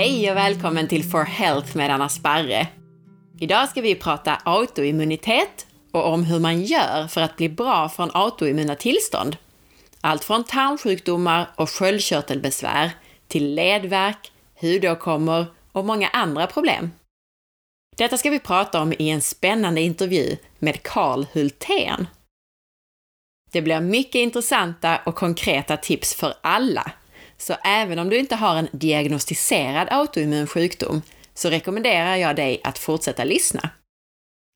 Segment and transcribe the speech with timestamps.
[0.00, 2.68] Hej och välkommen till For Health med Anna Sparre.
[3.40, 8.10] Idag ska vi prata autoimmunitet och om hur man gör för att bli bra från
[8.14, 9.36] autoimmuna tillstånd.
[10.00, 12.90] Allt från tarmsjukdomar och sköldkörtelbesvär
[13.28, 16.90] till ledvärk, hudåkommor och många andra problem.
[17.96, 22.06] Detta ska vi prata om i en spännande intervju med Karl Hultén.
[23.52, 26.92] Det blir mycket intressanta och konkreta tips för alla.
[27.40, 31.02] Så även om du inte har en diagnostiserad autoimmun sjukdom
[31.34, 33.70] så rekommenderar jag dig att fortsätta lyssna.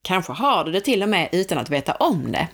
[0.05, 2.49] Kanske har du det till och med utan att veta om det.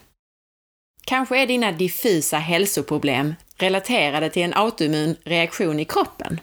[1.05, 6.41] Kanske är dina diffusa hälsoproblem relaterade till en autoimmun reaktion i kroppen.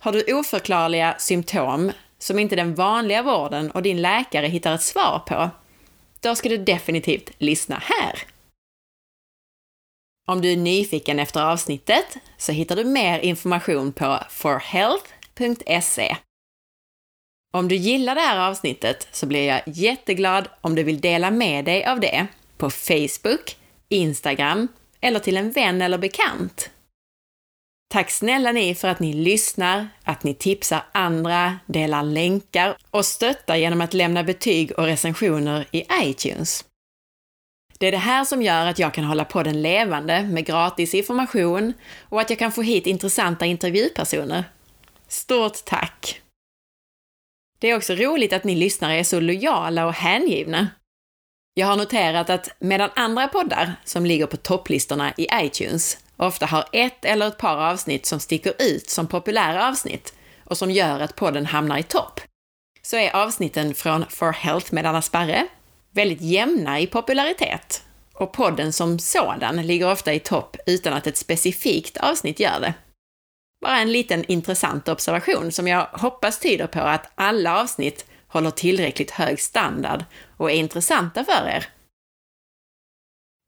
[0.00, 5.22] Har du oförklarliga symptom som inte den vanliga vården och din läkare hittar ett svar
[5.26, 5.50] på,
[6.20, 8.31] då ska du definitivt lyssna här.
[10.28, 16.16] Om du är nyfiken efter avsnittet så hittar du mer information på forhealth.se.
[17.54, 21.64] Om du gillar det här avsnittet så blir jag jätteglad om du vill dela med
[21.64, 23.56] dig av det på Facebook,
[23.88, 24.68] Instagram
[25.00, 26.70] eller till en vän eller bekant.
[27.90, 33.56] Tack snälla ni för att ni lyssnar, att ni tipsar andra, delar länkar och stöttar
[33.56, 36.64] genom att lämna betyg och recensioner i iTunes.
[37.82, 41.72] Det är det här som gör att jag kan hålla podden levande med gratis information
[42.08, 44.44] och att jag kan få hit intressanta intervjupersoner.
[45.08, 46.20] Stort tack!
[47.58, 50.68] Det är också roligt att ni lyssnare är så lojala och hängivna.
[51.54, 56.64] Jag har noterat att medan andra poddar som ligger på topplistorna i iTunes ofta har
[56.72, 61.16] ett eller ett par avsnitt som sticker ut som populära avsnitt och som gör att
[61.16, 62.20] podden hamnar i topp,
[62.82, 65.48] så är avsnitten från For Health med Anna Sparre
[65.92, 67.82] väldigt jämna i popularitet
[68.14, 72.74] och podden som sådan ligger ofta i topp utan att ett specifikt avsnitt gör det.
[73.60, 79.10] Bara en liten intressant observation som jag hoppas tyder på att alla avsnitt håller tillräckligt
[79.10, 80.04] hög standard
[80.36, 81.66] och är intressanta för er.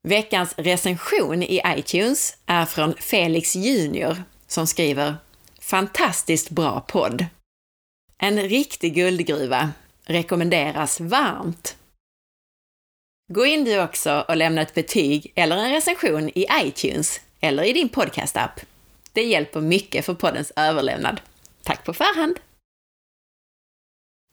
[0.08, 4.16] Veckans recension i iTunes är från Felix Junior
[4.46, 5.16] som skriver
[5.60, 7.26] “Fantastiskt bra podd!
[8.18, 9.70] En riktig guldgruva.
[10.04, 11.76] Rekommenderas varmt!”
[13.34, 17.72] Gå in du också och lämna ett betyg eller en recension i iTunes eller i
[17.72, 18.60] din podcastapp.
[19.12, 21.20] Det hjälper mycket för poddens överlevnad.
[21.62, 22.40] Tack på förhand!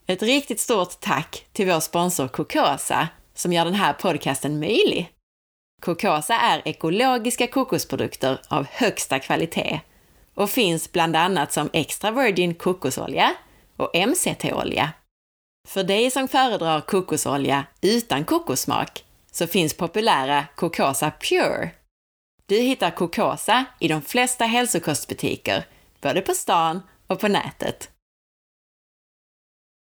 [0.08, 5.12] Ett riktigt stort tack till vår sponsor Cocosa som gör den här podcasten möjlig.
[5.82, 9.80] Cocosa är ekologiska kokosprodukter av högsta kvalitet
[10.36, 13.36] och finns bland annat som extra virgin kokosolja
[13.78, 14.92] och MCT-olja.
[15.68, 21.70] För dig som föredrar kokosolja utan kokossmak så finns populära Cocosa Pure.
[22.46, 25.66] Du hittar Cocosa i de flesta hälsokostbutiker,
[26.02, 27.90] både på stan och på nätet.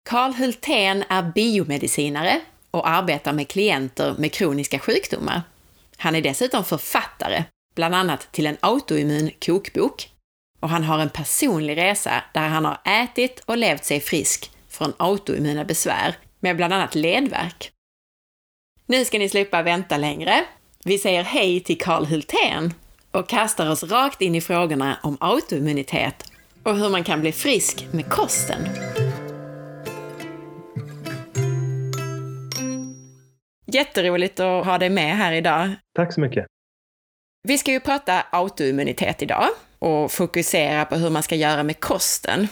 [0.08, 5.42] Karl Hultén är biomedicinare och arbetar med klienter med kroniska sjukdomar.
[5.96, 10.10] Han är dessutom författare, bland annat till en autoimmun kokbok.
[10.60, 14.92] Och han har en personlig resa där han har ätit och levt sig frisk från
[14.96, 17.70] autoimmuna besvär med bland annat ledvärk.
[18.86, 20.44] Nu ska ni slippa vänta längre.
[20.84, 22.74] Vi säger hej till Karl Hultén
[23.10, 26.24] och kastar oss rakt in i frågorna om autoimmunitet
[26.62, 28.68] och hur man kan bli frisk med kosten.
[33.66, 35.70] Jätteroligt att ha dig med här idag.
[35.96, 36.46] Tack så mycket.
[37.42, 39.48] Vi ska ju prata autoimmunitet idag
[39.78, 42.48] och fokusera på hur man ska göra med kosten.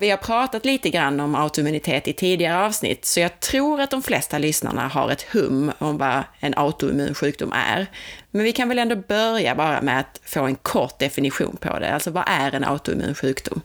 [0.00, 4.02] Vi har pratat lite grann om autoimmunitet i tidigare avsnitt, så jag tror att de
[4.02, 7.86] flesta lyssnarna har ett hum om vad en autoimmun sjukdom är.
[8.30, 11.94] Men vi kan väl ändå börja bara med att få en kort definition på det.
[11.94, 13.60] Alltså vad är en autoimmun sjukdom?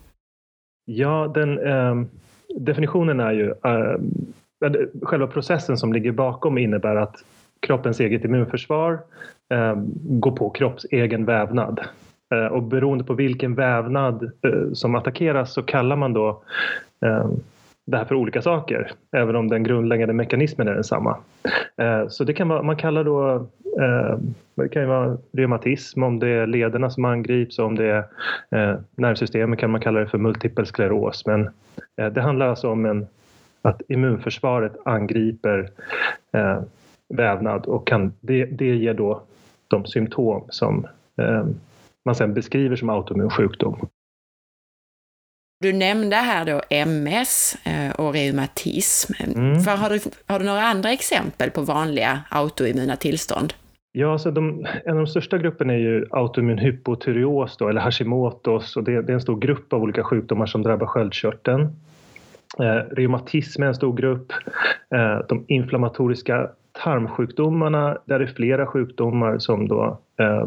[0.85, 2.07] Ja, den eh,
[2.59, 7.15] definitionen är ju eh, själva processen som ligger bakom innebär att
[7.59, 8.99] kroppens eget immunförsvar
[9.53, 11.79] eh, går på kropps egen vävnad.
[12.33, 16.43] Eh, och beroende på vilken vävnad eh, som attackeras så kallar man då
[17.05, 17.27] eh,
[17.85, 21.17] det här för olika saker, även om den grundläggande mekanismen är densamma.
[22.09, 23.47] Så det kan man kallar då,
[24.55, 28.03] det kan ju vara reumatism om det är lederna som angrips, om det är
[28.95, 31.25] nervsystemet kan man kalla det för multipel skleros.
[31.25, 31.49] Men
[31.95, 33.07] det handlar alltså om en,
[33.61, 35.69] att immunförsvaret angriper
[37.09, 39.21] vävnad och kan, det, det ger då
[39.67, 40.87] de symptom som
[42.05, 43.89] man sen beskriver som autoimmun sjukdom.
[45.59, 49.13] Du nämnde här då MS eh, och reumatism.
[49.19, 49.59] Mm.
[49.59, 53.53] För har, du, har du några andra exempel på vanliga autoimmuna tillstånd?
[53.91, 58.75] Ja, alltså de, en av de största grupperna är ju autoimmun hypotyreos då, eller Hashimotos
[58.75, 61.61] och det, det, är en stor grupp av olika sjukdomar som drabbar sköldkörteln.
[62.59, 64.31] Eh, reumatism är en stor grupp.
[64.95, 66.49] Eh, de inflammatoriska
[66.83, 70.45] tarmsjukdomarna, där är flera sjukdomar som då eh,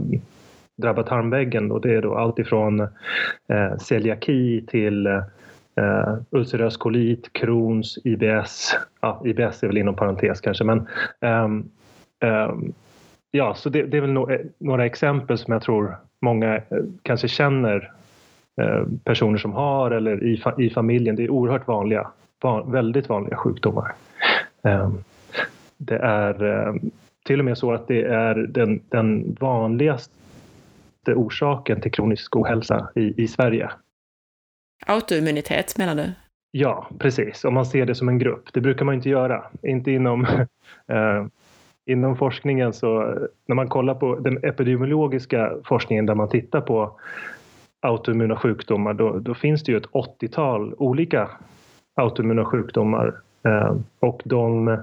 [0.76, 1.72] drabbar tarmväggen.
[1.72, 8.76] Och det är då allt ifrån eh, celiaki till eh, ulcerös kolit, Crohns, IBS.
[9.00, 10.88] Ja, IBS är väl inom parentes kanske, men
[11.20, 11.70] um,
[12.24, 12.72] um,
[13.30, 16.62] ja, så det, det är väl no eh, några exempel som jag tror många eh,
[17.02, 17.92] kanske känner
[18.60, 21.16] eh, personer som har eller i, fa i familjen.
[21.16, 22.10] Det är oerhört vanliga,
[22.42, 23.94] van väldigt vanliga sjukdomar.
[24.62, 25.04] Um,
[25.76, 26.90] det är um,
[27.24, 30.16] till och med så att det är den, den vanligaste
[31.14, 33.70] orsaken till kronisk ohälsa i, i Sverige.
[34.86, 36.12] Autoimmunitet menar du?
[36.50, 37.44] Ja, precis.
[37.44, 38.52] Om man ser det som en grupp.
[38.52, 39.44] Det brukar man inte göra.
[39.62, 40.24] Inte inom,
[40.88, 41.26] eh,
[41.86, 42.72] inom forskningen.
[42.72, 47.00] så När man kollar på den epidemiologiska forskningen där man tittar på
[47.80, 51.30] autoimmuna sjukdomar då, då finns det ju ett 80-tal olika
[51.94, 53.14] autoimmuna sjukdomar.
[53.44, 54.76] Eh, och de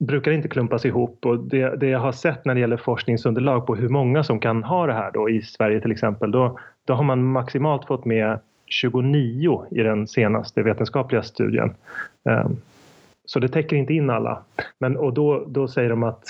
[0.00, 3.74] brukar inte klumpas ihop och det, det, jag har sett när det gäller forskningsunderlag på
[3.74, 7.04] hur många som kan ha det här då i Sverige till exempel, då, då har
[7.04, 11.74] man maximalt fått med 29 i den senaste vetenskapliga studien.
[12.24, 12.56] Ehm,
[13.24, 14.42] så det täcker inte in alla.
[14.78, 16.24] Men, och då, då säger de att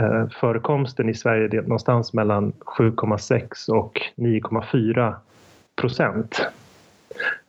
[0.00, 5.14] eh, förekomsten i Sverige är någonstans mellan 7,6 och 9,4
[5.76, 6.46] procent.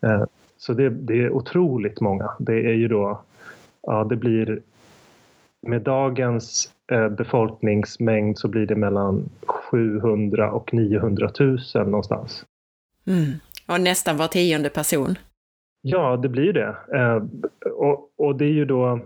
[0.02, 2.32] Ehm, så det, det, är otroligt många.
[2.40, 3.22] Det är ju då,
[3.82, 4.62] ja det blir
[5.64, 12.46] med dagens uh, befolkningsmängd så blir det mellan 700 och 900 000 någonstans.
[13.08, 13.40] Mm.
[13.68, 15.16] Och nästan var tionde person.
[15.82, 16.76] Ja, det blir det.
[16.94, 17.24] Eh,
[17.72, 19.00] och, och, det är ju då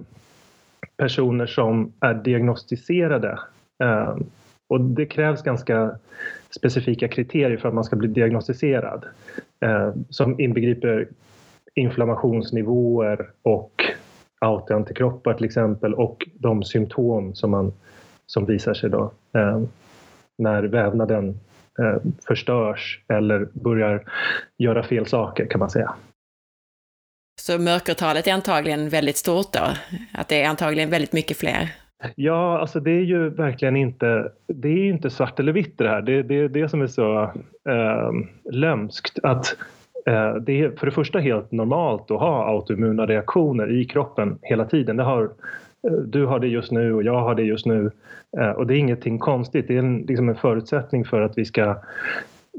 [0.98, 3.40] personer som är diagnostiserade.
[3.84, 4.18] Eh,
[4.68, 5.92] och det krävs ganska
[6.50, 9.06] specifika kriterier för att man ska bli diagnostiserad.
[9.60, 11.08] Eh, som inbegriper
[11.76, 13.77] inflammationsnivåer och
[14.40, 17.74] autoantikroppar till exempel och de symptom som, man,
[18.26, 19.62] som visar sig då eh,
[20.38, 21.40] när vävnaden
[21.80, 24.04] eh, förstörs eller börjar
[24.58, 25.96] göra fel saker kan man säga.
[27.42, 29.68] Så mörkertalet är antagligen väldigt stort då?
[30.14, 31.70] Att det är antagligen väldigt mycket fler?
[32.16, 36.02] Ja, alltså det är ju verkligen inte, det är inte svart eller vitt det här.
[36.02, 37.24] Det är det, det som är så
[37.70, 38.12] eh,
[38.52, 39.20] lömskt.
[39.24, 39.56] Att
[40.08, 44.66] Eh, det är för det första helt normalt att ha autoimmuna reaktioner i kroppen hela
[44.66, 44.98] tiden.
[44.98, 45.24] Det har
[45.88, 47.92] eh, du har det just nu och jag har det just nu.
[48.38, 49.68] Eh, och det är ingenting konstigt.
[49.68, 51.76] Det är en, liksom en förutsättning för att vi ska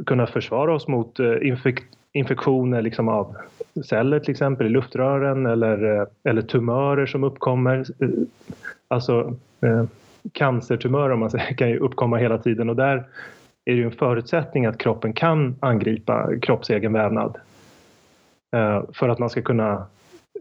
[0.07, 3.37] kunna försvara oss mot infek infektioner liksom av
[3.85, 7.85] celler till exempel i luftrören eller, eller tumörer som uppkommer.
[8.89, 9.37] Alltså
[10.33, 13.05] cancertumörer om man säger, kan ju uppkomma hela tiden och där
[13.69, 17.39] är det ju en förutsättning att kroppen kan angripa kroppsegen vävnad
[18.57, 19.87] eh, för att man ska kunna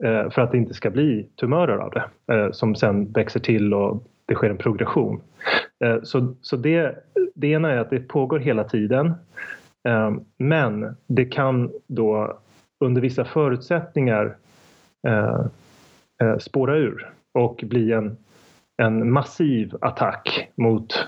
[0.04, 3.74] eh, för att det inte ska bli tumörer av det eh, som sen växer till
[3.74, 5.22] och det sker en progression.
[6.04, 6.96] Så, så det,
[7.36, 9.14] det ena är att det pågår hela tiden
[10.38, 12.38] men det kan då
[12.80, 14.36] under vissa förutsättningar
[16.40, 18.18] spåra ur och bli en,
[18.78, 21.08] en massiv attack mot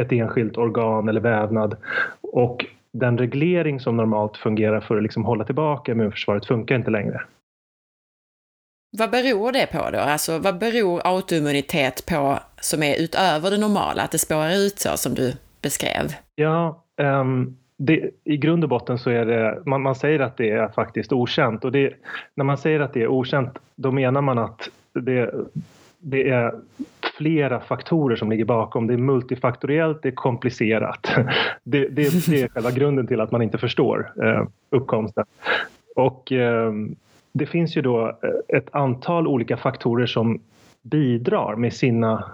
[0.00, 1.76] ett enskilt organ eller vävnad.
[2.20, 7.22] Och den reglering som normalt fungerar för att liksom hålla tillbaka immunförsvaret funkar inte längre.
[8.98, 9.98] Vad beror det på då?
[9.98, 14.96] Alltså vad beror autoimmunitet på som är utöver det normala, att det spårar ut så
[14.96, 16.14] som du beskrev?
[16.34, 20.50] Ja, um, det, i grund och botten så är det, man, man säger att det
[20.50, 21.94] är faktiskt okänt och det,
[22.34, 25.34] när man säger att det är okänt då menar man att det,
[25.98, 26.54] det är
[27.16, 28.86] flera faktorer som ligger bakom.
[28.86, 31.10] Det är multifaktoriellt, det är komplicerat.
[31.64, 35.24] Det, det, det är själva grunden till att man inte förstår eh, uppkomsten.
[35.96, 36.72] Och eh,
[37.32, 40.40] det finns ju då eh, ett antal olika faktorer som
[40.82, 42.24] bidrar med sina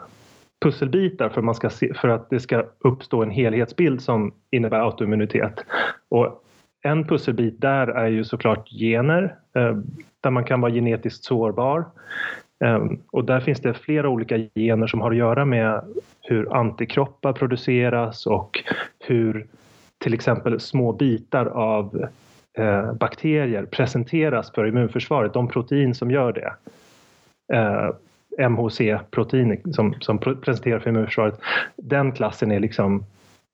[0.64, 5.64] pusselbitar för, man ska se, för att det ska uppstå en helhetsbild som innebär autoimmunitet.
[6.08, 6.44] Och
[6.82, 9.76] en pusselbit där är ju såklart gener, eh,
[10.20, 11.84] där man kan vara genetiskt sårbar.
[12.64, 15.80] Ehm, och där finns det flera olika gener som har att göra med
[16.20, 18.64] hur antikroppar produceras och
[18.98, 19.46] hur
[19.98, 22.06] till exempel små bitar av
[22.58, 26.52] eh, bakterier presenteras för immunförsvaret, de protein som gör det.
[27.56, 27.92] Ehm,
[28.38, 31.40] MHC-protein som, som presenterar för immunförsvaret,
[31.76, 33.04] den klassen är liksom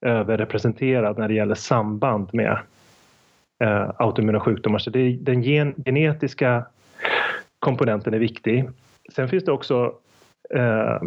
[0.01, 2.59] överrepresenterad när det gäller samband med
[3.65, 4.79] eh, autoimmuna sjukdomar.
[4.79, 6.65] Så det, den gen, genetiska
[7.59, 8.69] komponenten är viktig.
[9.15, 9.95] Sen finns det också
[10.55, 11.03] eh,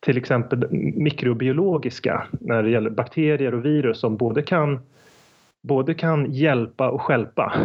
[0.00, 4.80] till exempel mikrobiologiska när det gäller bakterier och virus som både kan,
[5.62, 7.52] både kan hjälpa och skälpa.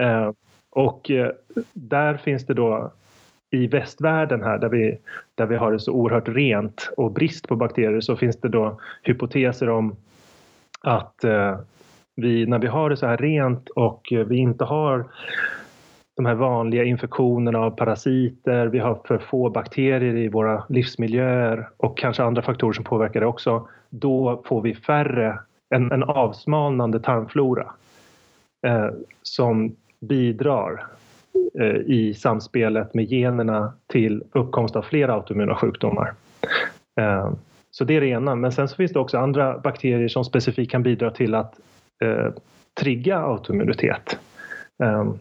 [0.00, 0.30] Eh,
[0.70, 1.30] och eh,
[1.72, 2.92] där finns det då
[3.50, 4.98] i västvärlden här där vi,
[5.34, 8.80] där vi har det så oerhört rent och brist på bakterier så finns det då
[9.02, 9.96] hypoteser om
[10.80, 11.58] att eh,
[12.16, 15.04] vi, när vi har det så här rent och vi inte har
[16.18, 21.98] de här vanliga infektionerna av parasiter, vi har för få bakterier i våra livsmiljöer och
[21.98, 23.68] kanske andra faktorer som påverkar det också.
[23.90, 25.38] Då får vi färre,
[25.74, 27.72] en, en avsmalnande tarmflora
[28.66, 28.88] eh,
[29.22, 30.86] som bidrar
[31.60, 36.12] eh, i samspelet med generna till uppkomst av fler autoimmuna sjukdomar.
[37.00, 37.30] Eh,
[37.70, 40.70] så det är det ena, men sen så finns det också andra bakterier som specifikt
[40.70, 41.60] kan bidra till att
[42.02, 42.32] eh,
[42.80, 44.18] trigga autoimmunitet.
[44.78, 45.18] Um,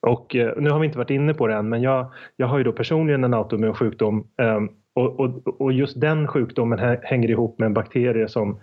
[0.00, 2.58] och eh, nu har vi inte varit inne på det än, men jag, jag har
[2.58, 7.58] ju då personligen en autoimmun sjukdom ehm, och, och, och, just den sjukdomen hänger ihop
[7.58, 8.58] med en bakterie som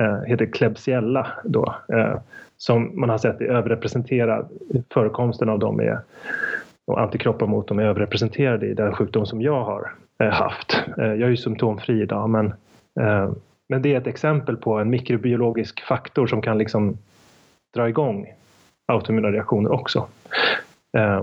[0.00, 2.14] eh, heter Klebsiella då, eh,
[2.56, 4.48] som man har sett är överrepresenterad.
[4.92, 6.00] Förekomsten av dem är
[6.86, 10.82] och antikroppar mot dem är överrepresenterade i den sjukdom som jag har eh, haft.
[10.96, 12.52] jag är ju symptomfri idag, men
[13.00, 13.34] ehm,
[13.68, 16.98] men det är ett exempel på en mikrobiologisk faktor som kan liksom
[17.74, 18.26] dra igång
[18.86, 20.06] autoimmuna reaktioner också.
[20.96, 21.22] Eh,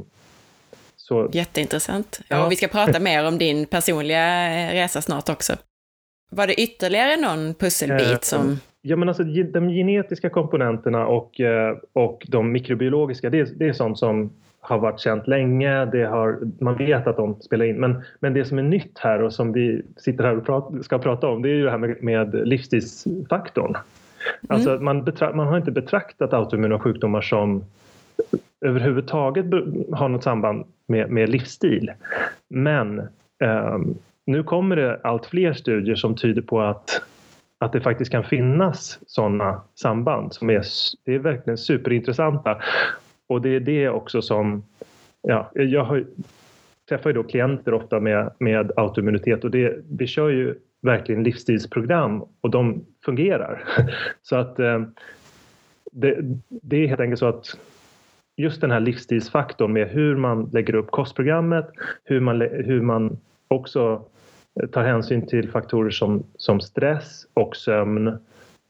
[0.96, 2.22] så, Jätteintressant.
[2.27, 2.48] Ja.
[2.48, 5.53] Vi ska prata mer om din personliga resa snart också.
[6.32, 8.60] Var det ytterligare någon pusselbit eh, som...
[8.82, 14.00] Ja, men alltså de genetiska komponenterna och, eh, och de mikrobiologiska, det, det är sånt
[14.00, 15.86] som har varit känt länge.
[15.86, 17.80] Det har, man vet att de spelar in.
[17.80, 21.00] Men, men det som är nytt här och som vi sitter här och prat, ska
[21.00, 23.75] prata om det är ju det här med, med livsstilsfaktorn.
[23.75, 23.82] Mm.
[24.48, 27.65] Alltså man, betra, man har inte betraktat autoimmuna sjukdomar som
[28.63, 29.46] överhuvudtaget
[29.91, 31.91] har något samband med, med livsstil.
[32.50, 33.00] Men
[33.43, 33.77] eh,
[34.25, 37.01] nu kommer det allt fler studier som tyder på att,
[37.58, 40.63] att det faktiskt kan finnas sådana samband som är,
[41.05, 42.62] det är verkligen superintressanta.
[43.27, 44.63] Och det är det också som,
[45.22, 46.05] ja, jag har,
[46.89, 52.24] träffar ju då klienter ofta med, med autoimmunitet och det, vi kör ju verkligen livsstilsprogram
[52.41, 53.63] och de fungerar.
[54.22, 54.82] Så att eh,
[55.91, 56.17] det,
[56.50, 57.58] det är helt enkelt så att
[58.37, 61.69] just den här livsstilsfaktorn med hur man lägger upp kostprogrammet,
[62.03, 64.05] hur man, hur man också
[64.61, 68.17] eh, tar hänsyn till faktorer som, som stress och sömn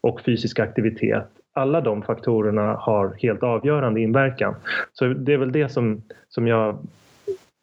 [0.00, 4.54] och fysisk aktivitet alla de faktorerna har helt avgörande inverkan.
[4.92, 6.78] Så det är väl det som, som jag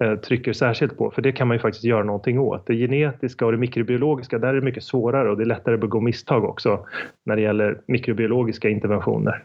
[0.03, 2.67] eh, trycker särskilt på, för det kan man ju faktiskt göra någonting åt.
[2.67, 5.81] Det genetiska och det mikrobiologiska, där är det mycket svårare och det är lättare att
[5.81, 6.86] begå misstag också
[7.25, 9.43] när det gäller mikrobiologiska interventioner.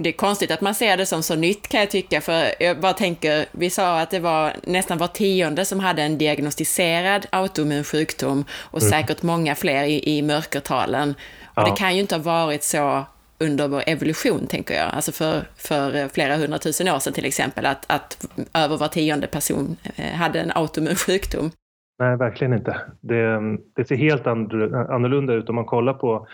[0.00, 2.80] Det är konstigt att man ser det som så nytt kan jag tycka, för jag
[2.80, 7.84] bara tänker, vi sa att det var nästan var tionde som hade en diagnostiserad autoimmun
[7.84, 8.90] sjukdom och mm.
[8.90, 11.14] säkert många fler i, i mörkertalen.
[11.44, 11.64] Och ja.
[11.64, 13.04] det kan ju inte ha varit så
[13.38, 17.84] under vår evolution, tänker jag, alltså för, för flera hundratusen år sedan till exempel, att,
[17.86, 21.50] att över var tionde person eh, hade en autoimmun sjukdom.
[21.98, 22.80] Nej, verkligen inte.
[23.00, 23.40] Det,
[23.76, 26.28] det ser helt annorlunda ut om man kollar på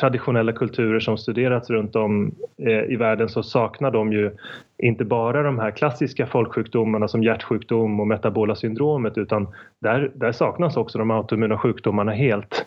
[0.00, 4.30] traditionella kulturer som studerats runt om eh, i världen så saknar de ju
[4.78, 9.46] inte bara de här klassiska folksjukdomarna som hjärtsjukdom och metabola syndromet utan
[9.78, 12.66] där, där saknas också de autoimmuna sjukdomarna helt.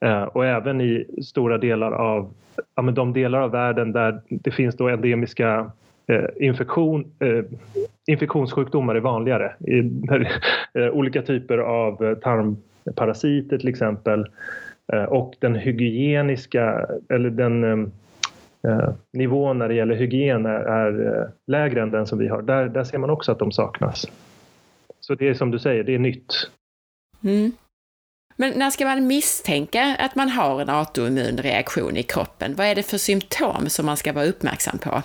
[0.00, 2.32] Eh, och även i stora delar av
[2.74, 5.70] ja, men de delar av världen där det finns då endemiska
[6.06, 7.44] eh, infektion, eh,
[8.06, 9.52] infektionssjukdomar är vanligare.
[10.78, 14.28] Eh, olika typer av eh, tarmparasiter till exempel Eh,
[14.92, 17.88] och den hygieniska, eller den eh,
[18.70, 22.42] eh, nivån när det gäller hygien är, är lägre än den som vi har.
[22.42, 24.06] Där, där ser man också att de saknas.
[25.00, 26.50] Så det är som du säger, det är nytt.
[27.24, 27.52] Mm.
[28.36, 32.54] Men när ska man misstänka att man har en autoimmun reaktion i kroppen?
[32.54, 35.02] Vad är det för symptom som man ska vara uppmärksam på?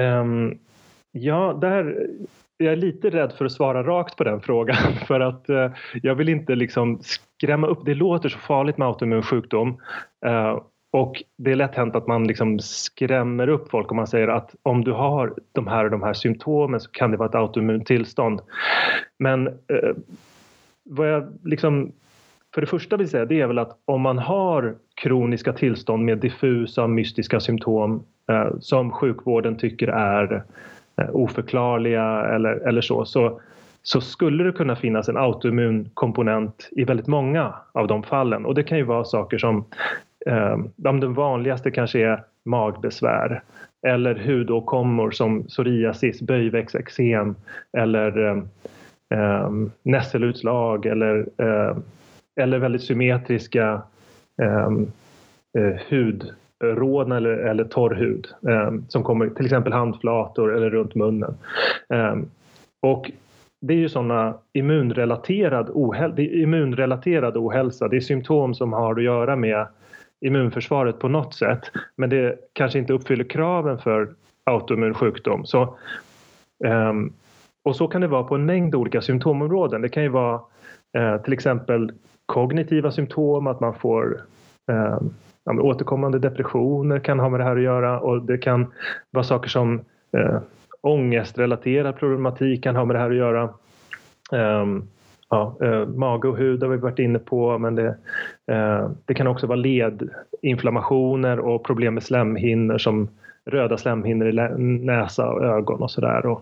[0.00, 0.58] Um,
[1.12, 2.08] ja, där
[2.58, 5.70] jag är lite rädd för att svara rakt på den frågan för att eh,
[6.02, 7.84] jag vill inte liksom skrämma upp.
[7.84, 9.80] Det låter så farligt med autoimmun sjukdom
[10.26, 10.60] eh,
[10.92, 14.54] och det är lätt hänt att man liksom skrämmer upp folk om man säger att
[14.62, 17.86] om du har de här och de här symptomen så kan det vara ett autoimmunt
[17.86, 18.40] tillstånd.
[19.18, 19.94] Men eh,
[20.84, 21.92] vad jag liksom
[22.54, 26.18] för det första vill säga det är väl att om man har kroniska tillstånd med
[26.18, 30.42] diffusa mystiska symptom eh, som sjukvården tycker är Eh,
[31.00, 33.40] Eh, oförklarliga eller, eller så, så,
[33.82, 38.46] så skulle det kunna finnas en autoimmun komponent i väldigt många av de fallen.
[38.46, 39.64] Och det kan ju vara saker som,
[40.26, 43.42] eh, de vanligaste kanske är magbesvär
[43.86, 47.34] eller hudåkommor som psoriasis, böjväxteksem
[47.78, 48.42] eller eh,
[49.18, 49.50] eh,
[49.82, 51.76] nässelutslag eller eh,
[52.40, 53.82] eller väldigt symmetriska
[54.42, 54.70] eh,
[55.58, 56.34] eh, hud
[56.64, 61.34] rån eller, eller torr hud eh, som kommer till exempel handflator eller runt munnen.
[61.94, 62.16] Eh,
[62.82, 63.10] och
[63.60, 67.88] det är ju sådana immunrelaterad, ohäl immunrelaterad ohälsa.
[67.88, 69.66] Det är symptom som har att göra med
[70.20, 71.60] immunförsvaret på något sätt
[71.96, 74.08] men det kanske inte uppfyller kraven för
[74.44, 75.46] autoimmun sjukdom.
[75.46, 75.76] Så,
[76.64, 77.12] um,
[77.64, 79.82] och så kan det vara på en mängd olika symptomområden.
[79.82, 80.40] Det kan ju vara
[80.98, 81.92] uh, till exempel
[82.26, 84.20] kognitiva symptom, att man får
[84.72, 85.14] um,
[85.46, 88.66] återkommande depressioner kan ha med det här att göra och det kan
[89.10, 89.80] vara saker som
[90.12, 90.38] eh,
[90.80, 93.48] ångestrelaterad problematik kan ha med det här att göra.
[94.32, 94.88] Um,
[95.28, 97.96] ja, eh, mage och hud har vi varit inne på men det,
[98.46, 103.08] eh, det kan också vara ledinflammationer och problem med slemhinnor som
[103.44, 106.36] röda slemhinnor i näsa och ögon och sådär.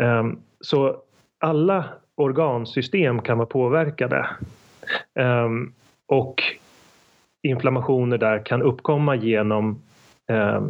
[0.00, 0.26] Eh,
[0.60, 0.96] så
[1.38, 4.26] alla organsystem kan vara påverkade.
[5.14, 5.72] Ehm,
[6.06, 6.42] och
[7.48, 9.82] inflammationer där kan uppkomma genom
[10.30, 10.62] eh,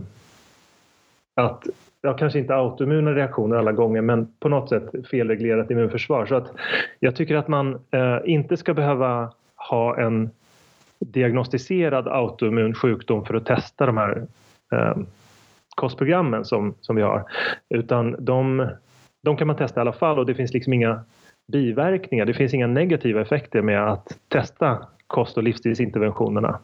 [1.35, 1.67] att
[2.03, 6.27] ja, kanske inte autoimmuna reaktioner alla gånger men på något sätt felreglerat immunförsvar.
[6.27, 6.49] Så att
[7.01, 9.33] jag tycker att man eh, inte ska behöva
[9.71, 10.31] ha en
[10.99, 14.27] diagnostiserad autoimmun sjukdom för att testa de här
[14.73, 14.97] eh,
[15.75, 17.25] kostprogrammen som, som vi har.
[17.75, 18.69] Utan de,
[19.23, 21.05] de kan man testa i alla fall och det finns liksom inga
[21.53, 22.25] biverkningar.
[22.27, 26.59] Det finns inga negativa effekter med att testa kost och livsstilsinterventionerna.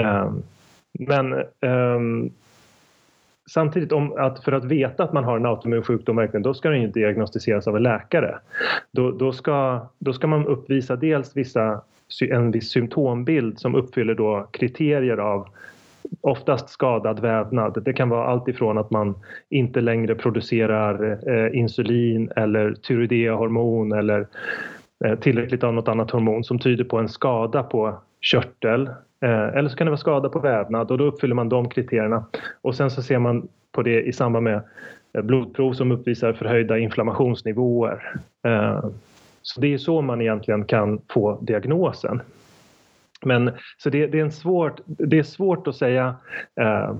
[0.00, 0.42] Ehm,
[0.92, 2.30] men ehm,
[3.50, 6.70] samtidigt om att för att veta att man har en autoimmun sjukdom verkligen, då ska
[6.70, 8.38] den ju diagnostiseras av en läkare.
[8.92, 11.80] Då, då, ska, då ska man uppvisa dels vissa,
[12.30, 15.48] en viss symptombild som uppfyller då kriterier av
[16.20, 17.82] oftast skadad vävnad.
[17.84, 19.14] Det kan vara allt ifrån att man
[19.48, 24.26] inte längre producerar eh, insulin eller tyroideahormon eller
[25.04, 28.86] Eh, tillräckligt av något annat hormon som tyder på en skada på körtel
[29.20, 32.24] eh, eller så kan det vara skada på vävnad och då uppfyller man de kriterierna.
[32.62, 34.62] Och sen så ser man på det i samband med
[35.12, 38.12] eh, blodprov som uppvisar förhöjda inflammationsnivåer.
[39.42, 42.20] Så det är så man egentligen kan få diagnosen.
[43.22, 46.14] Men så det, det är, en svårt, det är svårt att säga
[46.60, 46.94] eh,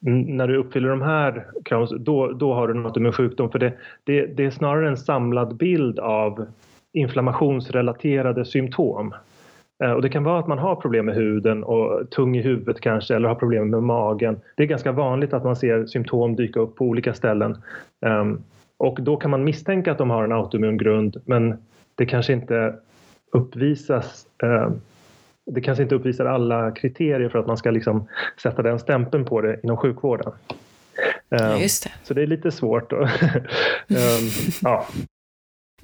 [0.00, 3.50] när du uppfyller de här kraven, då, då har du något med sjukdom.
[3.50, 3.72] För det,
[4.04, 6.46] det, det är snarare en samlad bild av
[6.94, 9.14] inflammationsrelaterade symptom.
[9.84, 12.80] Eh, och det kan vara att man har problem med huden och tung i huvudet
[12.80, 14.40] kanske eller har problem med magen.
[14.56, 17.62] Det är ganska vanligt att man ser symptom dyka upp på olika ställen.
[18.06, 18.42] Ehm,
[18.76, 21.54] och då kan man misstänka att de har en autoimmun grund men
[21.94, 22.74] det kanske inte
[23.32, 24.80] uppvisas ehm,
[25.46, 28.08] det kanske inte uppvisar alla kriterier för att man ska liksom
[28.42, 30.32] sätta den stämpeln på det inom sjukvården.
[31.28, 31.90] Ja, just det.
[32.02, 32.92] Så det är lite svårt.
[34.62, 34.86] Ja.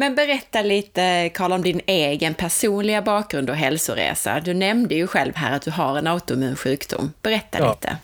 [0.01, 4.41] Men berätta lite, Karl, om din egen personliga bakgrund och hälsoresa.
[4.45, 7.11] Du nämnde ju själv här att du har en autoimmun sjukdom.
[7.23, 7.71] Berätta ja.
[7.71, 7.97] lite.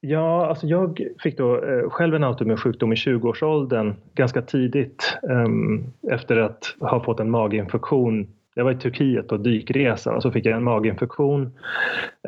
[0.00, 6.14] Ja, alltså jag fick då eh, själv en autoimmun sjukdom i 20-årsåldern ganska tidigt eh,
[6.14, 8.26] efter att ha fått en maginfektion.
[8.54, 11.52] Jag var i Turkiet på dykresa och så fick jag en maginfektion.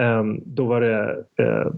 [0.00, 1.72] Eh, då var det eh,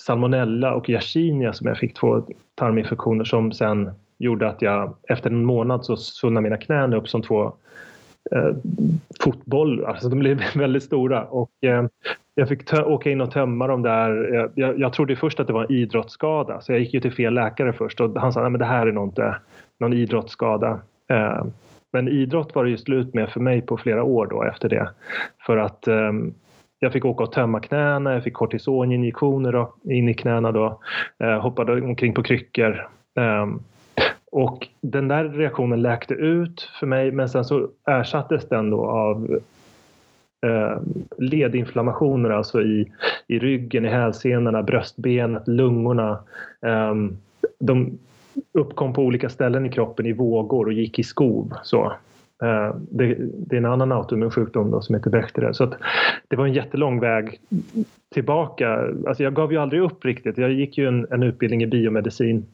[0.00, 2.22] salmonella och yersinia som jag fick två
[2.54, 7.22] tarminfektioner som sen gjorde att jag efter en månad så svullnade mina knän upp som
[7.22, 7.52] två
[8.30, 8.56] eh,
[9.20, 9.88] fotbollar.
[9.88, 11.86] Alltså de blev väldigt stora och eh,
[12.34, 14.34] jag fick åka in och tömma dem där.
[14.34, 17.12] Jag, jag, jag, trodde först att det var en idrottsskada så jag gick ju till
[17.12, 19.36] fel läkare först och han sa att det här är nog inte
[19.80, 20.80] någon idrottsskada.
[21.10, 21.44] Eh,
[21.92, 24.90] men idrott var det ju slut med för mig på flera år då efter det.
[25.46, 26.12] För att eh,
[26.78, 30.80] jag fick åka och tömma knäna, jag fick kortisoninjektioner in i knäna då,
[31.18, 32.88] eh, hoppade omkring på kryckor.
[33.16, 33.46] Eh,
[34.32, 39.40] och den där reaktionen läkte ut för mig men sen så ersattes den då av
[40.46, 40.78] eh,
[41.18, 42.92] ledinflammationer alltså i,
[43.26, 46.18] i ryggen, i hälsenorna, bröstbenet, lungorna.
[46.62, 46.94] Eh,
[47.58, 47.98] de
[48.52, 51.52] uppkom på olika ställen i kroppen i vågor och gick i skov.
[51.62, 51.92] Så.
[52.42, 55.54] Eh, det, det, är en annan autoimmun sjukdom då, som heter Bechdel.
[55.54, 55.72] Så
[56.28, 57.40] det var en jättelång väg
[58.14, 58.68] tillbaka.
[59.06, 60.38] Alltså jag gav ju aldrig upp riktigt.
[60.38, 62.46] Jag gick ju en, en utbildning i biomedicin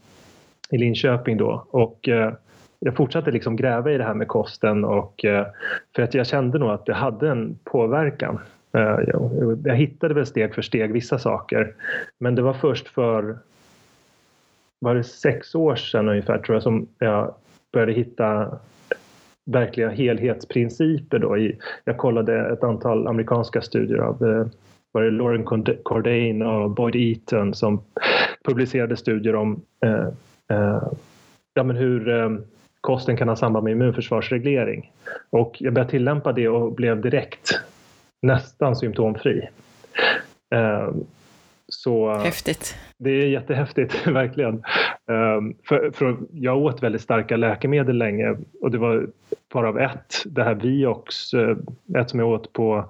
[0.70, 2.32] i Linköping då och eh,
[2.78, 5.46] jag fortsatte liksom gräva i det här med kosten och eh,
[5.96, 8.38] för att jag kände nog att det hade en påverkan.
[8.72, 11.74] Eh, jag, jag hittade väl steg för steg vissa saker
[12.20, 13.38] men det var först för
[14.78, 17.34] var det sex år sedan ungefär tror jag som jag
[17.72, 18.58] började hitta
[19.46, 21.18] verkliga helhetsprinciper.
[21.18, 21.50] Då.
[21.84, 24.48] Jag kollade ett antal amerikanska studier av
[24.92, 25.44] var det Lauren
[25.82, 27.82] Cordain och Boyd Eaton som
[28.44, 30.08] publicerade studier om eh,
[31.54, 32.30] ja, men hur, eh,
[32.80, 34.92] kosten kan ha samband med immunförsvarsreglering.
[35.30, 37.60] Och jag började tillämpa det och blev direkt
[38.22, 39.48] nästan symptomfri.
[40.54, 40.88] Eh,
[41.68, 42.76] så Häftigt.
[42.98, 44.62] Det är jättehäftigt, verkligen.
[45.68, 49.06] För, för jag åt väldigt starka läkemedel länge och det var
[49.54, 51.16] varav ett, det här Viox,
[51.98, 52.84] ett som jag åt på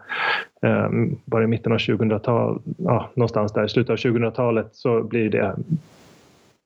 [1.24, 5.56] bara i mitten av 2000-talet, ja, någonstans där i slutet av 2000-talet så blir det,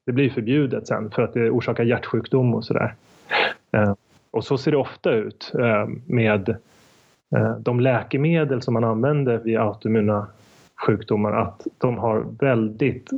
[0.09, 2.94] det blir förbjudet sen för att det orsakar hjärtsjukdom och sådär.
[3.73, 3.94] Eh,
[4.31, 6.49] och så ser det ofta ut eh, med
[7.37, 10.27] eh, de läkemedel som man använder vid autoimmuna
[10.87, 13.11] sjukdomar att de har väldigt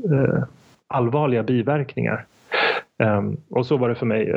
[0.89, 2.27] allvarliga biverkningar.
[3.51, 4.35] Och så var det för mig.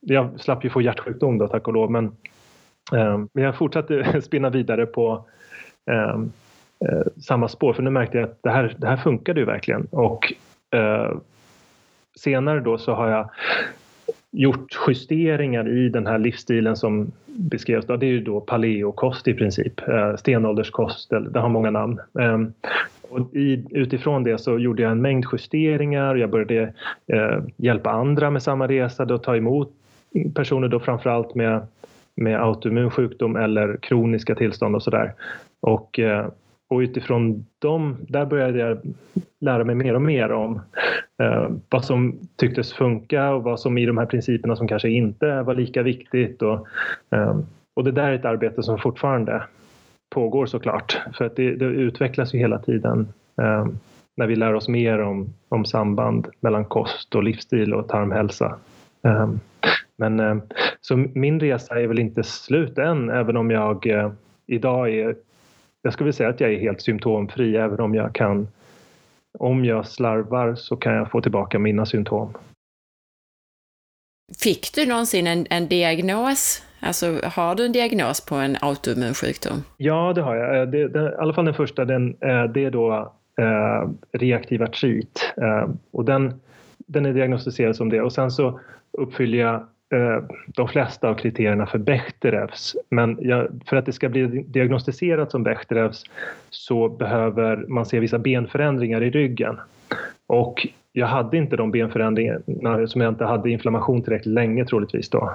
[0.00, 2.12] Jag slapp ju få hjärtsjukdom då tack och lov men
[3.32, 5.24] jag fortsatte spinna vidare på
[7.16, 10.32] samma spår för nu märkte jag att det här, det här funkade ju verkligen och
[12.16, 13.30] senare då så har jag
[14.30, 17.86] gjort justeringar i den här livsstilen som beskrevs.
[17.86, 22.00] Det är ju då paleokost i princip, eh, stenålderskost, det har många namn.
[22.20, 22.52] Ehm,
[23.10, 26.16] och i, utifrån det så gjorde jag en mängd justeringar.
[26.16, 26.72] Jag började
[27.06, 29.72] eh, hjälpa andra med samma resa, och ta emot
[30.34, 31.66] personer då framförallt med,
[32.14, 35.12] med autoimmun sjukdom eller kroniska tillstånd och sådär.
[35.60, 36.26] Och eh,
[36.68, 38.78] och utifrån dem, där började jag
[39.40, 40.60] lära mig mer och mer om
[41.22, 45.42] Eh, vad som tycktes funka och vad som i de här principerna som kanske inte
[45.42, 46.42] var lika viktigt.
[46.42, 46.66] Och,
[47.10, 47.38] eh,
[47.74, 49.42] och det där är ett arbete som fortfarande
[50.10, 53.08] pågår såklart, för att det, det utvecklas ju hela tiden
[53.42, 53.66] eh,
[54.16, 58.58] när vi lär oss mer om, om samband mellan kost och livsstil och tarmhälsa.
[59.04, 59.30] Eh,
[59.98, 60.36] men eh,
[60.80, 64.10] så min resa är väl inte slut än, även om jag eh,
[64.46, 65.16] idag är
[65.82, 68.48] jag skulle säga att jag är helt symptomfri även om jag kan
[69.38, 72.32] om jag slarvar så kan jag få tillbaka mina symptom.
[74.42, 76.62] Fick du någonsin en, en diagnos?
[76.80, 79.62] Alltså har du en diagnos på en autoimmun sjukdom?
[79.76, 80.60] Ja, det har jag.
[80.60, 84.62] Eh, det, det, I alla fall den första, den, eh, det är då eh, reaktiv
[84.62, 85.32] artrit.
[85.36, 86.40] Eh, och den,
[86.76, 88.60] den är diagnostiserad som det och sen så
[88.92, 92.76] uppfyller jag Eh, de flesta av kriterierna för Bechdrevs.
[92.90, 96.04] Men jag, för att det ska bli diagnostiserat som Bechdrevs
[96.50, 99.60] så behöver man se vissa benförändringar i ryggen.
[100.26, 105.32] Och jag hade inte de benförändringarna som jag inte hade inflammation tillräckligt länge troligtvis då.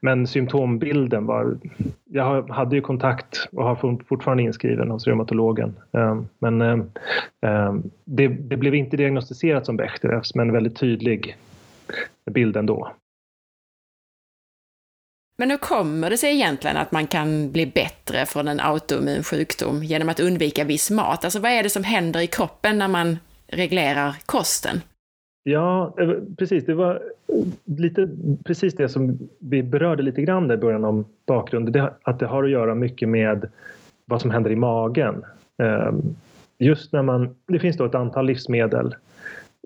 [0.00, 1.58] Men symptombilden var...
[2.04, 5.74] Jag hade ju kontakt och har fortfarande inskriven hos reumatologen.
[5.92, 11.36] Eh, men eh, det, det blev inte diagnostiserat som Bechdrevs men väldigt tydlig
[12.30, 12.92] bild ändå.
[15.38, 19.84] Men hur kommer det sig egentligen att man kan bli bättre från en autoimmun sjukdom
[19.84, 21.24] genom att undvika viss mat?
[21.24, 24.80] Alltså vad är det som händer i kroppen när man reglerar kosten?
[25.42, 26.66] Ja, eh, precis.
[26.66, 28.08] Det var eh, lite
[28.44, 31.72] precis det som vi berörde lite grann där i början om bakgrunden.
[31.72, 33.48] Det, att det har att göra mycket med
[34.04, 35.24] vad som händer i magen.
[35.62, 36.02] Ehm,
[36.58, 38.94] just när man, det finns då ett antal livsmedel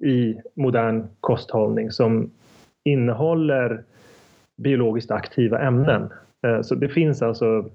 [0.03, 2.31] i modern kosthållning som
[2.85, 3.83] innehåller
[4.57, 6.11] biologiskt aktiva ämnen.
[6.47, 7.71] Eh, så det finns alltså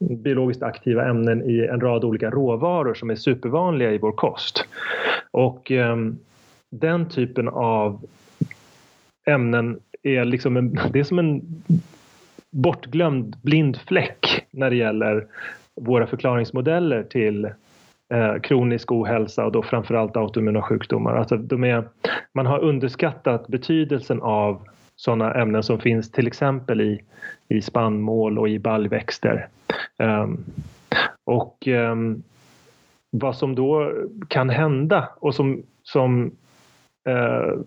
[0.00, 4.64] biologiskt aktiva ämnen i en rad olika råvaror som är supervanliga i vår kost.
[5.30, 6.18] Och ehm,
[6.70, 8.04] den typen av
[9.26, 11.62] ämnen är liksom en, det är som en
[12.50, 15.26] bortglömd blind fläck när det gäller
[15.76, 17.44] våra förklaringsmodeller till
[18.14, 21.16] eh, kronisk ohälsa och då framförallt autoimmuna sjukdomar.
[21.16, 21.88] Alltså de är,
[22.34, 24.68] man har underskattat betydelsen av
[25.00, 27.00] sådana ämnen som finns till exempel i,
[27.48, 29.48] i spannmål och i baljväxter.
[29.98, 30.44] Um,
[31.24, 32.22] och um,
[33.10, 33.92] vad som då
[34.28, 36.24] kan hända och som, som
[37.08, 37.60] uh,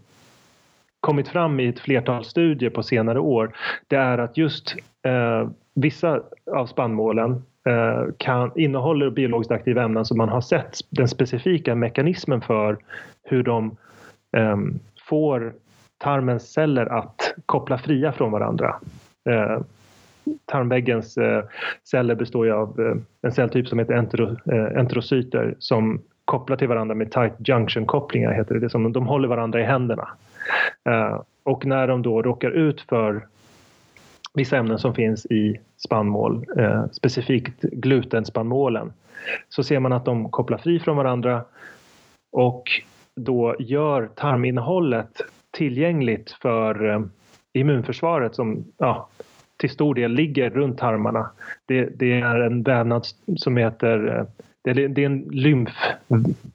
[1.00, 3.56] kommit fram i ett flertal studier på senare år,
[3.88, 4.76] det är att just
[5.08, 7.32] uh, vissa av spannmålen
[7.70, 12.78] uh, kan, innehåller biologiskt aktiva ämnen som man har sett den specifika mekanismen för
[13.24, 13.78] hur de
[14.38, 15.54] um, får
[16.04, 18.76] tarmens celler att koppla fria från varandra.
[19.30, 19.62] Eh,
[20.46, 21.44] tarmväggens eh,
[21.84, 26.68] celler består ju av eh, en celltyp som heter entero, eh, enterocyter som kopplar till
[26.68, 28.60] varandra med tight junction-kopplingar, heter det.
[28.60, 30.08] det som, de håller varandra i händerna.
[30.90, 33.28] Eh, och när de då råkar ut för
[34.34, 38.94] vissa ämnen som finns i spannmål, eh, specifikt glutenspannmålen,
[39.50, 41.44] så ser man att de kopplar fri från varandra
[42.32, 42.64] och
[43.16, 45.22] då gör tarminnehållet
[45.54, 47.02] tillgängligt för eh,
[47.54, 49.10] immunförsvaret som ja,
[49.58, 51.30] till stor del ligger runt tarmarna.
[51.66, 55.70] Det, det är en vävnad som heter eh, det är, det är en lymf,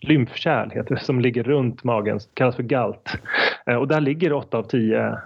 [0.01, 3.19] lymfkärl heter det, som ligger runt magen, kallas för galt.
[3.67, 5.19] Eh, och där ligger 8 av 10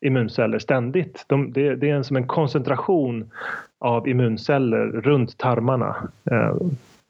[0.00, 1.24] immunceller ständigt.
[1.26, 3.30] De, det, det, är som en koncentration
[3.78, 5.96] av immunceller runt tarmarna.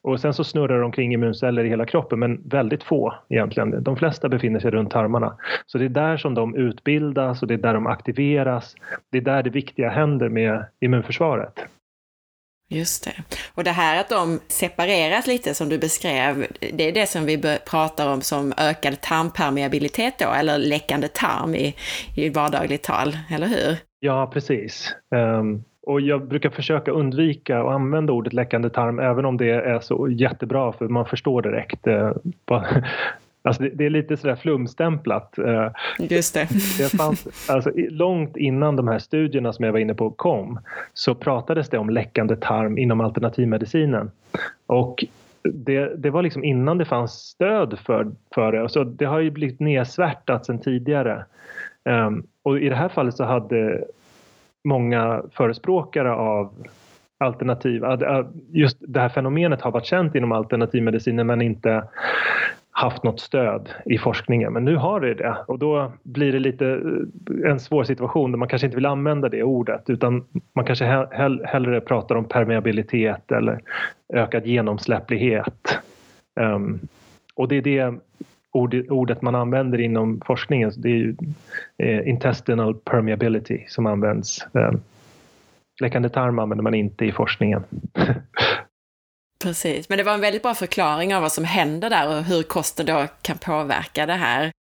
[0.07, 3.83] Och sen så snurrar de omkring immunceller i hela kroppen, men väldigt få egentligen.
[3.83, 5.37] De flesta befinner sig runt tarmarna.
[5.67, 8.77] Så det är där som de utbildas och det är där de aktiveras.
[9.13, 11.61] Det är där det viktiga händer med immunförsvaret.
[12.69, 13.39] Just det.
[13.55, 17.59] Och det här att de separeras lite som du beskrev, det är det som vi
[17.71, 21.75] pratar om som ökad tarmpermeabilitet då, eller läckande tarm i,
[22.17, 23.77] i vardagligt tal, eller hur?
[24.01, 24.95] Ja, precis.
[25.15, 29.81] Um, och jag brukar försöka undvika att använda ordet läckande tarm även om det är
[29.81, 31.87] så jättebra för man förstår direkt.
[31.87, 32.13] Uh,
[33.43, 35.35] Alltså det, det, är lite sådär flumstämplat.
[35.39, 35.69] Uh,
[35.99, 36.49] Just det.
[36.79, 40.61] det fanns, alltså, långt innan de här studierna som jag var inne på kom
[40.95, 44.11] så pratades det om läckande tarm inom alternativmedicinen.
[44.67, 45.05] Och
[45.43, 48.69] det, det var liksom innan det fanns stöd för, för det.
[48.69, 51.25] Så det har ju blivit nedsvärtat sedan tidigare.
[51.85, 53.85] Um, och i det här fallet så hade
[54.67, 56.67] många förespråkare av
[57.19, 57.83] alternativ,
[58.53, 61.85] just det här fenomenet har varit känt inom alternativmedicinen men inte
[62.71, 64.53] haft något stöd i forskningen.
[64.53, 68.39] Men nu har det det och då blir det lite eh, en svår situation där
[68.39, 70.85] man kanske inte vill använda det ordet utan man kanske
[71.45, 73.61] hellre pratar om permeabilitet eller
[74.13, 75.79] ökad genomsläpplighet.
[76.41, 76.81] Um,
[77.35, 77.95] och det är det
[78.91, 80.73] ordet man använder inom forskningen.
[80.77, 81.17] Det är ju
[81.79, 84.47] eh, intestinal permeability som används.
[84.53, 84.83] Um,
[85.81, 87.65] läckande tarm använder man inte i forskningen.
[89.43, 92.43] Precis, men det var en väldigt bra förklaring av vad som händer där och hur
[92.43, 94.53] kosten då kan påverka det här.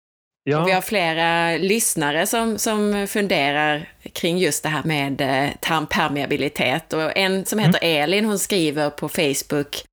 [0.44, 0.64] Ja.
[0.64, 6.94] Vi har flera lyssnare som, som funderar kring just det här med eh, tarmpermeabilitet.
[6.94, 8.04] Och en som heter mm.
[8.04, 9.84] Elin, hon skriver på Facebook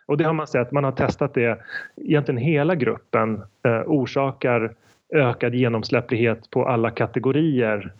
[0.06, 1.58] Och det har man sett, man har testat det,
[1.96, 4.74] egentligen hela gruppen eh, orsakar
[5.14, 7.94] ökad genomsläpplighet på alla kategorier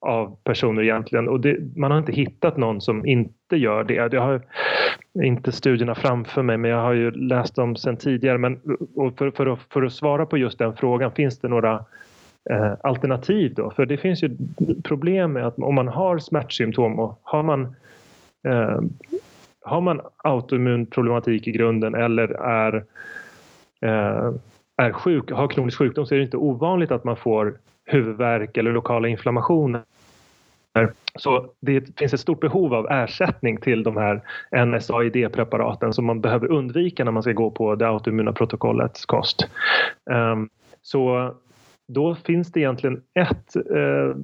[0.00, 4.08] av personer egentligen och det, man har inte hittat någon som inte gör det.
[4.08, 4.42] Det har
[5.22, 8.38] inte studierna framför mig men jag har ju läst dem sedan tidigare.
[8.38, 8.60] Men
[9.18, 11.84] för, för, att, för att svara på just den frågan, finns det några
[12.50, 13.70] eh, alternativ då?
[13.70, 14.36] För det finns ju
[14.84, 17.76] problem med att om man har smärtsymptom och har man
[18.46, 18.80] eh,
[19.64, 22.84] har man autoimmun problematik i grunden eller är,
[23.80, 24.32] eh,
[24.76, 28.72] är sjuk, har kronisk sjukdom så är det inte ovanligt att man får huvudvärk eller
[28.72, 29.82] lokala inflammationer.
[31.18, 36.52] Så det finns ett stort behov av ersättning till de här NSAID-preparaten som man behöver
[36.52, 39.48] undvika när man ska gå på det autoimmuna protokollets kost.
[40.10, 40.48] Ehm,
[40.82, 41.34] så
[41.88, 44.16] då finns det egentligen ett eh,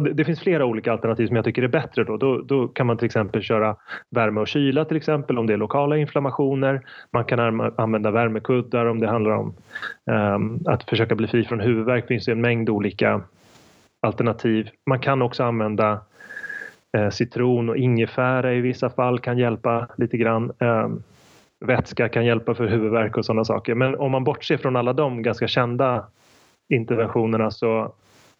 [0.00, 2.04] det finns flera olika alternativ som jag tycker är bättre.
[2.04, 2.16] Då.
[2.16, 3.76] Då, då kan man till exempel köra
[4.10, 6.80] värme och kyla till exempel om det är lokala inflammationer.
[7.10, 9.54] Man kan använda värmekuddar om det handlar om
[10.10, 12.04] um, att försöka bli fri från huvudvärk.
[12.04, 13.20] Det finns en mängd olika
[14.06, 14.68] alternativ.
[14.86, 16.00] Man kan också använda
[16.96, 20.52] eh, citron och ingefära i vissa fall kan hjälpa lite grann.
[20.58, 20.88] Eh,
[21.60, 23.74] vätska kan hjälpa för huvudvärk och sådana saker.
[23.74, 26.06] Men om man bortser från alla de ganska kända
[26.68, 27.92] interventionerna så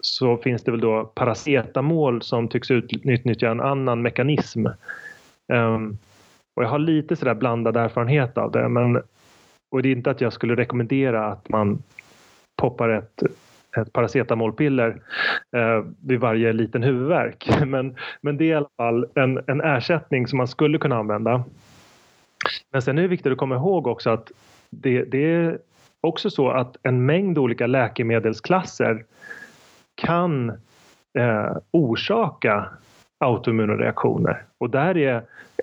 [0.05, 4.66] så finns det väl då paracetamol som tycks utnyttja en annan mekanism.
[5.53, 5.79] Eh,
[6.57, 8.68] och jag har lite sådär blandad erfarenhet av det.
[8.68, 8.96] Men,
[9.70, 11.83] och det är inte att jag skulle rekommendera att man
[12.57, 13.22] poppar ett,
[13.77, 15.03] ett paracetamolpiller
[15.57, 17.51] eh, vid varje liten huvudvärk.
[17.67, 21.45] Men, men det är i alla fall en, en ersättning som man skulle kunna använda.
[22.73, 24.33] Men sen är det viktigt att komma ihåg också att
[24.71, 25.59] det, det är
[26.01, 29.05] också så att en mängd olika läkemedelsklasser
[29.95, 30.49] kan
[31.19, 32.69] eh, orsaka
[33.19, 34.45] autoimmuna reaktioner.
[34.59, 35.15] Och där är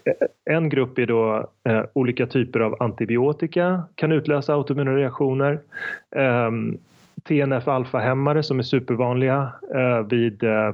[0.05, 5.59] eh, en grupp är då eh, olika typer av antibiotika kan utlösa autoimmuna reaktioner.
[6.15, 6.51] Eh,
[7.23, 10.73] TNF-alfa-hämmare som är supervanliga eh, vid eh,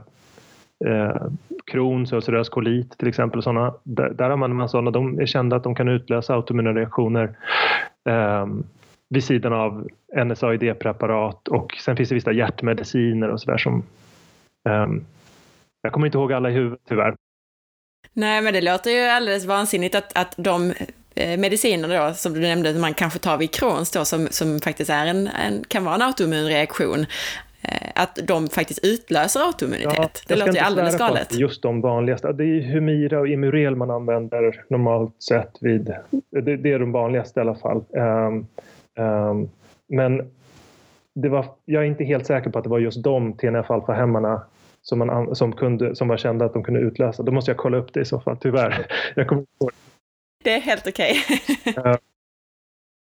[0.85, 1.27] eh,
[1.65, 3.43] Crohns och ulcerös kolit till exempel.
[3.43, 3.73] Såna.
[3.83, 4.91] Där, där använder man sådana.
[4.91, 7.37] De är kända att de kan utlösa autoimmuna reaktioner.
[8.09, 8.47] Eh,
[9.09, 9.87] vid sidan av
[10.25, 13.83] NSAID-preparat och sen finns det vissa hjärtmediciner och sådär som
[14.69, 14.87] eh,
[15.81, 17.15] jag kommer inte ihåg alla i huvudet tyvärr.
[18.13, 20.73] Nej, men det låter ju alldeles vansinnigt att, att de
[21.15, 24.89] eh, medicinerna då, som du nämnde, man kanske tar vid Crohns då, som, som faktiskt
[24.89, 27.05] är en, en, kan vara en autoimmun reaktion,
[27.61, 29.95] eh, att de faktiskt utlöser autoimmunitet.
[29.97, 31.35] Ja, det låter ju alldeles galet.
[31.35, 32.33] Just de vanligaste.
[32.33, 35.93] Det är Humira och Imurel man använder normalt sett vid...
[36.29, 37.83] Det, det är de vanligaste i alla fall.
[37.89, 38.47] Um,
[38.95, 39.49] um,
[39.87, 40.31] men
[41.13, 44.41] det var, jag är inte helt säker på att det var just de TNF-alfa-hämmarna
[44.81, 47.23] som, man, som, kunde, som var kända att de kunde utlösa.
[47.23, 48.87] Då måste jag kolla upp det i så fall, tyvärr.
[49.15, 49.71] Jag kommer ihåg.
[50.45, 51.17] Det är helt okej.
[51.65, 51.97] Okay.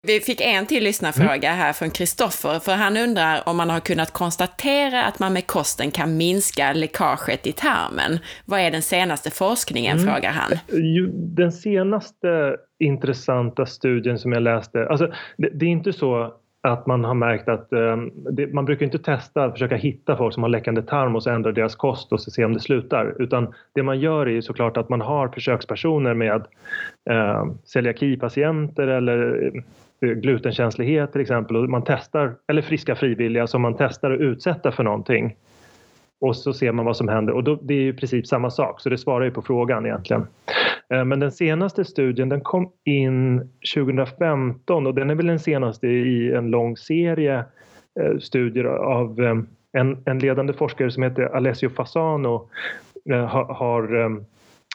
[0.06, 1.58] Vi fick en till lyssnarfråga mm.
[1.58, 5.90] här från Kristoffer, för han undrar om man har kunnat konstatera att man med kosten
[5.90, 8.18] kan minska läckaget i tarmen.
[8.44, 10.14] Vad är den senaste forskningen, mm.
[10.14, 10.58] frågar han.
[11.36, 17.04] Den senaste intressanta studien som jag läste, alltså det, det är inte så att man
[17.04, 17.96] har märkt att eh,
[18.32, 21.52] det, man brukar inte testa, försöka hitta folk som har läckande tarm och så ändra
[21.52, 23.14] deras kost och se om det slutar.
[23.18, 26.46] Utan det man gör är ju såklart att man har försökspersoner med
[27.10, 29.50] eh, celiakipatienter eller
[30.00, 34.72] eh, glutenkänslighet till exempel och man testar, eller friska frivilliga som man testar att utsätta
[34.72, 35.36] för någonting.
[36.20, 38.50] Och så ser man vad som händer och då, det är ju i princip samma
[38.50, 40.26] sak så det svarar ju på frågan egentligen.
[40.94, 45.86] Eh, men den senaste studien den kom in 2015 och den är väl den senaste
[45.86, 47.44] i en lång serie
[48.00, 49.34] eh, studier av eh,
[49.72, 52.48] en, en ledande forskare som heter Alessio Fasano
[53.26, 54.20] har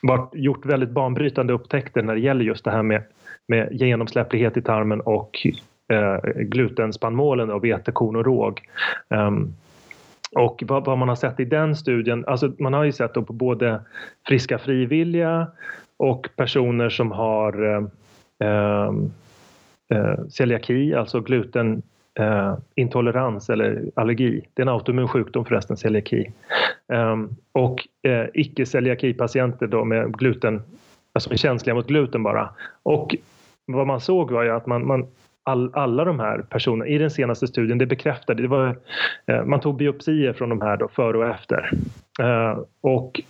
[0.01, 3.03] varit, gjort väldigt banbrytande upptäckter när det gäller just det här med,
[3.47, 5.47] med genomsläpplighet i tarmen och
[5.93, 8.61] eh, glutenspannmålen och vete, korn och råg.
[9.09, 9.53] Um,
[10.35, 13.21] och vad, vad, man har sett i den studien, alltså man har ju sett på
[13.21, 13.81] både
[14.27, 15.47] friska frivilliga
[15.97, 17.83] och personer som har eh,
[18.47, 18.91] eh,
[19.89, 24.47] eh celiaki, alltså glutenintolerans eh, eller allergi.
[24.53, 26.31] Det är en autoimmun sjukdom förresten, celiaki.
[26.93, 30.61] Ehm, och eh, icke-celiaki-patienter då med gluten,
[31.13, 32.49] alltså känsliga mot gluten bara.
[32.83, 33.15] Och
[33.65, 35.07] vad man såg var ju att man, man
[35.45, 38.77] all, alla de här personerna i den senaste studien, det bekräftade, det var,
[39.25, 41.71] eh, man tog biopsier från de här då före och efter.
[42.19, 43.21] Eh, och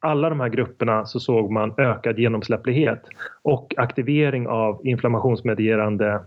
[0.00, 3.02] alla de här grupperna så såg man ökad genomsläpplighet
[3.42, 6.20] och aktivering av inflammationsmedierande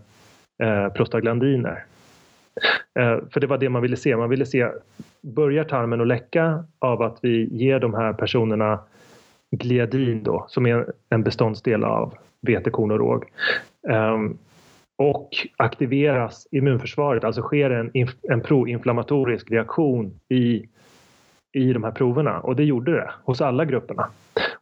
[0.62, 1.84] eh, prostaglandiner.
[2.98, 4.16] Eh, för det var det man ville se.
[4.16, 4.68] Man ville se,
[5.20, 8.78] börjar tarmen att läcka av att vi ger de här personerna
[9.50, 13.24] gliadin då, som är en beståndsdel av vetekorn och råg.
[13.88, 14.38] Ehm,
[14.96, 17.90] och aktiveras immunförsvaret, alltså sker en,
[18.22, 20.66] en proinflammatorisk reaktion i
[21.54, 24.08] i de här proverna och det gjorde det hos alla grupperna.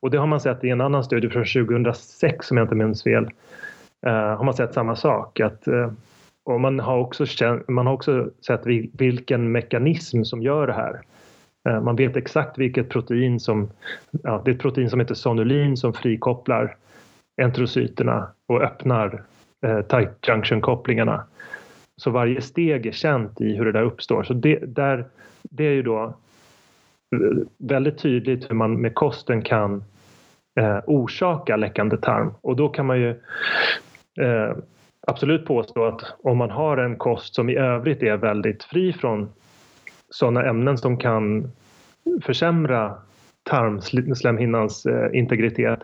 [0.00, 3.02] Och det har man sett i en annan studie från 2006 om jag inte minns
[3.02, 3.30] fel.
[4.06, 5.92] Eh, har man sett samma sak att eh,
[6.44, 11.00] och man har också, känt, man har också sett vilken mekanism som gör det här.
[11.68, 13.70] Eh, man vet exakt vilket protein som,
[14.10, 16.76] ja, det är ett protein som heter sonulin som frikopplar
[17.36, 19.22] enterocyterna och öppnar
[19.66, 21.22] eh, tight junction-kopplingarna.
[21.96, 24.22] Så varje steg är känt i hur det där uppstår.
[24.22, 25.04] Så det, där,
[25.42, 29.84] det är ju då eh, väldigt tydligt hur man med kosten kan
[30.60, 32.34] eh, orsaka läckande tarm.
[32.40, 33.10] Och då kan man ju
[34.20, 34.56] eh,
[35.06, 39.28] absolut påstå att om man har en kost som i övrigt är väldigt fri från
[40.10, 41.52] sådana ämnen som kan
[42.22, 42.94] försämra
[43.42, 45.80] tarmslemhinnans eh, integritet,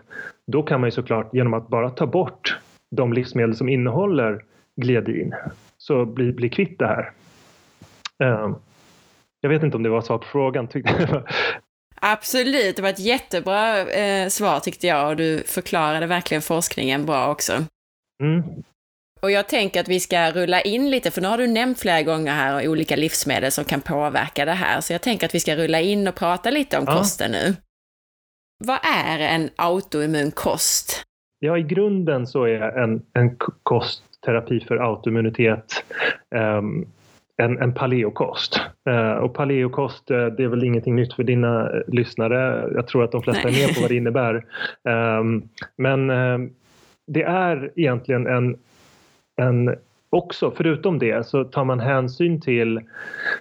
[0.47, 2.57] då kan man ju såklart genom att bara ta bort
[2.91, 4.43] de livsmedel som innehåller
[4.75, 5.35] gliadin
[5.77, 7.11] så bli, bli kvitt det här.
[8.23, 8.55] Um,
[9.41, 10.67] jag vet inte om det var svar på frågan.
[12.01, 17.31] Absolut, det var ett jättebra eh, svar tyckte jag och du förklarade verkligen forskningen bra
[17.31, 17.53] också.
[18.23, 18.43] Mm.
[19.21, 22.01] Och jag tänker att vi ska rulla in lite, för nu har du nämnt flera
[22.01, 25.55] gånger här olika livsmedel som kan påverka det här, så jag tänker att vi ska
[25.55, 26.97] rulla in och prata lite om ja.
[26.97, 27.55] kosten nu.
[28.65, 31.05] Vad är en autoimmun kost?
[31.39, 35.83] Ja, i grunden så är en, en kostterapi för autoimmunitet
[36.35, 36.87] um,
[37.37, 38.61] en, en paleokost.
[38.89, 42.69] Uh, och paleokost, uh, det är väl ingenting nytt för dina uh, lyssnare.
[42.75, 43.63] Jag tror att de flesta Nej.
[43.63, 44.45] är med på vad det innebär.
[45.19, 46.07] Um, men
[47.07, 48.57] det är egentligen en,
[49.39, 49.75] en
[50.09, 52.81] också, förutom det, så tar man hänsyn till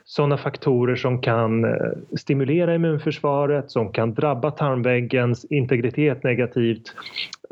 [0.05, 6.95] sådana faktorer som kan eh, stimulera immunförsvaret, som kan drabba tarmväggens integritet negativt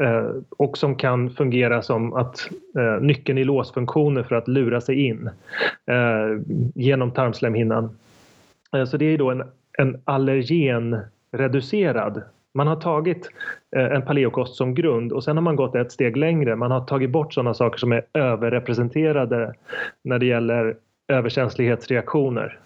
[0.03, 5.07] eh, och som kan fungera som att eh, nyckeln i låsfunktioner för att lura sig
[5.07, 5.31] in
[6.75, 7.99] genom tarmslemhinnan.
[8.87, 9.43] Så det är då en,
[9.79, 12.23] en allergenreducerad
[12.57, 13.31] man har tagit
[13.77, 16.57] eh, en paleokost som grund och sen har man gått ett steg längre.
[16.57, 19.55] Man har tagit bort sådana saker som är överrepresenterade
[20.05, 20.77] när det gäller
[21.09, 22.59] överkänslighetsreaktioner.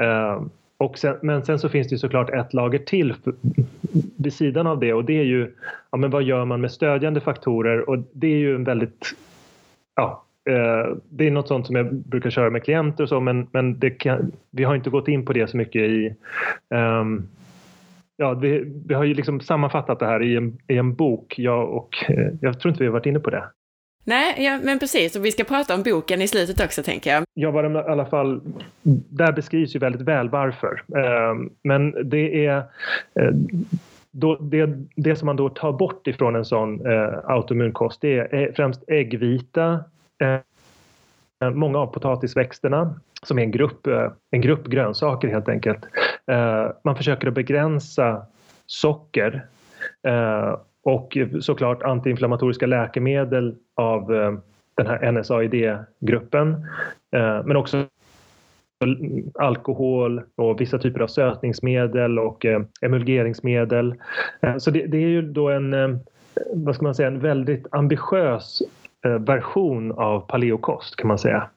[0.00, 0.42] Eh,
[0.78, 3.14] och sen, men sen så finns det såklart ett lager till
[4.16, 5.54] vid sidan av det och det är ju
[5.90, 9.14] ja, men vad gör man med stödjande faktorer och det är ju en väldigt
[9.96, 13.46] ja, eh, det är något sånt som jag brukar köra med klienter och så men,
[13.52, 16.14] men det kan, vi har inte gått in på det så mycket i
[16.68, 17.28] um,
[18.18, 21.68] ja, vi, vi har ju liksom sammanfattat det här i en, i en bok, jag
[21.68, 23.44] och eh, jag tror inte vi har varit inne på det.
[24.04, 25.16] Nej, ja, men precis.
[25.16, 27.24] Och vi ska prata om boken i slutet också, tänker jag.
[27.34, 28.40] Ja, var i alla fall,
[29.08, 30.82] där beskrivs ju väldigt väl varför.
[30.96, 32.56] Ehm, men det är
[33.14, 33.30] eh,
[34.10, 38.52] då, det, det som man då tar bort ifrån en sån eh, autoimmunkost, det är
[38.52, 39.84] främst äggvita,
[41.54, 43.86] många av potatisväxterna som är en grupp,
[44.30, 45.80] en grupp grönsaker helt enkelt.
[46.28, 48.22] Eh, man försöker att begränsa
[48.66, 49.46] socker
[50.02, 54.32] eh, och såklart antiinflammatoriska läkemedel av eh,
[54.74, 56.52] den här NSAID-gruppen.
[57.16, 57.86] Eh, men också
[59.34, 63.94] alkohol och vissa typer av sötningsmedel och eh, emulgeringsmedel.
[64.40, 65.98] Eh, så det, det är ju då en,
[66.54, 68.62] vad ska man säga, en väldigt ambitiös
[69.18, 71.48] version av paleokost kan man säga.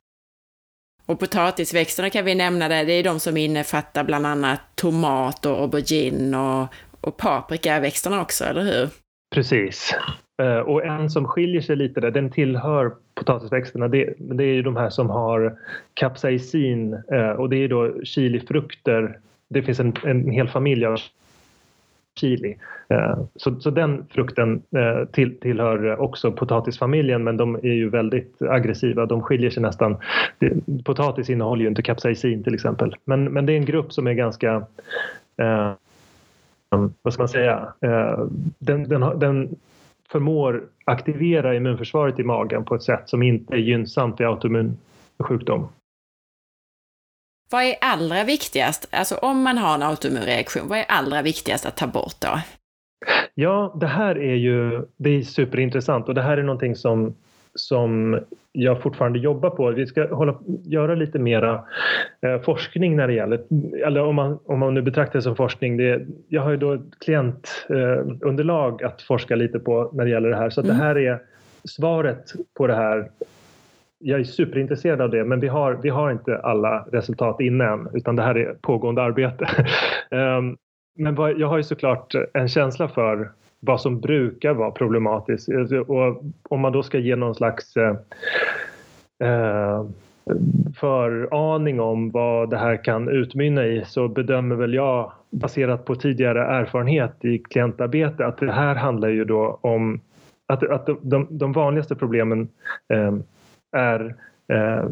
[1.06, 5.62] Och potatisväxterna kan vi nämna där, det är de som innefattar bland annat tomat och
[5.62, 6.68] aubergine och,
[7.02, 8.90] och paprikaväxterna också, eller hur?
[9.36, 9.96] Precis.
[10.42, 14.62] Eh, och en som skiljer sig lite där, den tillhör potatisväxterna, det, det är ju
[14.62, 15.58] de här som har
[15.94, 19.20] kapsaicin eh, och det är då chilifrukter.
[19.50, 20.98] Det finns en, en hel familj av
[22.20, 22.58] chili.
[22.90, 28.42] Eh, så, så den frukten eh, till, tillhör också potatisfamiljen men de är ju väldigt
[28.42, 29.06] aggressiva.
[29.06, 29.98] De skiljer sig nästan.
[30.86, 32.96] Potatis innehåller ju inte kapsaicin till exempel.
[33.06, 34.56] Men, men det är en grupp som är ganska
[35.38, 35.74] eh,
[36.76, 37.74] mm, vad ska man säga?
[37.82, 38.26] Eh,
[38.60, 39.56] den, den, den
[40.12, 44.78] förmår aktivera immunförsvaret i magen på ett sätt som inte är gynnsamt vid autoimmun
[45.20, 45.68] sjukdom.
[47.52, 51.78] Vad är allra viktigast, alltså om man har en autoimmunreaktion, vad är allra viktigast att
[51.78, 52.40] ta bort då?
[53.34, 57.16] Ja, det här är ju det är superintressant och det här är någonting som,
[57.56, 58.20] som
[58.52, 59.72] jag fortfarande jobbar på.
[59.72, 61.64] Vi ska hålla, göra lite mera
[62.22, 63.42] eh, forskning när det gäller,
[63.86, 65.78] eller om man, om man nu betraktar det som forskning.
[65.78, 70.38] Det, jag har ju då klientunderlag eh, att forska lite på när det gäller det
[70.38, 70.78] här så mm.
[70.78, 71.20] det här är
[71.64, 73.10] svaret på det här
[74.02, 77.88] jag är superintresserad av det men vi har, vi har inte alla resultat inne än
[77.94, 79.66] utan det här är pågående arbete.
[80.12, 80.58] um,
[80.96, 85.50] men vad, jag har ju såklart en känsla för vad som brukar vara problematiskt
[85.88, 87.96] och om man då ska ge någon slags eh,
[89.24, 89.86] eh
[90.76, 96.46] föraning om vad det här kan utmynna i så bedömer väl jag baserat på tidigare
[96.46, 100.02] erfarenhet i klientarbete att det här handlar ju då om
[100.48, 102.50] att, att de, de, de vanligaste problemen
[102.94, 103.16] eh,
[103.72, 104.16] är
[104.48, 104.86] eh, eh,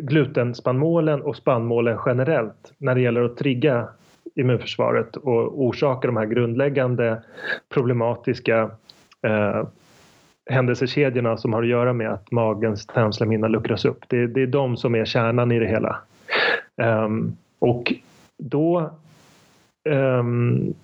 [0.00, 3.88] glutenspannmålen och spannmålen generellt när det gäller att trigga
[4.34, 7.22] immunförsvaret och orsaka de här grundläggande
[7.68, 8.70] problematiska
[9.22, 9.62] eh,
[10.50, 14.04] händelsekedjorna som har att göra med att magens tarmslemhinna luckras upp.
[14.08, 15.98] Det, det, är de som är kärnan i det hela.
[16.76, 17.92] Um, och
[18.38, 18.90] då
[19.88, 20.74] um,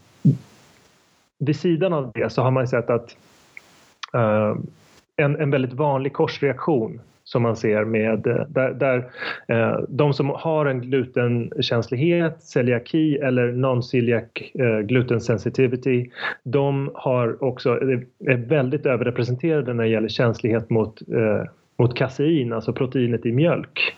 [1.38, 3.16] vid sidan av det så har man sett att
[4.14, 4.56] uh,
[5.16, 9.10] en, en väldigt vanlig korsreaktion som man ser med eh, där, där
[9.48, 16.10] eh, de som har en glutenkänslighet, celiaki eller non-celiac eh, gluten sensitivity,
[16.42, 18.00] de har också, eh,
[18.32, 23.94] är väldigt överrepresenterade när det gäller känslighet mot, eh, mot kasein, alltså proteinet i mjölk.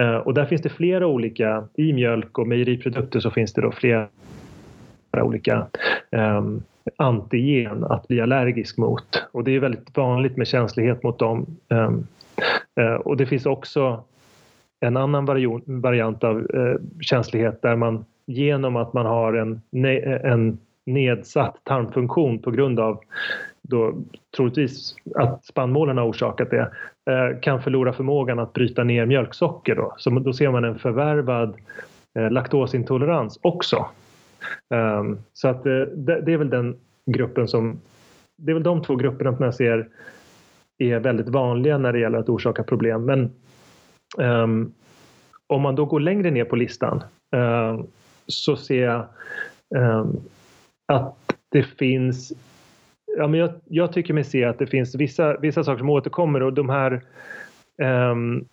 [0.00, 3.72] Eh, och där finns det flera olika, i mjölk och mejeriprodukter så finns det då
[3.72, 4.08] flera
[5.22, 5.66] olika
[6.10, 6.62] um,
[6.96, 9.22] antigen att bli allergisk mot.
[9.32, 11.46] Och det är väldigt vanligt med känslighet mot dem.
[11.68, 12.06] Um,
[12.80, 14.04] Eh, och det finns också
[14.80, 15.24] en annan
[15.66, 22.38] variant av eh, känslighet där man genom att man har en, eh, en nedsatt tarmfunktion
[22.38, 23.00] på grund av
[23.62, 23.94] då
[24.36, 26.70] troligtvis att spannmålen har orsakat det
[27.42, 29.74] kan förlora förmågan att bryta ner mjölksocker.
[29.74, 31.54] Då, så då ser man en förvärvad
[32.30, 33.86] laktosintolerans också.
[34.74, 36.76] Ehm, så att det är väl den
[37.06, 37.80] gruppen som
[38.36, 39.88] det är väl de två grupperna som jag ser
[40.78, 43.04] är väldigt vanliga när det gäller att orsaka problem.
[43.04, 43.32] Men
[44.18, 44.72] um,
[45.46, 47.02] om man då går längre ner på listan
[47.36, 47.86] um,
[48.26, 49.06] så ser jag
[49.74, 50.20] um,
[50.86, 52.32] att det finns
[53.16, 56.42] ja, men jag, jag, tycker mig se att det finns vissa, vissa saker som återkommer
[56.42, 57.02] och de här
[57.82, 58.48] um,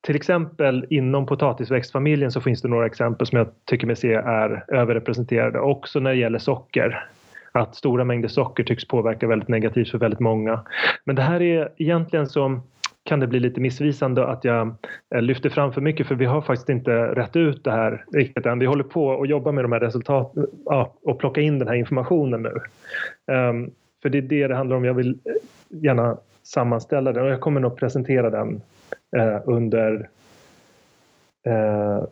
[0.00, 4.64] till exempel inom potatisväxtfamiljen så finns det några exempel som jag tycker mig se är
[4.68, 7.06] överrepresenterade också när det gäller socker.
[7.52, 10.60] Att stora mängder socker tycks påverka väldigt negativt för väldigt många.
[11.04, 12.60] Men det här är egentligen så
[13.04, 14.74] kan det bli lite missvisande att jag
[15.14, 18.46] eh, lyfter fram för mycket för vi har faktiskt inte rätt ut det här riktigt
[18.46, 18.58] än.
[18.58, 21.74] Vi håller på att jobba med de här resultaten ja, och plocka in den här
[21.74, 22.54] informationen nu.
[23.34, 23.70] Um,
[24.02, 24.84] för det är det det handlar om.
[24.84, 25.32] Jag vill eh,
[25.68, 28.62] gärna sammanställa den och jag kommer nog presentera den
[29.16, 30.08] uh, under
[31.48, 32.04] uh,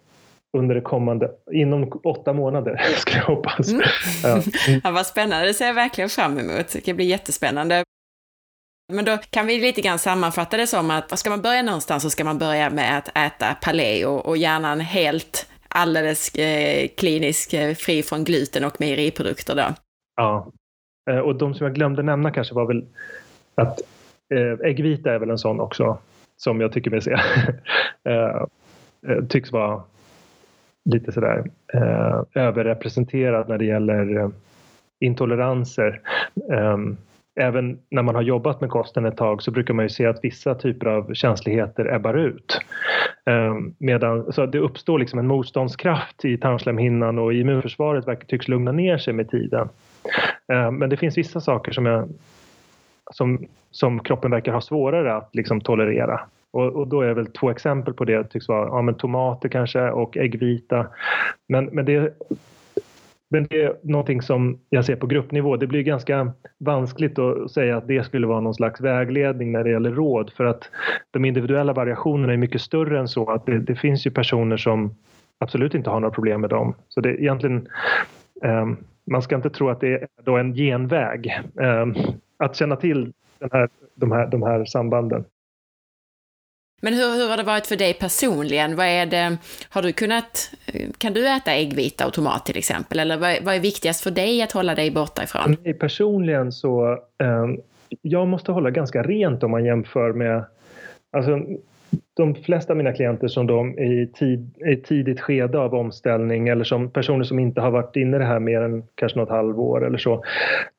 [0.56, 3.68] under det kommande, inom åtta månader skulle jag hoppas.
[3.72, 3.82] Mm.
[4.84, 6.68] ja, vad spännande, det ser jag verkligen fram emot.
[6.72, 7.84] Det kan bli jättespännande.
[8.92, 12.10] Men då kan vi lite grann sammanfatta det som att ska man börja någonstans så
[12.10, 17.74] ska man börja med att äta paleo och gärna en helt alldeles eh, klinisk eh,
[17.74, 19.74] fri från gluten och mejeriprodukter då.
[20.16, 20.52] Ja,
[21.10, 22.86] eh, och de som jag glömde nämna kanske var väl
[23.54, 23.80] att
[24.64, 25.98] äggvita är väl en sån också
[26.36, 27.16] som jag tycker mig se.
[29.28, 29.82] tycks vara
[30.88, 34.28] lite sådär eh, överrepresenterad när det gäller eh,
[35.00, 36.00] intoleranser.
[36.52, 36.96] Ehm,
[37.40, 40.24] även när man har jobbat med kosten ett tag så brukar man ju se att
[40.24, 42.60] vissa typer av känsligheter ebbar ut.
[43.26, 48.98] Ehm, medan, så det uppstår liksom en motståndskraft i tarmslemhinnan och immunförsvaret tycks lugna ner
[48.98, 49.68] sig med tiden.
[50.52, 52.08] Ehm, men det finns vissa saker som, jag,
[53.12, 56.20] som, som kroppen verkar ha svårare att liksom tolerera.
[56.52, 59.90] Och, och, då är väl två exempel på det tycks vara ja, men tomater kanske
[59.90, 60.86] och äggvita.
[61.48, 62.14] Men, men det
[63.30, 65.56] men det är någonting som jag ser på gruppnivå.
[65.56, 69.70] Det blir ganska vanskligt att säga att det skulle vara någon slags vägledning när det
[69.70, 70.70] gäller råd för att
[71.10, 73.30] de individuella variationerna är mycket större än så.
[73.30, 74.94] Att det, det finns ju personer som
[75.38, 76.74] absolut inte har några problem med dem.
[76.88, 77.68] Så det är egentligen
[78.42, 78.66] eh,
[79.10, 81.26] man ska inte tro att det är då en genväg
[81.60, 81.86] eh,
[82.36, 85.24] att känna till den här, de, här, de här sambanden.
[86.80, 88.76] Men hur, hur har det varit för dig personligen?
[88.76, 89.36] Vad är det,
[89.70, 90.50] har du kunnat,
[90.98, 92.98] kan du äta äggvita och tomat till exempel?
[92.98, 95.56] Eller vad, vad är viktigast för dig att hålla dig borta ifrån?
[95.56, 97.46] För mig personligen så, eh,
[98.02, 100.44] jag måste hålla ganska rent om man jämför med,
[101.10, 101.40] alltså
[102.16, 106.48] de flesta av mina klienter som de är i, tid, i tidigt skede av omställning
[106.48, 109.28] eller som personer som inte har varit inne i det här mer än kanske något
[109.28, 110.24] halvår eller så.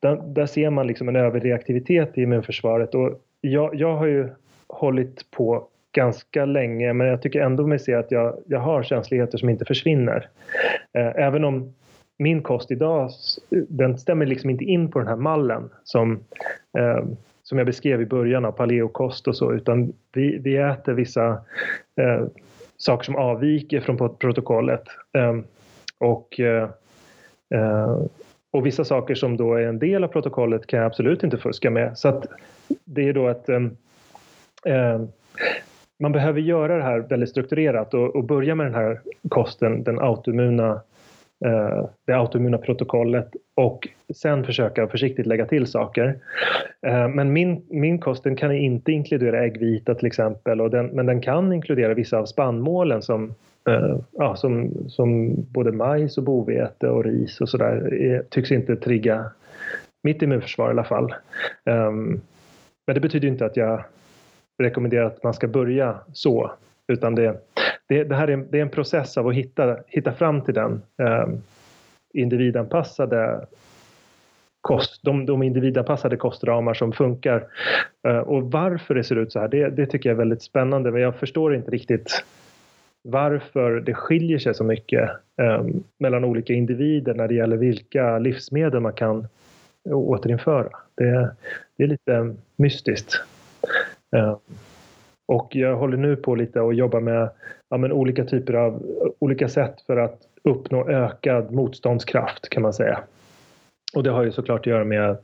[0.00, 4.28] Där, där ser man liksom en överreaktivitet i immunförsvaret och jag, jag har ju
[4.68, 9.38] hållit på ganska länge men jag tycker ändå mig se att jag, jag har känsligheter
[9.38, 10.28] som inte försvinner.
[10.92, 11.74] Eh, även om
[12.18, 13.10] min kost idag,
[13.68, 16.20] den stämmer liksom inte in på den här mallen som,
[16.78, 17.04] eh,
[17.42, 21.28] som jag beskrev i början av paleokost och så utan vi, vi äter vissa
[21.96, 22.26] eh,
[22.76, 24.84] saker som avviker från protokollet.
[25.12, 25.44] Ehm,
[25.98, 26.68] och, eh,
[27.54, 27.98] eh,
[28.50, 31.70] och vissa saker som då är en del av protokollet kan jag absolut inte fuska
[31.70, 31.98] med.
[31.98, 32.26] Så att
[32.84, 33.76] det är då att ehm,
[34.66, 35.08] ehm,
[36.00, 39.98] man behöver göra det här väldigt strukturerat och, och börja med den här kosten, den
[39.98, 40.80] autoimmuna,
[41.44, 46.18] eh, det autoimmuna protokollet och sen försöka försiktigt lägga till saker.
[46.86, 51.06] Eh, men min, min kost den kan inte inkludera äggvita till exempel, och den, men
[51.06, 53.34] den kan inkludera vissa av spannmålen som,
[53.68, 58.76] eh, ja, som, som både majs och bovete och ris och sådär eh, tycks inte
[58.76, 59.24] trigga
[60.02, 61.14] mitt immunförsvar i alla fall.
[61.64, 62.20] Um,
[62.86, 63.84] men det betyder inte att jag
[64.60, 66.52] rekommenderar att man ska börja så.
[66.86, 67.40] Utan det,
[67.88, 70.82] det, det här är, det är en process av att hitta, hitta fram till den
[70.98, 71.28] eh,
[72.14, 73.46] individanpassade
[74.60, 77.46] kost, de, de individanpassade kostramar som funkar.
[78.08, 80.90] Eh, och varför det ser ut så här, det, det tycker jag är väldigt spännande.
[80.90, 82.24] Men jag förstår inte riktigt
[83.02, 85.10] varför det skiljer sig så mycket
[85.42, 85.64] eh,
[85.98, 89.26] mellan olika individer när det gäller vilka livsmedel man kan
[89.84, 90.70] återinföra.
[90.94, 91.34] Det,
[91.76, 93.22] det är lite mystiskt.
[94.16, 94.36] Eh,
[95.28, 97.30] och jag håller nu på lite och jobbar med
[97.68, 98.82] ja, men olika typer av
[99.18, 103.00] olika sätt för att uppnå ökad motståndskraft kan man säga.
[103.94, 105.16] Och det har ju såklart att göra med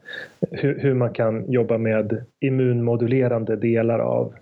[0.50, 4.34] hur, hur man kan jobba med immunmodulerande delar av,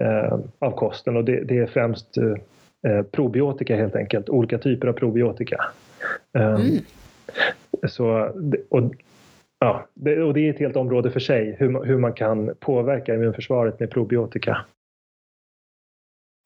[0.00, 4.92] eh, av kosten och det, det är främst eh, probiotika helt enkelt, olika typer av
[4.92, 5.64] probiotika.
[6.32, 6.60] Mm.
[7.88, 8.30] Så,
[8.68, 8.82] och
[9.58, 13.14] Ja, det, och det är ett helt område för sig, hur, hur man kan påverka
[13.14, 14.64] immunförsvaret med probiotika.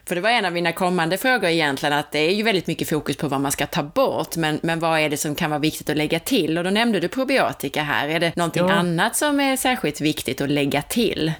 [0.08, 2.88] För det var en av mina kommande frågor egentligen, att det är ju väldigt mycket
[2.88, 5.60] fokus på vad man ska ta bort, men, men vad är det som kan vara
[5.60, 6.58] viktigt att lägga till?
[6.58, 8.72] Och då nämnde du probiotika här, är det någonting ja.
[8.72, 11.32] annat som är särskilt viktigt att lägga till?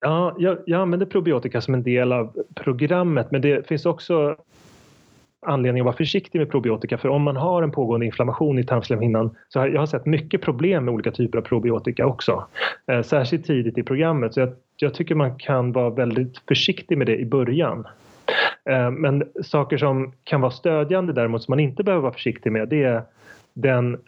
[0.00, 4.36] Ja, jag, jag använder probiotika som en del av programmet men det finns också
[5.46, 9.30] anledning att vara försiktig med probiotika för om man har en pågående inflammation i tarmslemhinnan
[9.48, 12.46] så har jag har sett mycket problem med olika typer av probiotika också.
[12.86, 17.06] Eh, särskilt tidigt i programmet så jag, jag, tycker man kan vara väldigt försiktig med
[17.06, 17.86] det i början.
[18.70, 22.68] Eh, men saker som kan vara stödjande däremot som man inte behöver vara försiktig med
[22.68, 23.02] det är
[23.54, 23.98] den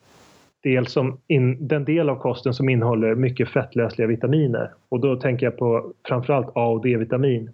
[0.62, 4.70] del, som in, den del av kosten som innehåller mycket fettlösliga vitaminer.
[4.88, 7.50] Och då tänker jag på framförallt A och D-vitamin.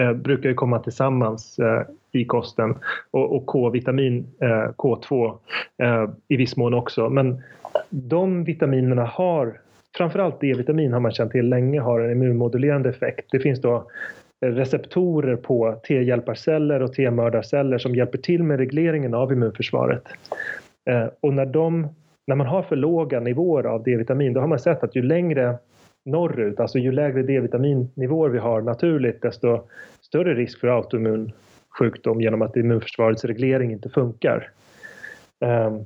[0.00, 2.74] Eh, brukar ju komma tillsammans eh, i kosten
[3.10, 5.38] och, och K-vitamin, eh, K2
[5.82, 7.08] eh, i viss mån också.
[7.08, 7.42] Men
[7.90, 9.60] de vitaminerna har,
[9.96, 13.26] framförallt D-vitamin har man känt till länge, har en immunmodulerande effekt.
[13.30, 13.86] Det finns då
[14.46, 20.02] receptorer på T-hjälparceller och T-mördarceller som hjälper till med regleringen av immunförsvaret.
[20.90, 21.88] Eh, och när, de,
[22.26, 25.58] när man har för låga nivåer av D-vitamin då har man sett att ju längre
[26.04, 29.60] norrut, alltså ju lägre D-vitaminnivåer vi har naturligt desto
[30.00, 31.32] större risk för autoimmun
[31.78, 34.50] sjukdom genom att immunförsvarets reglering inte funkar.
[35.40, 35.84] Um,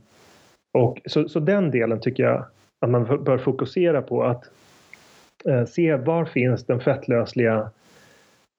[0.72, 2.44] och så, så den delen tycker jag
[2.80, 4.44] att man bör fokusera på att
[5.48, 7.70] uh, se var finns den fettlösliga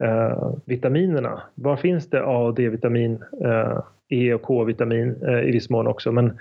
[0.03, 1.41] uh, vitaminerna?
[1.55, 6.39] Var finns det A och D-vitamin, uh, E och K-vitamin i viss mån också men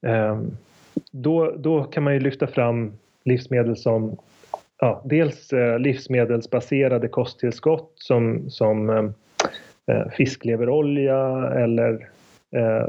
[0.00, 0.56] um,
[1.10, 2.92] då, då kan man ju lyfta fram
[3.24, 4.16] livsmedel som
[4.80, 9.14] ja, dels livsmedelsbaserade kosttillskott som, som ehm,
[9.86, 12.08] Eh, fiskleverolja eller,
[12.56, 12.86] eh,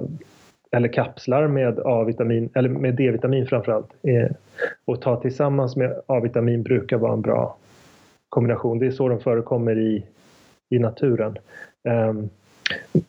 [0.71, 3.89] eller kapslar med A-vitamin, eller med D-vitamin framförallt.
[4.03, 4.31] Eh,
[4.85, 7.57] och ta tillsammans med A-vitamin brukar vara en bra
[8.29, 8.79] kombination.
[8.79, 10.05] Det är så de förekommer i,
[10.69, 11.37] i naturen.
[11.83, 12.29] Ehm,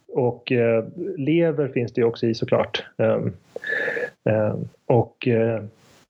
[0.09, 0.85] och eh,
[1.16, 2.85] lever finns det också i såklart.
[2.97, 3.32] Um,
[4.24, 5.62] um, och eh,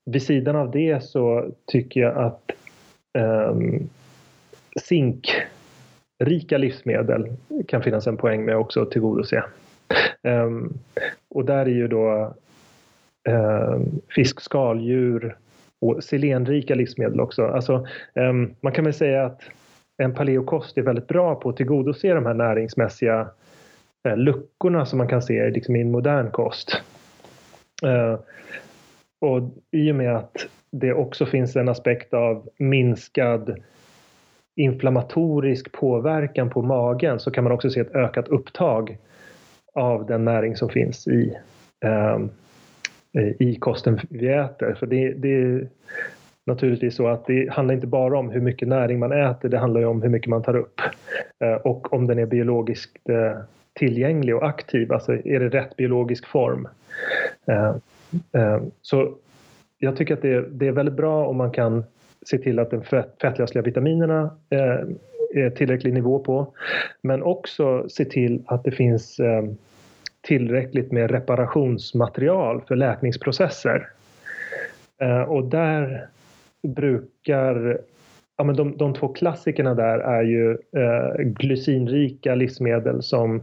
[0.05, 2.51] vid sidan av det så tycker jag att
[3.49, 3.89] um,
[4.81, 5.29] zink
[6.19, 7.27] rika livsmedel
[7.67, 9.43] kan finnas en poäng med också att tillgodose.
[10.23, 10.73] Um,
[11.29, 12.35] och där är ju då
[13.29, 15.37] um, fisk, skaldjur
[15.81, 17.47] och selenrika livsmedel också.
[17.47, 19.41] Alltså, um, man kan väl säga att
[19.97, 23.27] en paleokost är väldigt bra på att tillgodose de här näringsmässiga
[24.07, 26.81] uh, luckorna som man kan se liksom, i en modern kost.
[27.85, 28.19] Uh,
[29.21, 29.41] och
[29.71, 30.37] i och med att
[30.71, 33.63] det också finns en aspekt av minskad
[34.55, 38.97] inflammatorisk påverkan på magen så kan man också se ett ökat upptag
[39.73, 41.37] av den näring som finns i,
[41.85, 42.19] eh,
[43.39, 44.73] i kosten vi äter.
[44.73, 45.67] För det, det är
[46.45, 49.81] naturligtvis så att det handlar inte bara om hur mycket näring man äter, det handlar
[49.81, 50.81] ju om hur mycket man tar upp.
[51.43, 53.37] Eh, och om den är biologiskt eh,
[53.73, 56.67] tillgänglig och aktiv, alltså är det rätt biologisk form.
[57.47, 57.75] Eh,
[58.31, 59.15] eh, så
[59.77, 61.83] jag tycker att det, det är väldigt bra om man kan
[62.27, 62.83] se till att de
[63.21, 66.47] fettlösliga vitaminerna eh, är tillräcklig nivå på.
[67.01, 69.43] Men också se till att det finns eh,
[70.21, 73.89] tillräckligt med reparationsmaterial för läkningsprocesser.
[75.01, 76.07] Eh, och där
[76.61, 77.79] brukar
[78.37, 83.41] Ja, men de, de två klassikerna där är ju eh, glycinrika livsmedel som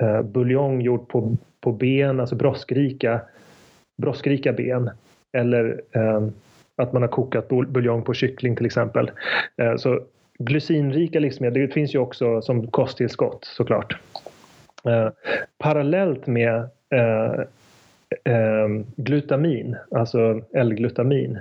[0.00, 3.20] eh, buljong gjord på, på ben, alltså broskrika,
[4.02, 4.90] broskrika ben.
[5.32, 6.28] Eller eh,
[6.82, 9.10] att man har kokat buljong på kyckling till exempel.
[9.56, 10.00] Eh, så
[10.38, 13.96] glycinrika livsmedel det finns ju också som kosttillskott såklart.
[14.84, 15.08] Eh,
[15.58, 16.56] parallellt med
[16.90, 17.44] eh,
[18.96, 21.38] glutamin, alltså L-glutamin,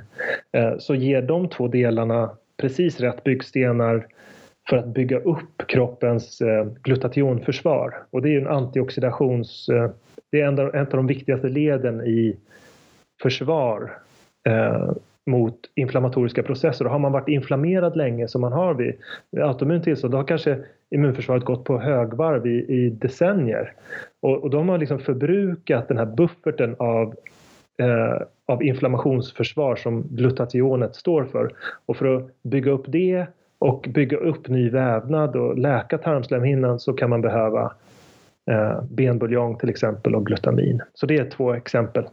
[0.79, 4.07] så ger de två delarna precis rätt byggstenar
[4.69, 6.41] för att bygga upp kroppens
[6.83, 8.03] glutationförsvar.
[8.09, 9.69] Och det är en antioxidations...
[10.31, 12.37] Det är en av, de viktigaste leden i
[13.21, 13.91] försvar
[15.25, 16.85] mot inflammatoriska processer.
[16.85, 18.93] Och har man varit inflammerad länge som man har vid
[19.41, 20.59] autoimmun tillstånd då har kanske
[20.95, 23.73] immunförsvaret gått på högvarv i, i decennier.
[24.21, 27.15] Och, och de har liksom förbrukat den här bufferten av
[27.79, 31.51] eh, av inflammationsförsvar som glutationet står för.
[31.85, 33.25] Och för att bygga upp det
[33.59, 37.73] och bygga upp ny vävnad och läka tarmslemhinnan så kan man behöva
[38.51, 40.81] eh, benbuljong till exempel och glutamin.
[40.93, 42.05] Så det är två exempel.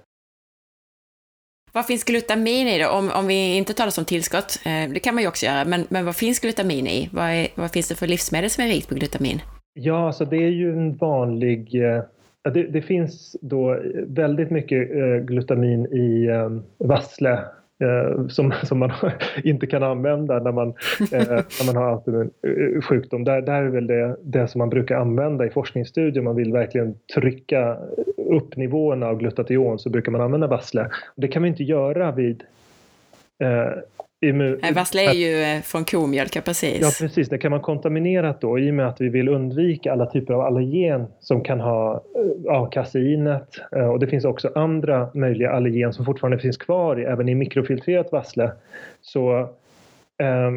[1.72, 2.88] Vad finns glutamin i då?
[2.88, 5.86] Om, om vi inte talar om tillskott, eh, det kan man ju också göra, men,
[5.88, 7.08] men vad finns glutamin i?
[7.12, 9.40] Vad, är, vad finns det för livsmedel som är rikt på glutamin?
[9.74, 12.02] Ja, alltså det är ju en vanlig eh,
[12.52, 16.50] det, det, finns då väldigt mycket eh, glutamin i eh,
[16.88, 17.44] vassle
[17.78, 18.92] eh, som, som man
[19.44, 20.68] inte kan använda när man,
[21.12, 23.24] eh, när man har autoimmun eh, sjukdom.
[23.24, 26.22] Där, där är väl det, det som man brukar använda i forskningsstudier.
[26.22, 27.76] Man vill verkligen trycka
[28.16, 30.90] upp nivåerna av glutation så brukar man använda vassle.
[31.16, 32.42] Det kan man inte göra vid,
[33.38, 33.72] eh,
[34.20, 34.60] Immun...
[34.74, 36.80] Vassle är ju eh, från komjölk, ja precis.
[36.80, 40.06] Ja precis, det kan vara kontaminerat då i och med att vi vill undvika alla
[40.06, 45.10] typer av allergen som kan ha eh, ja, kaseinet eh, och det finns också andra
[45.14, 48.52] möjliga allergen som fortfarande finns kvar även i mikrofiltrerat vassle.
[49.00, 49.38] Så
[50.18, 50.50] eh,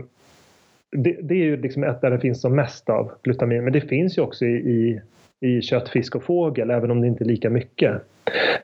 [0.91, 3.81] det, det, är ju liksom ett där det finns som mest av glutamin men det
[3.81, 5.01] finns ju också i, i
[5.43, 8.01] i kött, fisk och fågel, även om det inte är lika mycket.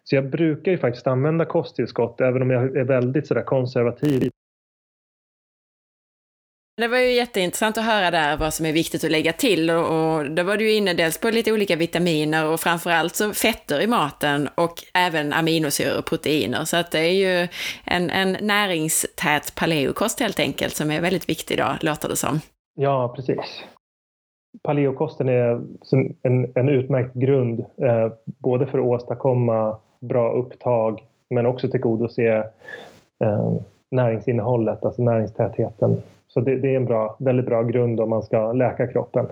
[0.03, 4.29] Så jag brukar ju faktiskt använda kosttillskott, även om jag är väldigt sådär konservativ.
[6.81, 9.85] Det var ju jätteintressant att höra där vad som är viktigt att lägga till och,
[9.85, 13.81] och då var du ju inne dels på lite olika vitaminer och framförallt så fetter
[13.81, 16.65] i maten och även aminosyror och proteiner.
[16.65, 17.47] Så att det är ju
[17.85, 22.39] en, en näringstät paleokost helt enkelt som är väldigt viktig då, låter det som.
[22.75, 23.63] Ja, precis
[24.63, 25.61] paleokosten är
[26.21, 32.49] en, en utmärkt grund eh, både för att åstadkomma bra upptag men också tillgodose
[33.23, 33.53] eh,
[33.91, 36.01] näringsinnehållet, alltså näringstätheten.
[36.27, 39.25] Så det, det, är en bra, väldigt bra grund om man ska läka kroppen.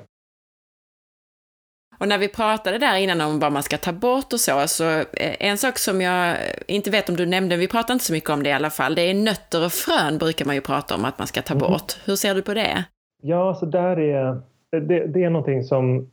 [1.99, 4.83] Och när vi pratade där innan om vad man ska ta bort och så, så
[4.99, 6.37] eh, en sak som jag
[6.67, 8.95] inte vet om du nämnde, vi pratar inte så mycket om det i alla fall,
[8.95, 11.67] det är nötter och frön brukar man ju prata om att man ska ta mm.
[11.67, 11.93] bort.
[12.05, 12.85] Hur ser du på det?
[13.23, 14.41] Ja, så där är
[14.71, 16.11] det, det är någonting som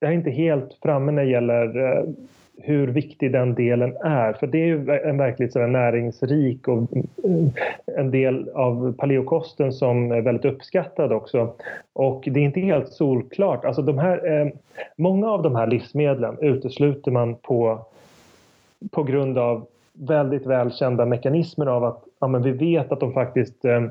[0.00, 2.04] jag är inte helt framme när det gäller eh,
[2.58, 4.32] hur viktig den delen är.
[4.32, 10.12] För det är ju en verkligt sådär näringsrik och eh, en del av paleokosten som
[10.12, 11.52] är väldigt uppskattad också.
[11.92, 13.64] Och det är inte helt solklart.
[13.64, 14.48] Alltså de här, eh,
[14.96, 17.78] många av de här livsmedlen utesluter man på,
[18.90, 23.64] på grund av väldigt välkända mekanismer av att ja, men vi vet att de faktiskt
[23.64, 23.82] eh,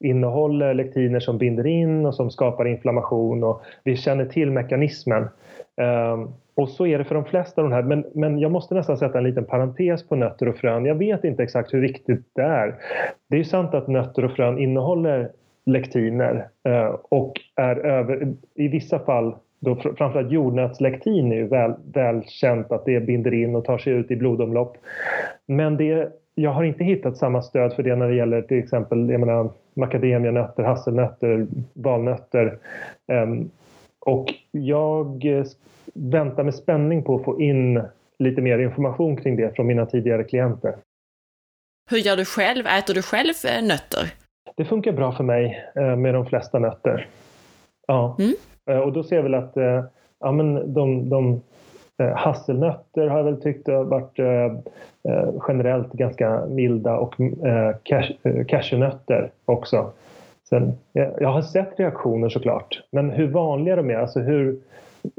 [0.00, 5.28] innehåller lektiner som binder in och som skapar inflammation och vi känner till mekanismen.
[5.76, 8.74] Um, och så är det för de flesta av de här, men, men jag måste
[8.74, 10.84] nästan sätta en liten parentes på nötter och frön.
[10.84, 12.74] Jag vet inte exakt hur viktigt det är.
[13.28, 15.30] Det är ju sant att nötter och frön innehåller
[15.66, 22.72] lektiner uh, och är över, i vissa fall då framförallt jordnötslektin är ju väl, välkänt
[22.72, 24.76] att det binder in och tar sig ut i blodomlopp.
[25.46, 29.10] Men det jag har inte hittat samma stöd för det när det gäller till exempel
[29.10, 32.58] jag menar, macadamianötter, hasselnötter, valnötter.
[33.06, 33.50] Um,
[34.06, 35.24] och jag
[35.94, 37.82] väntar med spänning på att få in
[38.18, 40.76] lite mer information kring det från mina tidigare klienter.
[41.90, 42.66] Hur gör du själv?
[42.66, 44.12] Äter du själv eh, nötter?
[44.56, 47.08] Det funkar bra för mig eh, med de flesta nötter.
[47.86, 48.16] Ja.
[48.18, 48.34] Mm.
[48.70, 49.52] Eh, och då ser jag väl att
[50.20, 51.40] ja, men de, de
[52.02, 54.44] Eh, hasselnötter har jag väl tyckt har varit eh,
[55.12, 57.14] eh, generellt ganska milda och
[58.46, 59.90] cashewnötter också.
[60.48, 64.58] Sen, eh, jag har sett reaktioner såklart, men hur vanliga de är, alltså hur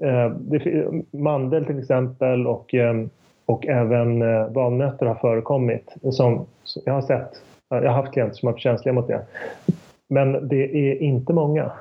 [0.04, 0.32] eh,
[1.12, 3.06] mandel till exempel och, eh,
[3.46, 4.20] och även
[4.54, 5.96] valnötter har förekommit.
[6.12, 6.46] Som,
[6.86, 7.30] jag har sett,
[7.70, 9.22] jag har haft klienter som har varit känsliga mot det.
[10.08, 11.72] Men det är inte många.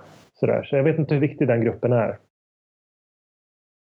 [0.40, 0.62] Sådär.
[0.62, 2.16] Så jag vet inte hur viktig den gruppen är.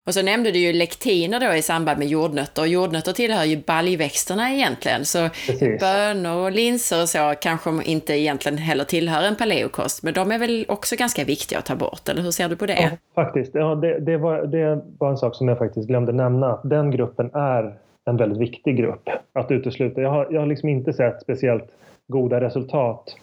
[0.07, 2.61] Och så nämnde du ju lektiner då i samband med jordnötter.
[2.61, 5.05] Och jordnötter tillhör ju baljväxterna egentligen.
[5.05, 5.79] Så Precis.
[5.79, 10.03] bönor och linser och så kanske inte egentligen heller tillhör en paleokost.
[10.03, 12.65] Men de är väl också ganska viktiga att ta bort, eller hur ser du på
[12.65, 12.81] det?
[12.81, 12.89] Ja,
[13.23, 13.55] faktiskt.
[13.55, 16.59] Ja, det, det, var, det var en sak som jag faktiskt glömde nämna.
[16.63, 17.73] Den gruppen är
[18.05, 20.01] en väldigt viktig grupp att utesluta.
[20.01, 21.65] Jag har, jag har liksom inte sett speciellt
[22.07, 23.15] goda resultat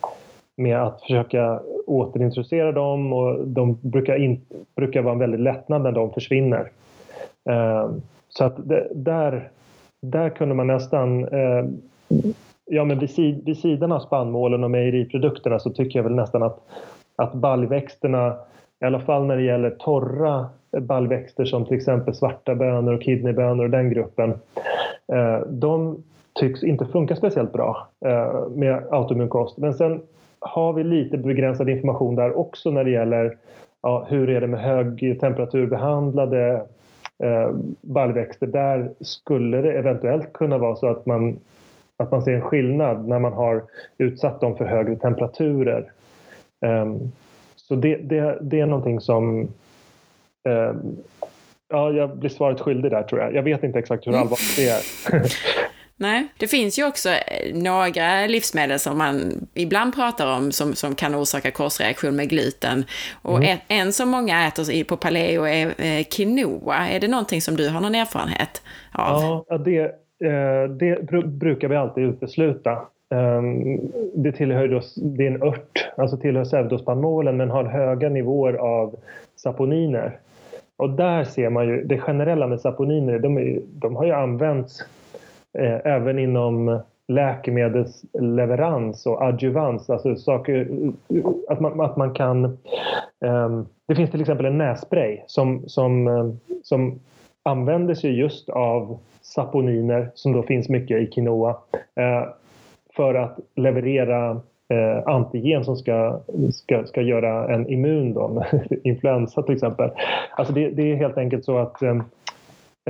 [0.59, 4.41] med att försöka återintroducera dem och de brukar, in,
[4.77, 6.71] brukar vara en väldig lättnad när de försvinner.
[7.51, 7.91] Eh,
[8.29, 9.51] så att det, där,
[10.01, 11.65] där kunde man nästan eh,
[12.71, 16.43] Ja, men vid, sid, vid sidan av spannmålen och mejeriprodukterna så tycker jag väl nästan
[16.43, 16.61] att,
[17.17, 18.37] att baljväxterna,
[18.81, 20.47] i alla fall när det gäller torra
[20.81, 24.31] baljväxter som till exempel svarta bönor och kidneybönor och den gruppen,
[25.13, 26.03] eh, de
[26.35, 29.59] tycks inte funka speciellt bra eh, med autoimmunkost.
[29.59, 30.01] Men sen
[30.41, 33.37] har vi lite begränsad information där också när det gäller
[33.83, 36.63] ja, hur är det med högtemperaturbehandlade
[37.25, 38.47] eh, baljväxter.
[38.47, 41.39] Där skulle det eventuellt kunna vara så att man,
[41.97, 43.63] att man ser en skillnad när man har
[43.99, 45.93] utsatt dem för högre temperaturer.
[46.61, 47.13] Um,
[47.57, 49.49] så det, det, det är någonting som
[50.45, 50.97] um,
[51.71, 53.35] Ja, jag blir svaret skyldig där tror jag.
[53.35, 54.23] Jag vet inte exakt hur mm.
[54.23, 54.83] allvarligt det är.
[56.01, 59.17] Nej, det finns ju också eh, några livsmedel som man
[59.55, 62.85] ibland pratar om som, som kan orsaka korsreaktion med gluten.
[63.23, 63.49] Och mm.
[63.69, 66.89] en, en, som många äter på paleo är eh, quinoa.
[66.89, 69.45] Är det någonting som du har någon erfarenhet av?
[69.49, 69.81] Ja, det,
[70.25, 72.73] eh, det brukar vi alltid utesluta.
[73.15, 73.79] Ehm,
[74.15, 78.97] det tillhör då, det är en ört, alltså tillhör pseudospannmålen men har höga nivåer av
[79.37, 80.19] saponiner.
[80.77, 84.83] Och där ser man ju, det generella med saponiner, de, är, de har ju använts
[84.83, 84.98] Eh,
[85.59, 90.69] Eh, även inom läkemedelsleverans och adjuvans, alltså saker,
[91.49, 92.59] att man, att man kan...
[93.21, 97.01] Um, det finns till exempel en nässpray som, som, um, som
[97.43, 101.51] använder sig just av saponiner som då finns mycket i quinoa
[102.01, 102.29] uh,
[102.97, 106.21] för att leverera uh, antigen som ska,
[106.53, 108.45] ska, ska göra en immun, då,
[108.85, 109.91] influensa till exempel.
[110.31, 111.99] Alltså det, det är helt enkelt så att um,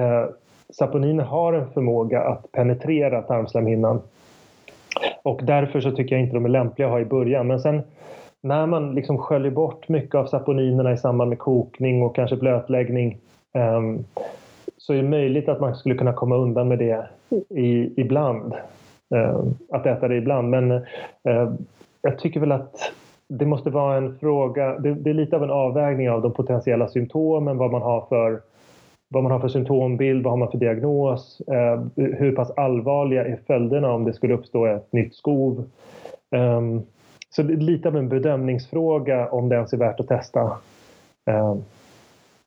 [0.01, 0.27] uh,
[0.75, 4.01] saponiner har en förmåga att penetrera tarmslemhinnan.
[5.23, 7.47] Och därför så tycker jag inte de är lämpliga att ha i början.
[7.47, 7.83] Men sen
[8.41, 13.19] när man liksom sköljer bort mycket av saponinerna i samband med kokning och kanske blötläggning
[13.55, 14.05] um,
[14.77, 17.09] så är det möjligt att man skulle kunna komma undan med det
[17.49, 18.55] i, ibland.
[19.15, 20.51] Um, att äta det ibland.
[20.51, 21.55] Men uh,
[22.03, 22.93] jag tycker väl att
[23.29, 26.89] det måste vara en fråga, det, det, är lite av en avvägning av de potentiella
[26.89, 28.41] symptomen, vad man har för
[29.09, 33.41] vad man har för symptombild, vad har man för diagnos, eh, hur pass allvarliga är
[33.47, 35.65] följderna om det skulle uppstå ett nytt skov.
[36.31, 36.83] Um,
[37.31, 40.43] så det är lite av en bedömningsfråga om det ens är värt att testa.
[41.27, 41.65] Um,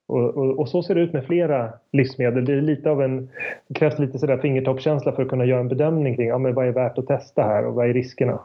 [0.07, 2.45] och, och, och, så ser det ut med flera livsmedel.
[2.45, 3.29] Det, är lite av en,
[3.67, 6.67] det krävs lite sådär fingertoppskänsla för att kunna göra en bedömning kring ja, men vad
[6.67, 8.39] är värt att testa här och vad är riskerna.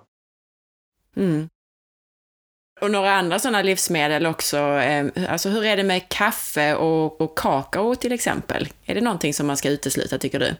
[1.17, 1.49] Mm.
[2.81, 4.57] Och några andra sådana livsmedel också.
[4.57, 8.69] Ehm, alltså hur är det med kaffe och, och kakao till exempel?
[8.87, 10.51] Är det någonting som man ska utesluta tycker du?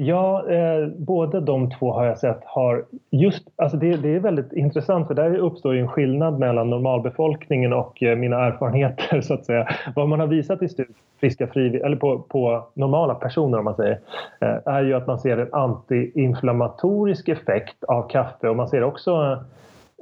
[0.00, 4.52] Ja, eh, båda de två har jag sett har just, alltså det, det, är väldigt
[4.52, 9.44] intressant för där uppstår ju en skillnad mellan normalbefolkningen och eh, mina erfarenheter så att
[9.44, 9.68] säga.
[9.96, 13.74] Vad man har visat i studier, friska frivilliga, eller på, på, normala personer om man
[13.74, 14.00] säger,
[14.40, 19.38] eh, är ju att man ser en antiinflammatorisk effekt av kaffe och man ser också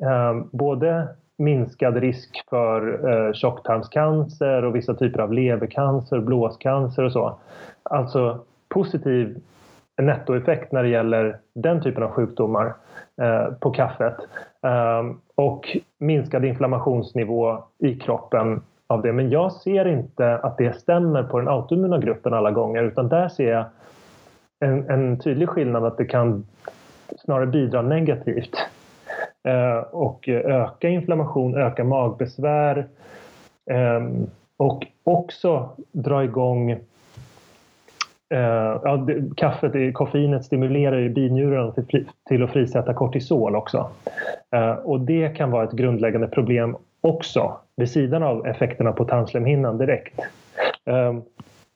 [0.02, 1.08] eh, både
[1.38, 7.38] minskad risk för eh, tjocktarmscancer och vissa typer av levercancer, blåscancer och så.
[7.82, 9.40] Alltså positiv
[10.02, 12.74] nettoeffekt när det gäller den typen av sjukdomar
[13.22, 14.16] eh, på kaffet.
[14.62, 15.02] Eh,
[15.34, 19.12] och minskad inflammationsnivå i kroppen av det.
[19.12, 23.28] Men jag ser inte att det stämmer på den autoimmuna gruppen alla gånger utan där
[23.28, 23.64] ser jag
[24.60, 26.46] en, en tydlig skillnad att det kan
[27.18, 28.56] snarare bidra negativt
[29.46, 32.86] Eh, och öka inflammation, öka magbesvär
[33.70, 34.02] eh,
[34.56, 36.80] och också dra igång eh,
[38.84, 43.90] ja, det, kaffet, koffeinet stimulerar ju binjurarna till, till att frisätta kortisol också.
[44.84, 50.20] Och det kan vara ett grundläggande problem också vid sidan av effekterna på tarmslemhinnan direkt.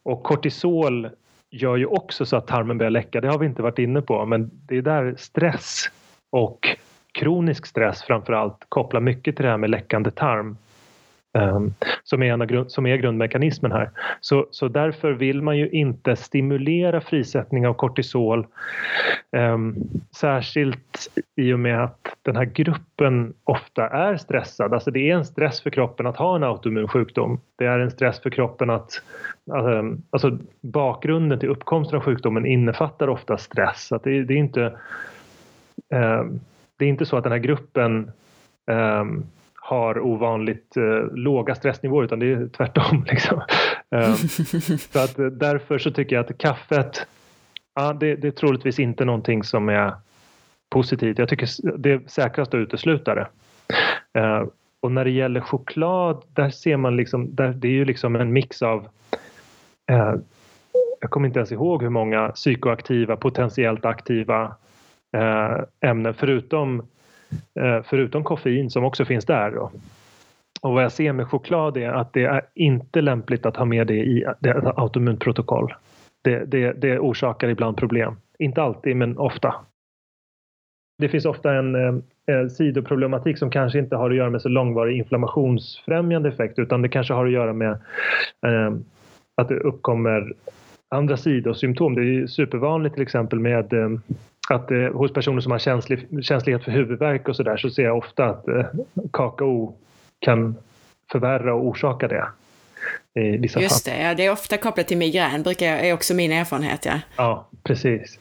[0.03, 1.09] Och kortisol
[1.51, 3.21] gör ju också så att tarmen börjar läcka.
[3.21, 5.85] Det har vi inte varit inne på, men det är där stress
[6.31, 6.77] och
[7.13, 10.57] kronisk stress framför allt kopplar mycket till det här med läckande tarm.
[11.39, 13.91] Um, som, är en av som är grundmekanismen här.
[14.21, 18.47] Så, så därför vill man ju inte stimulera frisättning av kortisol.
[19.37, 19.77] Um,
[20.17, 24.75] särskilt i och med att den här gruppen ofta är stressad.
[24.75, 27.41] Alltså det är en stress för kroppen att ha en autoimmun sjukdom.
[27.59, 29.03] Det är en stress för kroppen att...
[29.51, 33.87] Um, alltså bakgrunden till uppkomsten av sjukdomen innefattar ofta stress.
[33.87, 34.73] Så det, det, är inte
[36.81, 38.11] det är inte så att den här gruppen
[38.71, 43.05] um, har ovanligt uh, låga stressnivåer utan det är tvärtom.
[43.11, 43.43] Liksom.
[43.91, 44.15] Um,
[44.79, 47.07] så att, eh, därför så tycker jag att kaffet,
[47.75, 49.93] ja, det, det är troligtvis inte någonting som är
[50.71, 51.19] positivt.
[51.19, 53.29] Jag tycker det är säkrast att utesluta det.
[54.21, 54.49] Uh,
[54.81, 58.33] och när det gäller choklad, där ser man liksom, där, det är ju liksom en
[58.33, 58.89] mix av
[59.93, 60.15] uh,
[61.01, 64.55] jag kommer inte ens ihåg hur många psykoaktiva, potentiellt aktiva
[65.17, 66.81] Eh, ämnen förutom,
[67.61, 69.51] eh, förutom koffein som också finns där.
[69.51, 69.71] Då.
[70.61, 73.87] Och vad jag ser med choklad är att det är inte lämpligt att ha med
[73.87, 75.75] det i ett autoimmunt protokoll.
[76.23, 78.17] Det, det, det orsakar ibland problem.
[78.39, 79.55] Inte alltid, men ofta.
[80.99, 84.99] Det finns ofta en eh, sidoproblematik som kanske inte har att göra med så långvarig
[84.99, 87.71] inflammationsfrämjande effekt utan det kanske har att göra med
[88.47, 88.73] eh,
[89.37, 90.33] att det uppkommer
[90.89, 91.95] andra sidosymptom.
[91.95, 93.89] Det är supervanligt till exempel med eh,
[94.51, 97.99] att eh, hos personer som har känslig, känslighet för huvudvärk och sådär så ser jag
[97.99, 98.67] ofta att eh,
[99.13, 99.75] kakao
[100.19, 100.57] kan
[101.13, 102.29] förvärra och orsaka det.
[103.15, 103.95] I vissa Just fall.
[103.95, 106.85] det, ja, det är ofta kopplat till migrän, brukar jag, är också min erfarenhet.
[106.85, 108.19] Ja, ja precis.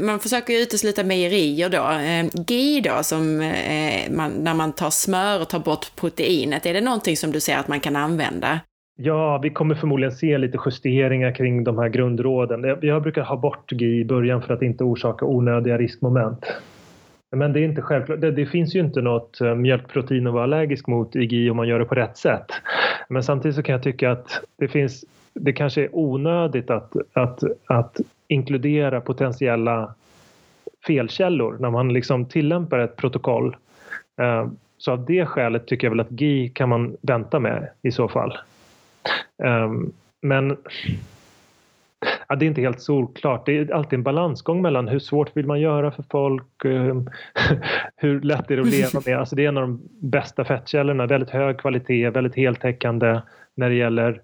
[0.00, 1.90] Man försöker ju utesluta mejerier då.
[1.90, 6.74] Eh, GI då, som eh, man, när man tar smör och tar bort proteinet, är
[6.74, 8.60] det någonting som du ser att man kan använda?
[9.02, 12.78] Ja, vi kommer förmodligen se lite justeringar kring de här grundråden.
[12.82, 16.46] Jag brukar ha bort GI i början för att inte orsaka onödiga riskmoment.
[17.36, 18.20] Men det är inte självklart.
[18.20, 21.56] Det, det, finns ju inte något ehm, mjölkprotein att vara allergisk mot i GI om
[21.56, 22.46] man gör det på rätt sätt.
[23.08, 27.42] Men samtidigt så kan jag tycka att det finns det kanske är onödigt att, att,
[27.66, 29.94] att inkludera potentiella
[30.86, 33.56] felkällor när man liksom tillämpar ett protokoll.
[34.22, 37.90] Ehm, så av det skälet tycker jag väl att GI kan man vänta med i
[37.90, 38.38] så fall.
[39.42, 40.56] Ehm, men
[42.28, 43.46] ja, det är inte helt solklart.
[43.46, 47.10] Det är alltid en balansgång mellan hur svårt vill man göra för folk, ehm,
[47.96, 49.18] hur lätt är det att leva med.
[49.18, 53.20] Alltså det är en av de bästa fettkällorna, väldigt hög kvalitet, väldigt heltäckande
[53.54, 54.20] när det gäller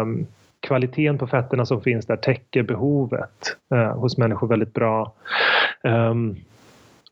[0.00, 0.26] um,
[0.60, 5.12] kvaliteten på fetterna som finns där täcker behovet uh, hos människor väldigt bra.
[5.82, 6.36] Um,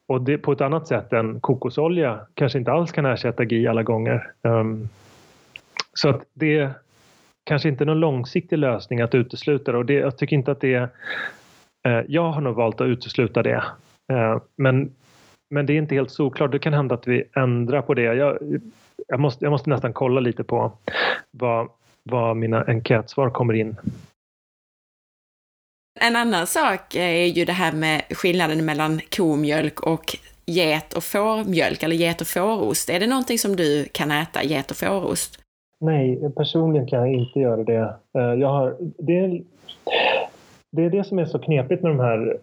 [0.06, 3.82] och det på ett annat sätt än kokosolja kanske inte alls kan ersätta GI alla
[3.82, 4.30] gånger.
[4.42, 4.88] Um,
[5.94, 6.70] så att det
[7.46, 10.74] kanske inte någon långsiktig lösning att utesluta det och det, jag tycker inte att det
[10.74, 10.88] är...
[11.88, 13.64] Eh, jag har nog valt att utesluta det.
[14.12, 14.94] Eh, men,
[15.50, 16.52] men det är inte helt såklart.
[16.52, 18.02] Det kan hända att vi ändrar på det.
[18.02, 18.38] Jag,
[19.08, 20.72] jag, måste, jag måste nästan kolla lite på
[21.30, 21.68] vad,
[22.02, 23.76] vad mina enkätsvar kommer in.
[26.00, 30.16] En annan sak är ju det här med skillnaden mellan komjölk och
[30.46, 32.90] get och fårmjölk, eller get och fårost.
[32.90, 35.45] Är det någonting som du kan äta, get och fårost?
[35.78, 37.94] Nej, personligen kan jag inte göra det.
[38.18, 39.42] Eh, jag har, det, är,
[40.70, 42.38] det är det som är så knepigt med de här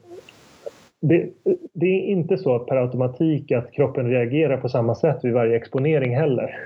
[1.05, 1.29] det,
[1.73, 6.15] det, är inte så per automatik att kroppen reagerar på samma sätt vid varje exponering
[6.15, 6.59] heller.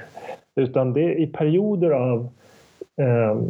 [0.56, 2.30] Utan det är i perioder av...
[2.98, 3.42] Eh,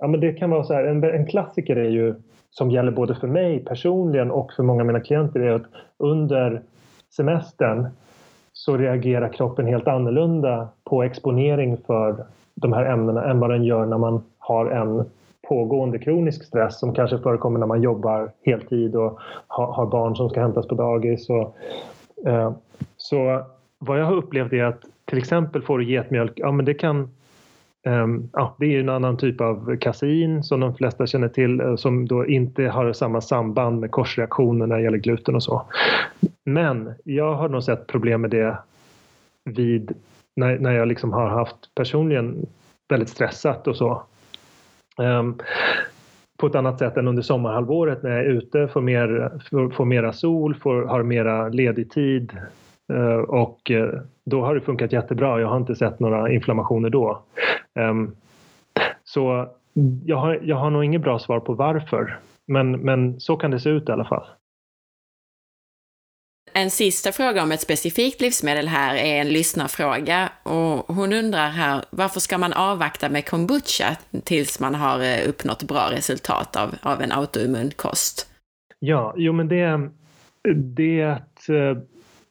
[0.00, 2.14] ja, men det kan vara så här, en, en klassiker är ju,
[2.50, 5.66] som gäller både för mig personligen och för många av mina klienter, är att
[5.96, 6.62] under
[7.16, 7.86] semestern
[8.52, 12.24] så reagerar kroppen helt annorlunda på exponering för
[12.54, 15.04] de här ämnena än vad den gör när man har en
[15.48, 20.40] pågående kronisk stress som kanske förekommer när man jobbar heltid och har barn som ska
[20.40, 21.28] hämtas på dagis.
[21.30, 21.56] Och,
[22.26, 22.52] eh,
[22.96, 23.42] så
[23.78, 27.10] vad jag har upplevt är att till exempel får du getmjölk, ja men det kan
[27.82, 31.76] ehm, ja, det är en annan typ av kasein som de flesta känner till eh,
[31.76, 35.62] som då inte har samma samband med korsreaktioner när det gäller gluten och så.
[36.44, 38.58] Men jag har nog sett problem med det
[39.44, 39.94] vid
[40.36, 42.46] när, när jag liksom har haft personligen
[42.88, 44.02] väldigt stressat och så.
[44.98, 45.38] Um,
[46.36, 49.84] på ett annat sätt än under sommarhalvåret när jag är ute, får, mer, får, får
[49.84, 52.32] mera sol, får, har mera ledig tid
[52.92, 55.40] uh, och uh, då har det funkat jättebra.
[55.40, 57.22] Jag har inte sett några inflammationer då.
[57.74, 58.14] Um,
[59.04, 59.48] så
[60.04, 62.18] jag har, jag har nog inget bra svar på varför.
[62.46, 64.26] Men, men så kan det se ut i alla fall.
[66.58, 71.84] En sista fråga om ett specifikt livsmedel här är en lyssnarfråga och hon undrar här
[71.90, 77.02] varför ska man avvakta med kombucha tills man har eh, uppnått bra resultat av, av
[77.02, 78.30] en autoimmun kost?
[78.78, 79.90] Ja, jo men det,
[80.54, 81.78] det äh, eh,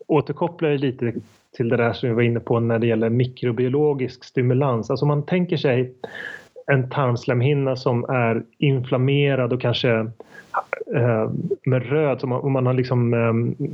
[0.07, 1.13] återkopplar lite
[1.55, 4.89] till det där som vi var inne på när det gäller mikrobiologisk stimulans.
[4.89, 5.93] Alltså man tänker sig
[6.72, 9.91] en tarmslemhinna som är inflammerad och kanske
[10.95, 11.32] eh,
[11.66, 13.68] med röd, som om man har, liksom, eh,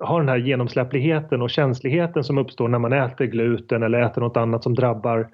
[0.00, 4.36] har den här genomsläppligheten och känsligheten som uppstår när man äter gluten eller äter något
[4.36, 5.28] annat som drabbar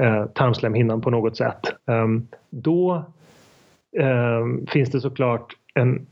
[0.00, 1.60] eh, tarmslemhinnan på något sätt.
[1.86, 3.04] Ehm, då
[3.98, 6.06] eh, finns det såklart en,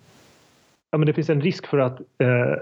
[0.91, 2.57] ja, men det finns en risk för att eh,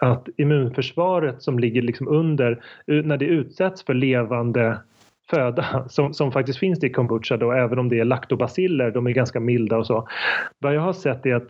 [0.00, 4.78] att immunförsvaret som ligger liksom under, när det utsätts för levande
[5.34, 9.10] föda som, som faktiskt finns i kombucha då, även om det är laktobaciller, de är
[9.10, 10.08] ganska milda och så.
[10.58, 11.48] Vad jag har sett är att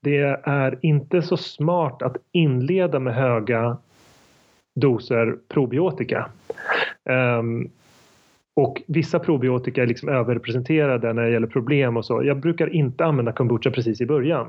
[0.00, 3.76] det är inte så smart att inleda med höga
[4.74, 6.26] doser probiotika.
[7.38, 7.70] Um,
[8.54, 12.24] och vissa probiotika är liksom överrepresenterade när det gäller problem och så.
[12.24, 14.46] Jag brukar inte använda kombucha precis i början.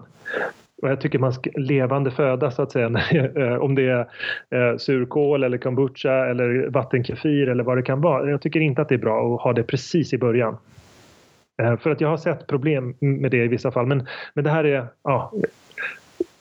[0.83, 2.87] Och jag tycker man ska levande föda så att säga,
[3.35, 3.99] eh, om det är
[4.49, 8.29] eh, surkål eller kombucha eller vattenkefir eller vad det kan vara.
[8.29, 10.57] Jag tycker inte att det är bra att ha det precis i början.
[11.61, 13.85] Eh, för att jag har sett problem med det i vissa fall.
[13.85, 15.33] Men, men det här är, ja,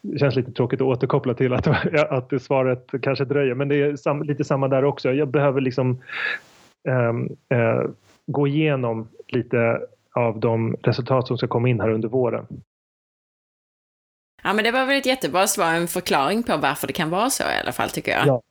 [0.01, 1.67] det känns lite tråkigt att återkoppla till att,
[2.11, 3.55] att svaret kanske dröjer.
[3.55, 5.13] Men det är sam, lite samma där också.
[5.13, 6.03] Jag behöver liksom
[6.89, 7.91] um, uh,
[8.27, 9.81] gå igenom lite
[10.15, 12.47] av de resultat som ska komma in här under våren.
[14.43, 17.31] Ja, men det var väl ett jättebra svar, en förklaring på varför det kan vara
[17.31, 18.27] så i alla fall, tycker jag.
[18.27, 18.43] Ja.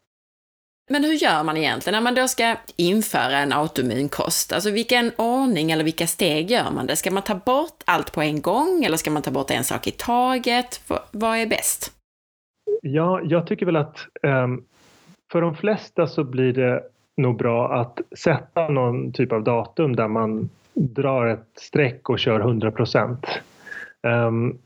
[0.89, 4.53] Men hur gör man egentligen när man då ska införa en autoimmunkost?
[4.53, 6.95] Alltså vilken ordning eller vilka steg gör man det?
[6.95, 9.87] Ska man ta bort allt på en gång eller ska man ta bort en sak
[9.87, 10.81] i taget?
[11.11, 11.91] Vad är bäst?
[12.81, 14.63] Ja, jag tycker väl att um,
[15.31, 16.83] för de flesta så blir det
[17.17, 22.39] nog bra att sätta någon typ av datum där man drar ett streck och kör
[22.39, 23.25] 100 procent.
[24.01, 24.57] Um,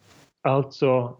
[0.45, 1.13] Alltså,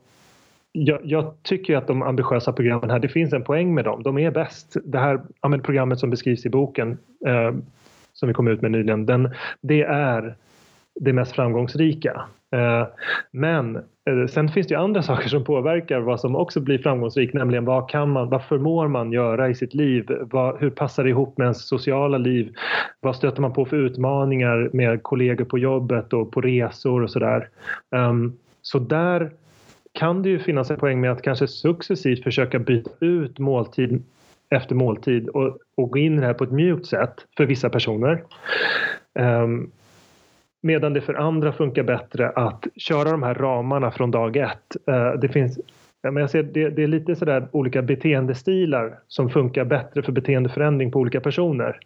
[0.71, 4.03] jag, jag, tycker att de ambitiösa programmen här, det finns en poäng med dem.
[4.03, 4.77] De är bäst.
[4.83, 7.51] Det här ja, programmet som beskrivs i boken eh,
[8.13, 9.29] som vi kom ut med nyligen, den,
[9.61, 10.35] det är
[10.99, 12.21] det mest framgångsrika.
[12.55, 12.87] Eh,
[13.31, 17.33] men eh, sen finns det ju andra saker som påverkar vad som också blir framgångsrikt,
[17.33, 20.05] nämligen vad kan man, vad förmår man göra i sitt liv?
[20.21, 22.53] Vad, hur passar det ihop med ens sociala liv?
[22.99, 27.49] Vad stöter man på för utmaningar med kollegor på jobbet och på resor och sådär?
[27.95, 29.31] Um, så där
[29.91, 34.03] kan det ju finnas en poäng med att kanske successivt försöka byta ut måltid
[34.49, 37.69] efter måltid och, och gå in i det här på ett mjukt sätt för vissa
[37.69, 38.23] personer.
[39.19, 39.71] Um,
[40.61, 44.77] medan det för andra funkar bättre att köra de här ramarna från dag ett.
[44.89, 45.59] Uh, det finns
[46.03, 50.91] men jag ser, det, det är lite sådär olika beteendestilar som funkar bättre för beteendeförändring
[50.91, 51.79] på olika personer.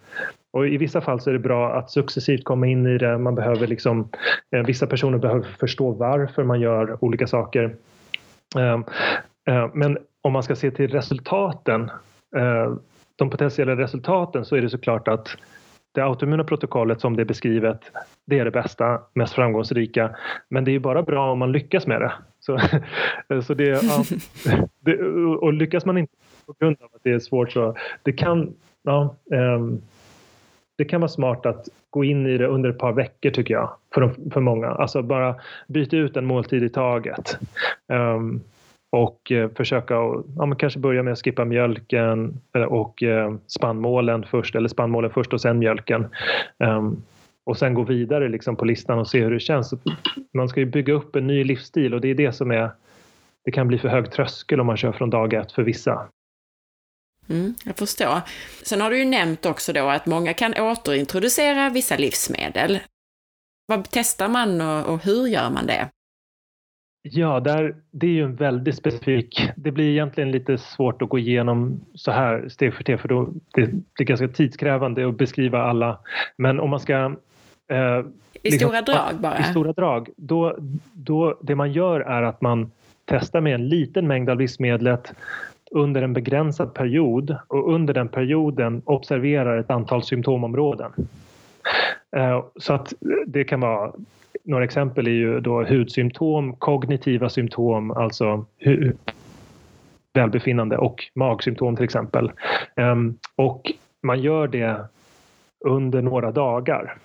[0.52, 3.18] Och I vissa fall så är det bra att successivt komma in i det.
[3.18, 4.10] Man behöver liksom,
[4.56, 7.76] eh, vissa personer behöver förstå varför man gör olika saker.
[8.58, 8.80] Eh,
[9.56, 11.92] eh, men om man ska se till resultaten,
[12.36, 12.74] eh,
[13.16, 15.38] de potentiella resultaten, så är det såklart att
[15.92, 17.92] det autoimmuna protokollet som det är beskrivet,
[18.26, 20.16] det är det bästa, mest framgångsrika.
[20.50, 22.12] Men det är bara bra om man lyckas med det.
[22.40, 22.60] Så,
[23.44, 24.04] så det, ja,
[24.80, 25.02] det,
[25.38, 26.14] och lyckas man inte
[26.46, 29.82] på grund av att det är svårt så det kan, ja, um,
[30.80, 33.70] det kan vara smart att gå in i det under ett par veckor tycker jag,
[33.94, 34.68] för, för många.
[34.68, 35.36] Alltså bara
[35.68, 37.38] byta ut en måltid i taget.
[37.88, 38.42] Um,
[38.92, 44.56] och eh, försöka ja, kanske börja med att skippa mjölken eh, och eh, spannmålen först,
[44.56, 46.08] eller spannmålen först och sen mjölken.
[46.58, 47.04] Um,
[47.46, 49.74] och sen gå vidare liksom på listan och se hur det känns.
[50.34, 52.70] Man ska ju bygga upp en ny livsstil och det är det som är
[53.46, 56.08] det kan bli för hög tröskel om man kör från dag ett för vissa.
[57.30, 58.22] Mm, jag förstår.
[58.64, 62.80] Sen har du ju nämnt också då att många kan återintroducera vissa livsmedel.
[63.68, 65.90] Vad testar man och, och hur gör man det?
[67.02, 69.50] Ja, där, det är ju en väldigt specifik...
[69.56, 73.30] Det blir egentligen lite svårt att gå igenom så här steg för steg för då
[73.54, 73.66] det
[73.96, 76.00] blir ganska tidskrävande att beskriva alla.
[76.38, 76.94] Men om man ska...
[77.68, 77.78] Eh,
[78.34, 79.40] I liksom, stora drag bara?
[79.40, 80.10] I stora drag.
[80.18, 80.58] Då,
[80.94, 82.72] då, det man gör är att man
[83.06, 85.14] testar med en liten mängd av livsmedlet
[85.72, 90.92] under en begränsad period och under den perioden observerar ett antal symptomområden.
[92.16, 92.94] Eh, så att
[93.28, 93.92] det kan vara
[94.44, 98.46] några exempel är ju då hudsymptom, kognitiva symptom, alltså
[100.14, 102.32] välbefinnande och magsymptom till exempel.
[102.76, 103.72] Ehm, och
[104.04, 104.86] man gör det
[105.66, 106.96] under några dagar.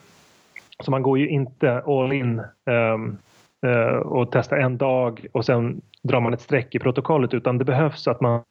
[0.80, 3.16] Så man går ju inte all in ehm,
[3.66, 7.64] eh, och testar en dag och sen drar man ett streck i protokollet utan det
[7.64, 8.42] behövs att man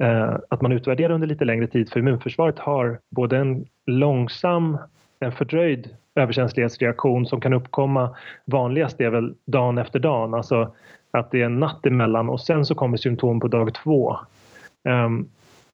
[0.00, 4.78] Eh, att man utvärderar under lite längre tid för immunförsvaret har både en långsam,
[5.20, 10.74] en fördröjd överkänslighetsreaktion som kan uppkomma vanligast är väl dagen efter dagen, alltså
[11.10, 14.16] att det är en natt emellan och sen så kommer symptom på dag två.
[14.88, 15.28] Ehm,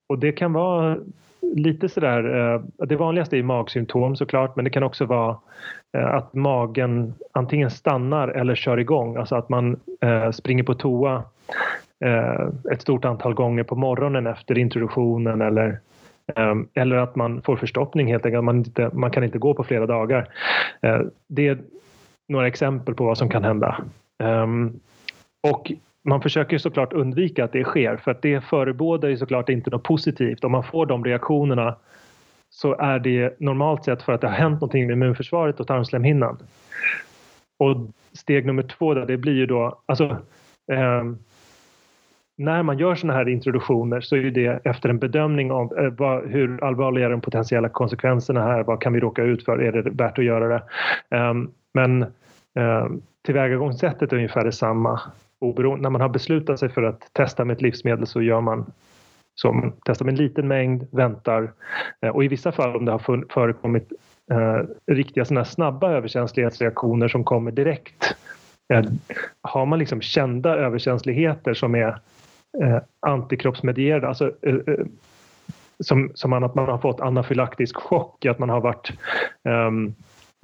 [0.06, 0.96] och det kan vara
[1.40, 5.36] lite sådär, eh, det vanligaste är magsymptom såklart, men det kan också vara
[5.96, 9.80] eh, att magen antingen stannar eller kör igång, alltså att man
[10.32, 11.22] springer på toa
[12.04, 15.80] Eh, ett stort antal gånger på morgonen efter introduktionen eller
[16.36, 19.64] eh, eller att man får förstoppning helt enkelt, man, inte, man kan inte gå på
[19.64, 20.28] flera dagar.
[20.82, 21.58] Eh, det är
[22.28, 23.84] några exempel på vad som kan hända.
[24.18, 24.80] Ehm,
[25.48, 25.72] och
[26.02, 29.82] man försöker såklart undvika att det sker för att det förebådar ju såklart inte något
[29.82, 30.44] positivt.
[30.44, 31.76] Om man får de reaktionerna
[32.50, 36.38] så är det normalt sett för att det har hänt någonting med immunförsvaret och tarmslemhinnan.
[37.58, 37.76] Och
[38.12, 40.16] steg nummer två där, det blir ju då, alltså
[40.72, 41.18] ehm,
[42.40, 46.30] när man gör sådana här introduktioner så är det efter en bedömning av eh, vad,
[46.30, 49.90] hur allvarliga är de potentiella konsekvenserna här, vad kan vi råka ut för, är det
[49.90, 50.62] värt att göra det?
[51.16, 52.02] Um, men
[52.54, 55.00] um, tillvägagångssättet är ungefär detsamma.
[55.38, 58.72] Oberoende, när man har beslutat sig för att testa med ett livsmedel så gör man
[59.34, 61.52] så man testar med en liten mängd, väntar
[62.02, 63.92] eh, och i vissa fall om det har förekommit
[64.32, 68.16] uh, riktiga såna snabba överkänslighetsreaktioner som kommer direkt
[69.42, 71.98] har man liksom kända överkänsligheter som är
[72.58, 74.86] Eh, antikroppsmedierade, alltså eh, eh
[75.82, 78.92] som, som att man har fått anafylaktisk chock, att man har varit
[79.44, 79.94] um,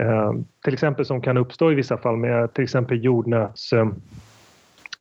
[0.02, 3.94] um, till exempel som kan uppstå i vissa fall med till exempel jordnöts um,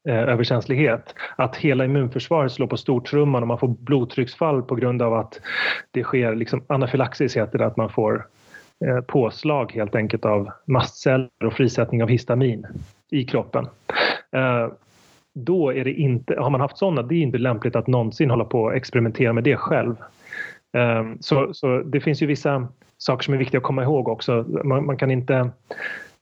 [0.06, 1.16] överkänslighet.
[1.36, 5.40] Att hela immunförsvaret slår på stortrumman och man får blodtrycksfall på grund av att
[5.92, 8.28] det sker, liksom, anafylaxis heter det, att man får
[8.86, 12.68] eh, påslag helt enkelt av mastceller och frisättning av histamin
[13.12, 13.68] i kroppen.
[14.32, 14.68] Eh,
[15.36, 18.46] då är det inte, har man haft sådana, det är inte lämpligt att någonsin hålla
[18.46, 19.96] på och experimentera med det själv.
[20.78, 22.68] Ehm, så, så det finns ju vissa
[22.98, 24.46] saker som är viktiga att komma ihåg också.
[24.64, 25.50] Man, man kan inte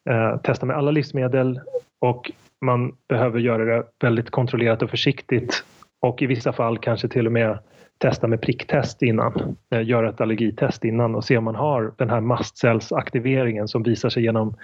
[0.10, 1.60] uh, testa med alla livsmedel
[2.02, 2.31] och
[2.61, 5.64] man behöver göra det väldigt kontrollerat och försiktigt
[6.02, 7.60] och i vissa fall kanske till och med
[7.98, 12.10] testa med pricktest innan, eh, göra ett allergitest innan och se om man har den
[12.10, 14.56] här mastcellsaktiveringen som visar sig genom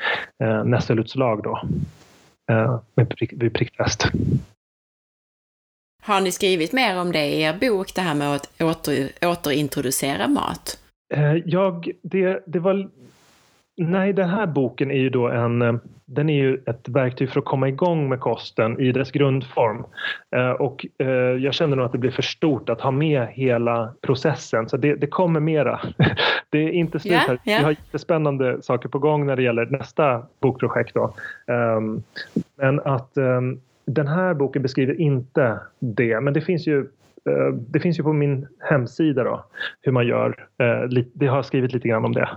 [0.44, 1.62] eh, nässelutslag då,
[2.50, 4.08] eh, med prick, vid pricktest.
[6.04, 10.28] Har ni skrivit mer om det i er bok, det här med att åter, återintroducera
[10.28, 10.80] mat?
[11.14, 12.90] Eh, jag, det, det var
[13.82, 15.76] Nej, den här boken är ju då en, eh,
[16.12, 19.86] den är ju ett verktyg för att komma igång med kosten i dess grundform.
[20.36, 21.08] Eh, och eh,
[21.44, 24.96] jag känner nog att det blir för stort att ha med hela processen, så det,
[24.96, 25.80] det kommer mera.
[26.52, 27.22] Det är inte slut här.
[27.28, 27.60] Yeah, yeah.
[27.60, 30.94] Vi har jättespännande saker på gång när det gäller nästa bokprojekt.
[30.94, 31.14] Då.
[31.48, 32.04] Ehm,
[32.56, 36.88] men att ehm, den här boken beskriver inte det, men det finns ju
[37.52, 39.46] det finns ju på min hemsida då,
[39.82, 40.48] hur man gör.
[41.14, 42.30] Det har jag skrivit lite grann om det.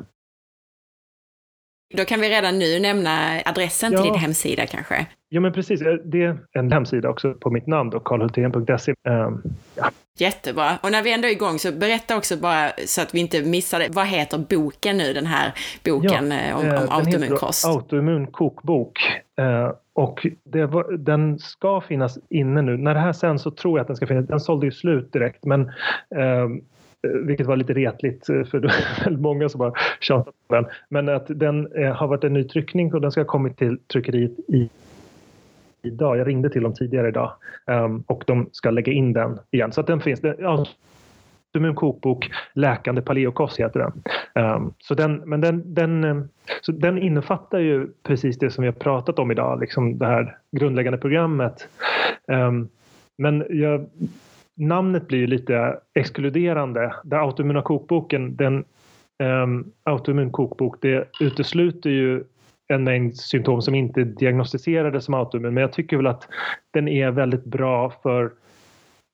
[1.92, 4.02] Då kan vi redan nu nämna adressen ja.
[4.02, 5.06] till din hemsida kanske.
[5.28, 5.80] Ja, men precis.
[6.04, 8.94] Det är en hemsida också på mitt namn, karlhultén.se.
[9.08, 9.42] Um, ehm,
[9.76, 9.90] ja.
[10.18, 10.78] Jättebra.
[10.82, 13.78] Och när vi ändå är igång så berätta också bara så att vi inte missar
[13.78, 13.88] det.
[13.90, 15.52] Vad heter boken nu, den här
[15.84, 17.66] boken ja, eh, om, om eh, autoimmun kost?
[17.66, 18.98] Autoimmun kokbok.
[19.40, 22.76] Uh, och var, den ska finnas inne nu.
[22.76, 24.26] När det här sen så tror jag att den ska finnas.
[24.26, 25.72] Den sålde ju slut direkt, men uh,
[26.22, 26.48] Eh,
[27.06, 30.66] Eh, vilket var lite retligt eh, för det var många som har tjatat på den.
[30.88, 33.78] Men att den eh, har varit en ny tryckning och den ska ha kommit till
[33.78, 34.70] tryckeriet i
[35.82, 36.18] idag.
[36.18, 37.32] Jag ringde till dem tidigare idag
[37.66, 39.72] ehm, och de ska lägga in den igen.
[39.72, 40.20] Så att den finns.
[40.20, 40.66] Den, ja,
[41.54, 43.92] en kokbok, Läkande paleokost heter den.
[44.44, 46.28] Um, så den, men den, den,
[46.60, 50.36] så den innefattar ju precis det som vi har pratat om idag, liksom det här
[50.56, 51.68] grundläggande programmet.
[52.26, 52.68] Um,
[53.18, 53.86] men jag
[54.62, 56.94] namnet blir lite exkluderande.
[57.04, 58.64] Den autoimmuna kokboken, den
[59.22, 62.24] ehm, um, autoimmun kokbok, det utesluter ju
[62.68, 65.54] en mängd symptom som inte är diagnostiserade som autoimmun.
[65.54, 66.28] Men jag tycker väl att
[66.70, 68.32] den är väldigt bra för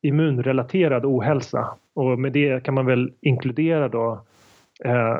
[0.02, 1.68] immunrelaterad ohälsa.
[1.94, 4.24] Och med det kan man väl inkludera då
[4.84, 5.18] eh,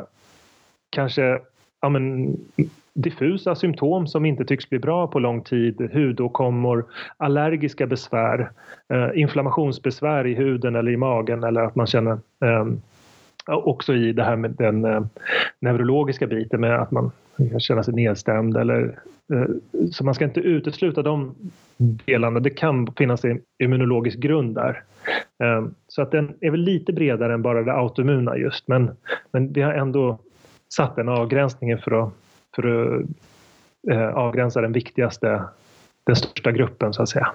[0.89, 1.39] kanske
[1.81, 2.37] ja, men,
[2.93, 6.85] diffusa symptom som inte tycks bli bra på lång tid, hudåkommor,
[7.17, 8.51] allergiska besvär,
[8.93, 12.65] eh, inflammationsbesvär i huden eller i magen eller att man känner eh,
[13.45, 15.01] också i det här med den eh,
[15.59, 18.99] neurologiska biten med att man kan känna sig nedstämd eller
[19.33, 19.45] eh,
[19.91, 21.35] så man ska inte utesluta de
[21.77, 22.39] delarna.
[22.39, 24.83] Det kan finnas en immunologisk grund där.
[25.43, 28.91] Eh, så att den är väl lite bredare än bara det autoimmuna just men,
[29.31, 30.19] men vi har ändå
[30.73, 32.13] satt den avgränsningen för att
[32.55, 33.05] för att
[33.91, 35.43] eh, avgränsa den viktigaste,
[36.05, 37.33] den största gruppen så att säga.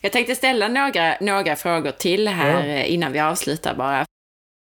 [0.00, 2.82] Jag tänkte ställa några, några frågor till här ja.
[2.82, 4.04] innan vi avslutar bara.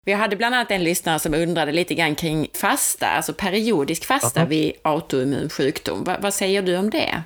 [0.06, 4.40] Vi hade bland annat en lyssnare som undrade lite grann kring fasta, alltså periodisk fasta
[4.40, 4.48] Aha.
[4.48, 6.04] vid autoimmun sjukdom.
[6.04, 7.22] Va, vad säger du om det?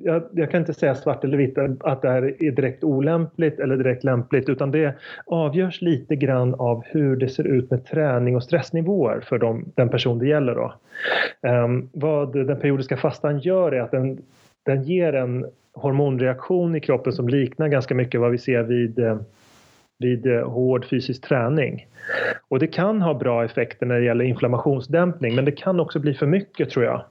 [0.00, 3.76] Jag, jag, kan inte säga svart eller vitt att det här är direkt olämpligt eller
[3.76, 4.94] direkt lämpligt utan det
[5.26, 9.88] avgörs lite grann av hur det ser ut med träning och stressnivåer för de, den
[9.88, 10.54] person det gäller.
[10.54, 10.74] Då.
[11.48, 14.18] Um, vad den periodiska fastan gör är att den,
[14.66, 19.18] den ger en hormonreaktion i kroppen som liknar ganska mycket vad vi ser vid eh,
[19.98, 21.86] vid eh, hård fysisk träning.
[22.48, 26.14] Och det kan ha bra effekter när det gäller inflammationsdämpning men det kan också bli
[26.14, 27.04] för mycket tror jag.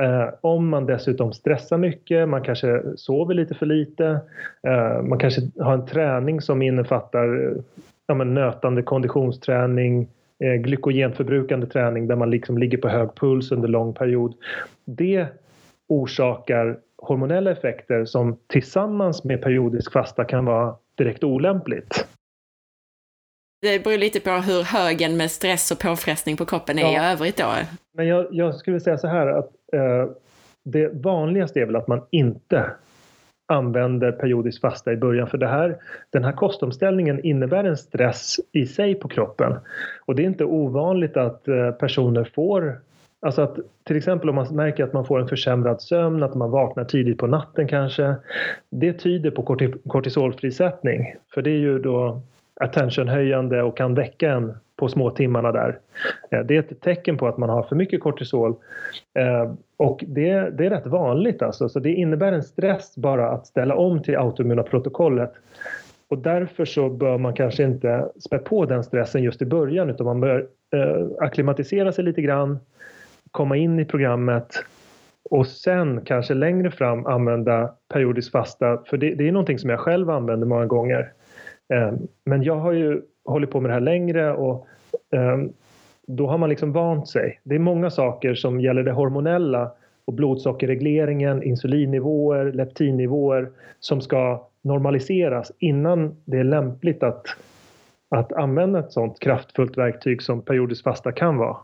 [0.00, 4.20] Eh, om man dessutom stressar mycket, man kanske sover lite för lite,
[4.62, 7.56] eh, man kanske har en träning som innefattar
[8.06, 10.08] ja, men nötande konditionsträning,
[10.44, 14.34] eh, glykogenförbrukande träning där man liksom ligger på hög puls under lång period.
[14.84, 15.26] Det
[15.88, 22.06] orsakar hormonella effekter som tillsammans med periodisk fasta kan vara direkt olämpligt.
[23.60, 26.92] Det beror lite på hur högen med stress och påfrestning på kroppen är ja.
[26.92, 27.52] i övrigt då.
[27.94, 30.10] Men jag, jag skulle säga så här att eh,
[30.64, 32.70] det vanligaste är väl att man inte
[33.52, 35.76] använder periodisk fasta i början för det här,
[36.10, 39.56] den här kostomställningen innebär en stress i sig på kroppen.
[40.04, 42.80] Och det är inte ovanligt att eh, personer får
[43.20, 46.50] Alltså att till exempel om man märker att man får en försämrad sömn, att man
[46.50, 48.14] vaknar tidigt på natten kanske.
[48.70, 49.42] Det tyder på
[49.88, 51.14] kortisolfrisättning.
[51.34, 52.22] För det är ju då
[52.60, 55.78] attentionhöjande och kan väcka en på små timmarna där.
[56.30, 58.54] Eh, det är ett tecken på att man har för mycket kortisol.
[59.14, 63.46] Eh, och det, det är rätt vanligt alltså, så det innebär en stress bara att
[63.46, 65.32] ställa om till autoimmuna protokollet.
[66.08, 70.06] Och därför så bör man kanske inte spä på den stressen just i början utan
[70.06, 72.58] man bör eh, akklimatisera sig lite grann,
[73.30, 74.64] komma in i programmet
[75.30, 78.82] och sen kanske längre fram använda periodisk fasta.
[78.86, 81.12] För det, det är någonting som jag själv använder många gånger.
[81.74, 84.66] Ehm, men jag har ju hållit på med det här längre och
[85.10, 85.52] ehm,
[86.06, 87.40] då har man liksom vant sig.
[87.42, 89.70] Det är många saker som gäller det hormonella
[90.04, 93.48] och blodsockerregleringen, insulinnivåer, leptinnivåer
[93.80, 97.26] som ska normaliseras innan det är lämpligt att,
[98.08, 101.56] att använda ett sådant kraftfullt verktyg som periodisk fasta kan vara.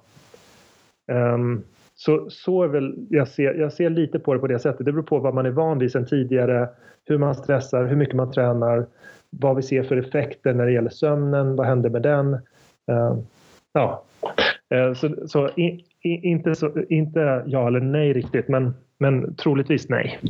[1.13, 1.63] Um,
[1.95, 4.87] så, så är väl, jag ser, jag ser lite på det på det sättet.
[4.87, 6.69] Det beror på vad man är van vid sedan tidigare,
[7.05, 8.87] hur man stressar, hur mycket man tränar,
[9.41, 12.35] vad vi ser för effekter när det gäller sömnen, vad händer med den?
[12.91, 13.19] Uh,
[13.73, 14.05] ja,
[14.75, 19.89] uh, så, så, i, i, inte så inte ja eller nej riktigt, men, men troligtvis
[19.89, 20.21] nej.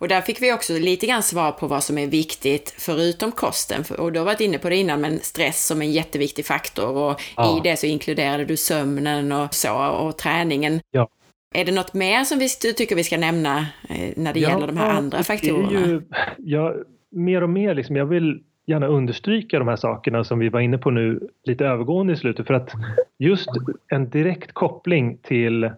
[0.00, 3.84] Och där fick vi också lite grann svar på vad som är viktigt förutom kosten.
[3.98, 7.20] Och du har varit inne på det innan, men stress som en jätteviktig faktor och
[7.36, 7.58] ja.
[7.58, 10.80] i det så inkluderade du sömnen och så och träningen.
[10.90, 11.08] Ja.
[11.54, 14.50] Är det något mer som vi, du tycker vi ska nämna eh, när det ja,
[14.50, 15.86] gäller de här andra faktorerna?
[15.86, 16.02] Ju,
[16.38, 16.74] ja,
[17.10, 20.78] mer och mer liksom, jag vill gärna understryka de här sakerna som vi var inne
[20.78, 22.72] på nu lite övergående i slutet för att
[23.18, 23.48] just
[23.88, 25.70] en direkt koppling till eh,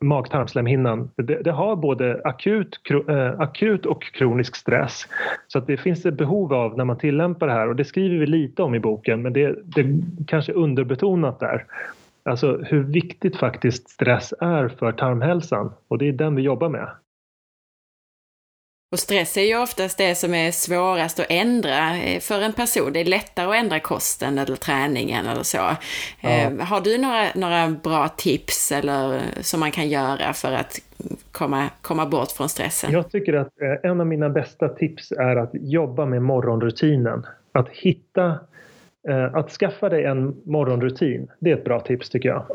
[0.00, 1.10] mag-tarmslemhinnan.
[1.16, 5.08] Det, det, har både akut, kro, eh, akut och kronisk stress.
[5.48, 8.16] Så att det finns ett behov av när man tillämpar det här och det skriver
[8.16, 9.86] vi lite om i boken men det, det
[10.26, 11.64] kanske underbetonat där.
[12.24, 16.88] Alltså hur viktigt faktiskt stress är för tarmhälsan och det är den vi jobbar med.
[18.92, 22.92] Och stress är ju oftast det som är svårast att ändra eh, för en person.
[22.92, 25.56] Det är lättare att ändra kosten eller träningen eller så.
[25.56, 25.76] Ja.
[26.30, 30.80] Eh, har du några, några bra tips eller som man kan göra för att
[31.32, 32.92] komma, komma bort från stressen?
[32.92, 37.26] Jag tycker att eh, en av mina bästa tips är att jobba med morgonrutinen.
[37.52, 38.38] Att hitta
[39.32, 42.46] att skaffa dig en morgonrutin, det är ett bra tips tycker jag.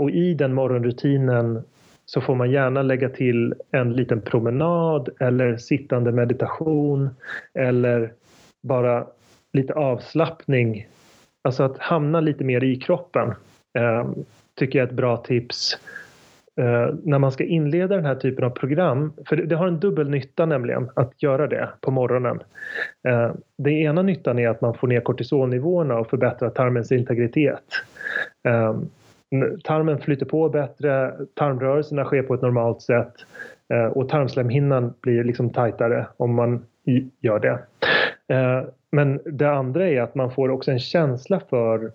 [0.00, 1.62] Och i den morgonrutinen
[2.06, 7.10] så får man gärna lägga till en liten promenad eller sittande meditation
[7.54, 8.12] eller
[8.62, 9.06] bara
[9.52, 10.88] lite avslappning.
[11.44, 13.34] Alltså att hamna lite mer i kroppen
[13.78, 14.08] eh,
[14.58, 15.78] tycker jag är ett bra tips
[16.60, 19.12] eh, när man ska inleda den här typen av program.
[19.28, 22.40] För det, det har en dubbel nytta nämligen att göra det på morgonen.
[23.08, 27.64] Eh, den ena nyttan är att man får ner kortisolnivåerna och förbättrar tarmens integritet.
[28.48, 28.88] Ehm,
[29.64, 33.12] Tarmen flyter på bättre, tarmrörelserna sker på ett normalt sätt
[33.68, 36.66] eh, och tarmslemhinnan blir liksom tajtare om man
[37.20, 37.58] gör det.
[38.34, 41.92] Eh, men det andra är att man får också en känsla för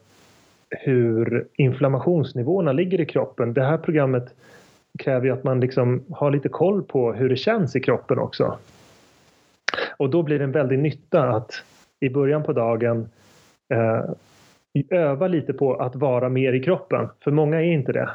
[0.69, 3.53] hur inflammationsnivåerna ligger i kroppen.
[3.53, 4.33] Det här programmet
[4.99, 8.57] kräver ju att man liksom har lite koll på hur det känns i kroppen också.
[9.97, 11.63] Och då blir det en väldig nytta att
[11.99, 13.09] i början på dagen
[13.73, 14.03] eh,
[14.89, 17.07] öva lite på att vara mer i kroppen.
[17.23, 18.09] För många är inte det.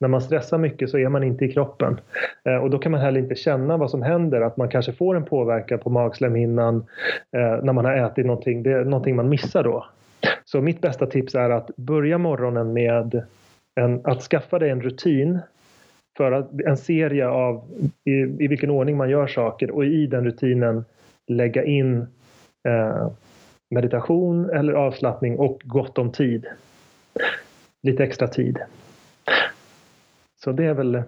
[0.00, 2.00] När man stressar mycket så är man inte i kroppen.
[2.44, 5.16] Eh, och då kan man heller inte känna vad som händer, att man kanske får
[5.16, 6.76] en påverkan på magslemhinnan
[7.36, 8.62] eh, när man har ätit någonting.
[8.62, 9.86] Det är någonting man missar då.
[10.44, 13.22] Så mitt bästa tips är att börja morgonen med
[13.74, 15.38] en, att skaffa dig en rutin
[16.16, 17.64] för att, en serie av
[18.04, 18.10] i,
[18.44, 20.84] i vilken ordning man gör saker och i den rutinen
[21.28, 22.06] lägga in
[22.68, 23.08] eh,
[23.72, 26.46] meditation eller avslappning och gott om tid.
[27.82, 28.58] Lite extra tid.
[30.44, 31.02] Så det är väl,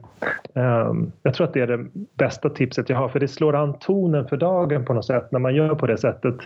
[0.55, 3.79] um, jag tror att det är det bästa tipset jag har för det slår an
[3.79, 6.37] tonen för dagen på något sätt när man gör på det sättet.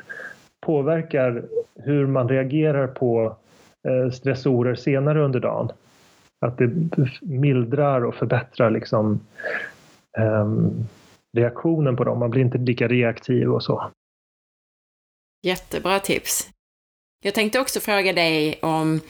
[0.67, 1.43] Påverkar
[1.75, 3.37] hur man reagerar på
[3.89, 5.71] uh, stressorer senare under dagen.
[6.47, 6.71] Att det
[7.21, 9.21] mildrar och förbättrar liksom
[10.19, 10.87] um,
[11.37, 12.19] reaktionen på dem.
[12.19, 13.91] Man blir inte lika reaktiv och så.
[15.43, 16.49] Jättebra tips.
[17.25, 19.01] Jag tänkte också fråga dig om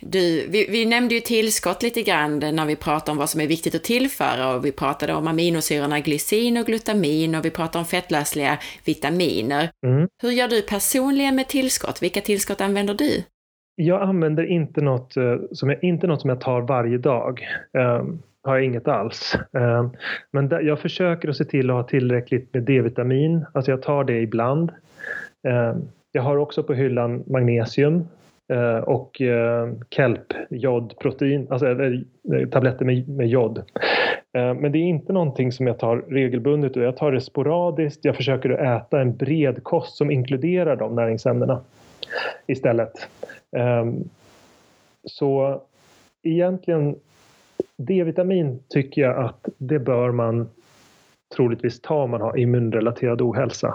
[0.00, 3.46] du, vi, vi, nämnde ju tillskott lite grann när vi pratade om vad som är
[3.46, 7.84] viktigt att tillföra och vi pratade om aminosyrorna glycin och glutamin och vi pratade om
[7.84, 9.70] fettlösliga vitaminer.
[9.86, 10.08] Mm.
[10.22, 12.02] Hur gör du personligen med tillskott?
[12.02, 13.24] Vilka tillskott använder du?
[13.74, 17.40] Jag använder inte något eh, som jag, inte något som jag tar varje dag.
[17.78, 19.36] Um, har jag inget alls.
[19.52, 19.90] Um,
[20.30, 23.46] men där, jag försöker att se till att ha tillräckligt med D-vitamin.
[23.54, 24.70] Alltså jag tar det ibland.
[25.42, 25.76] Eh,
[26.12, 28.08] jag har också på hyllan magnesium
[28.52, 31.66] eh, och eh, kelp, jodprotein, alltså
[32.50, 33.62] tabletter med, jod.
[34.32, 38.04] Men det är inte någonting som jag tar regelbundet jag tar det sporadiskt.
[38.04, 41.60] Jag försöker att äta en bred kost som inkluderar de näringsämnena
[42.46, 42.92] istället.
[45.04, 45.60] Så
[46.22, 46.96] egentligen
[47.76, 50.48] D-vitamin tycker jag att det bör man
[51.36, 53.74] troligtvis ta om man har immunrelaterad ohälsa.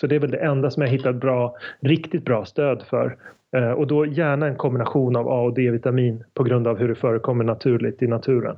[0.00, 3.16] Så det är väl det enda som jag hittat bra, riktigt bra stöd för.
[3.56, 6.94] Eh, och då gärna en kombination av A och D-vitamin på grund av hur det
[6.94, 8.56] förekommer naturligt i naturen.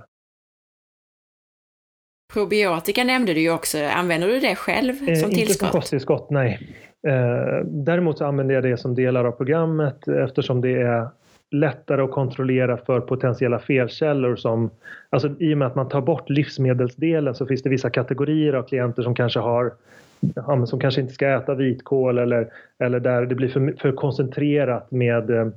[2.33, 3.79] Probiotika nämnde du ju också.
[3.79, 5.39] Använder du det själv som eh, tillskott?
[5.39, 6.77] Inte som kosttillskott, nej.
[7.07, 11.09] Eh, däremot så använder jag det som delar av programmet eftersom det är
[11.51, 14.71] lättare att kontrollera för potentiella felkällor som,
[15.11, 18.63] alltså i och med att man tar bort livsmedelsdelen så finns det vissa kategorier av
[18.63, 19.73] klienter som kanske har
[20.35, 24.91] ja, som kanske inte ska äta vitkål eller, eller där det blir för, för koncentrerat
[24.91, 25.49] med, eh,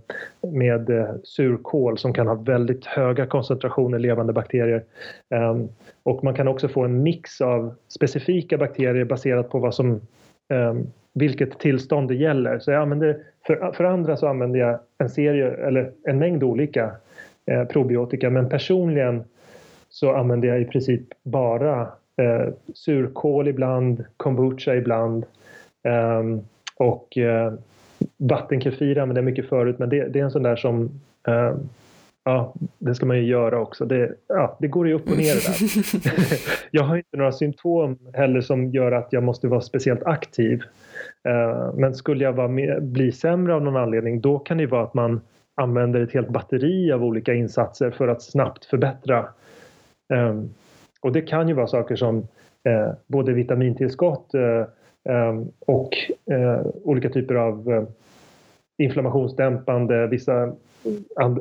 [0.42, 4.84] med eh, surkål som kan ha väldigt höga koncentrationer levande bakterier.
[5.30, 5.68] Ehm,
[6.04, 10.02] och man kan också få en mix av specifika bakterier baserat på vad som
[10.50, 12.60] ehm, vilket tillstånd det gäller.
[12.60, 13.18] Så jag använder,
[13.48, 16.92] för, för andra så använder jag en serie eller en mängd olika
[17.46, 19.24] eh, probiotika men personligen
[19.90, 21.88] så använder jag i princip bara
[22.18, 25.26] eh, surkål ibland, kombucha ibland
[25.84, 26.24] eh,
[26.76, 27.54] och eh,
[28.18, 31.56] vattenkefir använder jag mycket förut men det, det är en sån där som eh,
[32.28, 33.86] Ja, det ska man ju göra också.
[33.86, 36.40] Det, ja, det går ju upp och ner där.
[36.72, 40.64] jag har inte några symptom heller som gör att jag måste vara speciellt aktiv.
[41.24, 44.84] Eh, men skulle jag vara med, bli sämre av någon anledning då kan det vara
[44.84, 45.22] att man
[45.56, 49.26] använder ett helt batteri av olika insatser för att snabbt förbättra.
[51.06, 52.28] Och det kan ju vara saker som
[52.64, 54.66] eh, både vitamintillskott eh,
[55.14, 55.98] ehm, och
[56.32, 57.84] eh, olika typer av eh,
[58.78, 60.54] inflammationsdämpande, vissa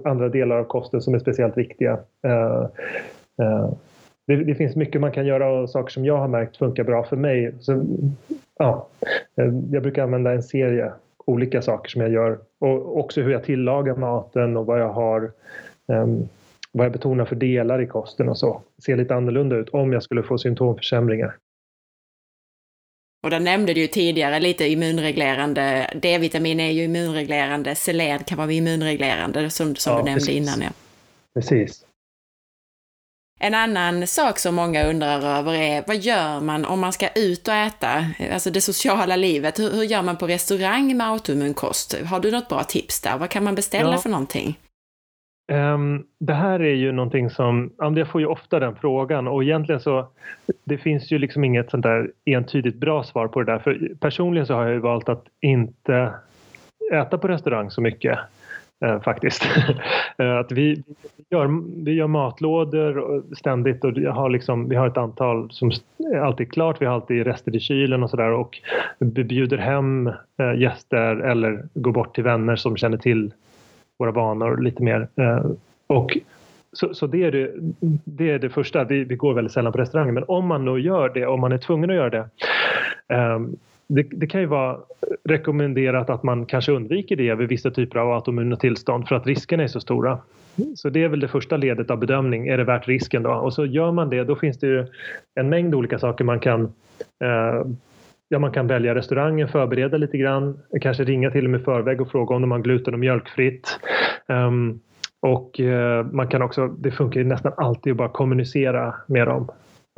[0.04, 1.92] andra delar av kosten som är speciellt viktiga.
[2.22, 2.66] Eh,
[4.26, 7.04] det, det, finns mycket man kan göra och saker som jag har märkt funkar bra
[7.04, 7.54] för mig.
[7.60, 7.84] Så
[8.58, 8.88] ja,
[9.36, 10.92] eh, jag brukar använda en serie
[11.24, 15.32] olika saker som jag gör och också hur jag tillagar maten och vad jag har
[15.86, 16.28] um,
[16.74, 18.62] vad jag betonar för delar i kosten och så.
[18.84, 21.36] Ser lite annorlunda ut om jag skulle få symptomförsämringar.
[23.22, 28.52] Och där nämnde du ju tidigare lite immunreglerande, D-vitamin är ju immunreglerande, selen kan vara
[28.52, 30.36] immunreglerande som, som ja, du nämnde precis.
[30.36, 30.62] innan.
[30.62, 30.70] Ja.
[31.34, 31.86] Precis.
[33.40, 37.48] En annan sak som många undrar över är vad gör man om man ska ut
[37.48, 38.06] och äta?
[38.32, 39.58] Alltså det sociala livet.
[39.58, 41.94] Hur, hur gör man på restaurang med autoimmun kost?
[42.00, 43.18] Har du något bra tips där?
[43.18, 43.98] Vad kan man beställa ja.
[43.98, 44.58] för någonting?
[45.52, 49.80] Um, det här är ju någonting som, jag får ju ofta den frågan och egentligen
[49.80, 50.08] så
[50.64, 53.58] det finns ju liksom inget sånt där entydigt bra svar på det där.
[53.58, 56.14] För personligen så har jag ju valt att inte
[56.92, 58.18] äta på restaurang så mycket
[58.84, 59.48] eh, faktiskt.
[60.18, 60.82] Eh, att vi,
[61.30, 66.52] gör, vi gör matlådor ständigt och har liksom, vi har ett antal som är alltid
[66.52, 66.80] klart.
[66.80, 68.60] Vi har alltid rester i kylen och sådär och
[68.98, 70.06] vi bjuder hem
[70.38, 73.32] eh, gäster eller går bort till vänner som känner till
[73.98, 75.08] våra vanor lite mer.
[75.16, 75.46] Eh,
[75.86, 76.18] och
[76.72, 77.50] så, så det, är det,
[78.04, 78.84] det är det första.
[78.84, 81.52] Vi, vi går väldigt sällan på restauranger men om man nu gör det, om man
[81.52, 82.28] är tvungen att göra det
[83.14, 83.56] um,
[83.86, 84.78] det, det, kan ju vara
[85.24, 89.62] rekommenderat att man kanske undviker det vid vissa typer av autoimmuna tillstånd för att riskerna
[89.62, 90.18] är så stora.
[90.74, 92.48] Så det är väl det första ledet av bedömning.
[92.48, 93.30] Är det värt risken då?
[93.30, 94.86] Och så gör man det, då finns det ju
[95.34, 96.62] en mängd olika saker man kan
[97.24, 97.66] eh,
[98.28, 102.10] Ja, man kan välja restaurangen, förbereda lite grann, kanske ringa till dem i förväg och
[102.10, 103.80] fråga om de har gluten och mjölkfritt.
[104.26, 104.80] Um,
[105.20, 109.48] och uh, man kan också, det funkar ju nästan alltid att bara kommunicera med dem.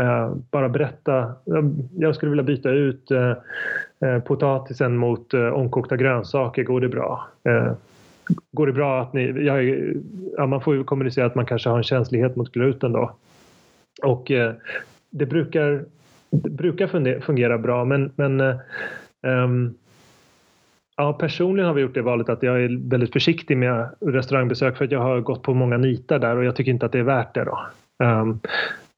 [0.02, 1.32] Uh, bara berätta.
[1.98, 6.62] Jag skulle vilja byta ut uh, potatisen mot omkokta grönsaker.
[6.62, 7.28] Går det bra?
[8.52, 9.44] går det bra att ni...
[9.44, 9.60] Ja,
[10.36, 13.16] ja, man får ju kommunicera att man kanske har en känslighet mot gluten då.
[14.02, 14.30] Och
[15.10, 15.84] det brukar,
[16.30, 18.40] det brukar fungera bra men, men
[19.22, 19.74] um,
[20.98, 24.84] Ja, personligen har vi gjort det valet att jag är väldigt försiktig med restaurangbesök för
[24.84, 27.02] att jag har gått på många nitar där och jag tycker inte att det är
[27.02, 27.44] värt det.
[27.44, 27.58] Då.
[28.04, 28.40] Um,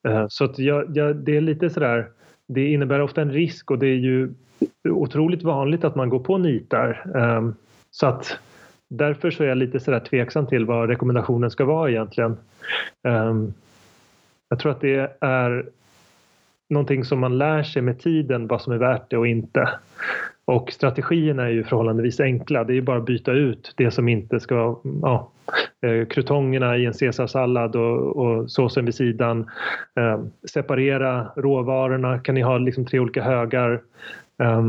[0.09, 2.09] uh, så att jag, jag, det är lite sådär,
[2.49, 4.35] det innebär ofta en risk och det är ju
[4.89, 7.03] otroligt vanligt att man går på nitar.
[7.15, 7.55] Um,
[7.91, 8.39] så att
[8.89, 12.37] därför så är jag lite sådär tveksam till vad rekommendationen ska vara egentligen.
[13.03, 13.55] Um,
[14.49, 15.67] jag tror att det är
[16.69, 19.69] någonting som man lär sig med tiden vad som är värt det och inte.
[20.45, 22.65] Och strategierna är ju förhållandevis enkla.
[22.65, 24.81] Det är bara att byta ut det som inte ska...
[25.03, 25.31] Ja,
[25.83, 29.51] eh, krutongerna i en caesarsallad och, och såsen vid sidan.
[29.97, 30.21] Eh,
[30.51, 32.19] separera råvarorna.
[32.19, 33.81] Kan ni ha liksom tre olika högar?
[34.43, 34.63] Eh,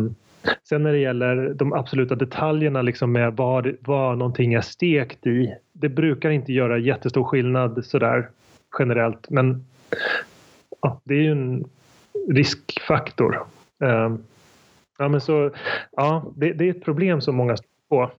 [0.69, 5.55] sen när det gäller de absoluta detaljerna liksom med vad, vad någonting är stekt i.
[5.73, 8.29] Det brukar inte göra jättestor skillnad sådär
[8.79, 9.29] generellt.
[9.29, 9.65] Men
[10.81, 11.65] ja, det är ju en
[12.33, 13.47] riskfaktor.
[13.83, 14.23] Ehm,
[14.97, 15.51] ja, men så,
[15.91, 18.11] ja, det, det är ett problem som många står på.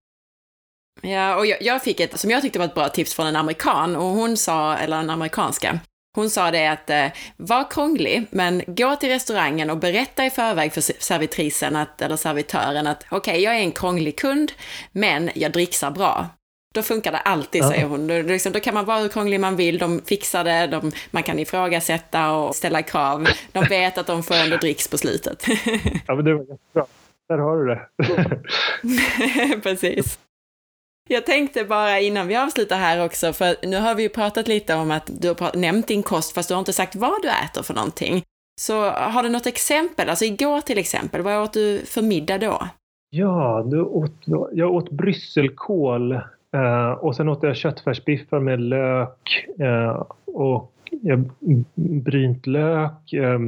[1.02, 3.36] Ja, och jag, jag, fick ett som jag tyckte var ett bra tips från en
[3.36, 5.80] amerikan och hon sa, eller en amerikanska,
[6.14, 7.06] hon sa det att eh,
[7.36, 12.86] var krånglig, men gå till restaurangen och berätta i förväg för servitrisen att, eller servitören
[12.86, 14.52] att okej, okay, jag är en krånglig kund,
[14.92, 16.26] men jag dricksar bra.
[16.74, 18.06] Då funkar det alltid, säger hon.
[18.06, 21.22] Då, liksom, då kan man vara hur krånglig man vill, de fixar det, de, man
[21.22, 23.26] kan ifrågasätta och ställa krav.
[23.52, 25.46] De vet att de får ändå dricks på slutet.
[26.06, 26.86] ja, men det var jättebra.
[27.28, 27.86] Där har du det.
[29.62, 30.18] Precis.
[31.08, 34.74] Jag tänkte bara innan vi avslutar här också, för nu har vi ju pratat lite
[34.74, 37.62] om att du har nämnt din kost, fast du har inte sagt vad du äter
[37.62, 38.22] för någonting.
[38.60, 40.08] Så har du något exempel?
[40.08, 42.68] Alltså igår till exempel, vad åt du för middag då?
[43.10, 44.12] Ja, du åt,
[44.52, 46.20] jag åt brysselkål
[46.54, 50.72] eh, och sen åt jag köttfärsbiffar med lök eh, och
[51.08, 51.18] eh,
[51.74, 53.40] brynt lök eh,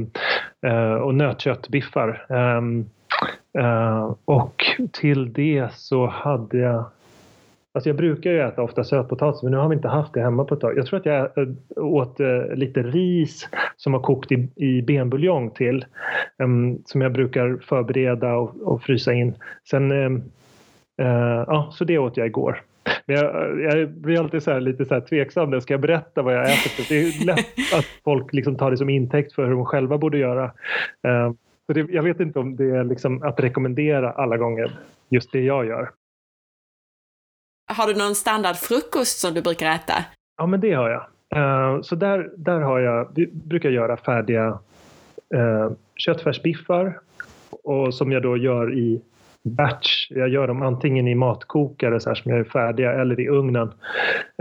[0.71, 2.25] eh, och nötköttbiffar.
[2.29, 2.85] Ehm,
[3.57, 6.85] eh, och till det så hade jag
[7.75, 10.45] Alltså jag brukar ju äta ofta sötpotatis men nu har vi inte haft det hemma
[10.45, 10.77] på ett tag.
[10.77, 15.49] Jag tror att jag eh, åt eh, lite ris som har kokt i, i benbuljong
[15.49, 15.85] till.
[16.37, 19.35] Um, som jag brukar förbereda och, och frysa in.
[19.69, 20.23] Sen, ehm,
[21.47, 22.61] ja, så det åt jag igår.
[23.05, 25.61] Men jag, jag blir alltid så lite så här tveksam.
[25.61, 26.69] Ska jag berätta vad jag äter?
[26.69, 29.97] För det är lätt att folk liksom tar det som intäkt för hur de själva
[29.97, 30.45] borde göra.
[31.07, 31.33] Uh,
[31.67, 35.41] så det, jag vet inte om det är liksom att rekommendera alla gånger just det
[35.41, 35.91] jag gör.
[37.67, 39.93] Har du någon standardfrukost som du brukar äta?
[40.37, 41.05] Ja, men det har jag.
[41.35, 44.59] Uh, så där, där har jag, vi brukar göra färdiga
[45.35, 46.99] uh, köttfärsbiffar
[47.63, 49.01] och som jag då gör i
[49.43, 50.07] batch.
[50.09, 53.71] Jag gör dem antingen i matkokare så här som jag är färdiga eller i ugnen.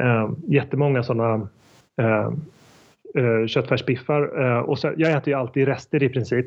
[0.03, 1.49] Eh, jättemånga sådana
[2.01, 2.31] eh,
[3.15, 4.45] eh, köttfärsbiffar.
[4.45, 6.47] Eh, och så, jag äter ju alltid rester i princip.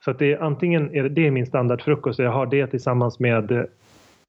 [0.00, 2.66] Så att det är, antingen är det, det är min standardfrukost och jag har det
[2.66, 3.66] tillsammans med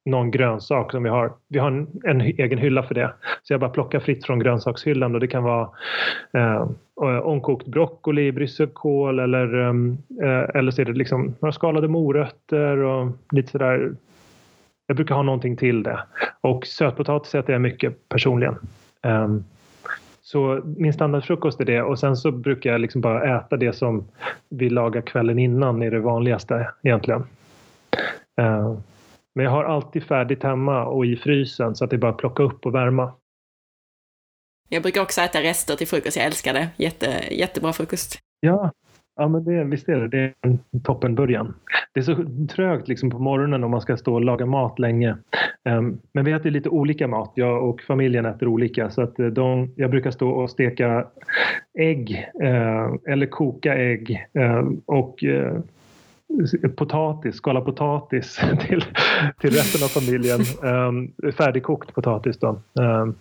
[0.05, 1.33] någon grönsak som vi har.
[1.47, 3.13] Vi har en, en, egen hylla för det.
[3.43, 5.69] Så jag bara plockar fritt från grönsakshyllan och det kan vara
[6.33, 6.67] eh,
[7.01, 12.77] eh omkokt broccoli, brysselkål eller, ehm, eh, eller så är det liksom några skalade morötter
[12.77, 13.91] och lite sådär.
[14.87, 15.99] Jag brukar ha någonting till det.
[16.41, 18.55] Och sötpotatis äter jag mycket personligen.
[19.01, 19.27] Eh,
[20.21, 24.07] så min standardfrukost är det och sen så brukar jag liksom bara äta det som
[24.49, 27.23] vi lagar kvällen innan är det vanligaste egentligen.
[28.41, 28.77] Uh,
[29.39, 32.17] men jag har alltid färdigt hemma och i frysen så att det är bara att
[32.17, 33.13] plocka upp och värma.
[34.69, 36.69] Jag brukar också äta rester till frukost, jag älskar det.
[36.77, 38.19] Jätte, jättebra frukost.
[38.39, 38.71] Ja,
[39.15, 40.07] ja men det, visst är det.
[40.07, 41.53] Det är en toppenbörjan.
[41.93, 42.15] Det är så
[42.55, 45.17] trögt liksom på morgonen om man ska stå och laga mat länge.
[45.69, 47.31] Um, men vi äter lite olika mat.
[47.35, 48.89] Jag och familjen äter olika.
[48.89, 51.07] Så att eh, de, jag brukar stå och steka
[51.79, 55.23] ägg uh, eller koka ägg uh, och
[56.75, 58.35] potatis, skala potatis
[58.67, 58.85] till,
[59.39, 60.41] till resten av familjen.
[60.61, 62.61] Um, färdigkokt potatis då.
[62.73, 63.15] Um,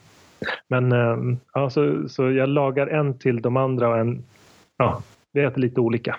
[0.69, 4.25] men um, ja, så, så jag lagar en till de andra och en,
[4.77, 5.03] ja,
[5.33, 6.17] vi äter lite olika.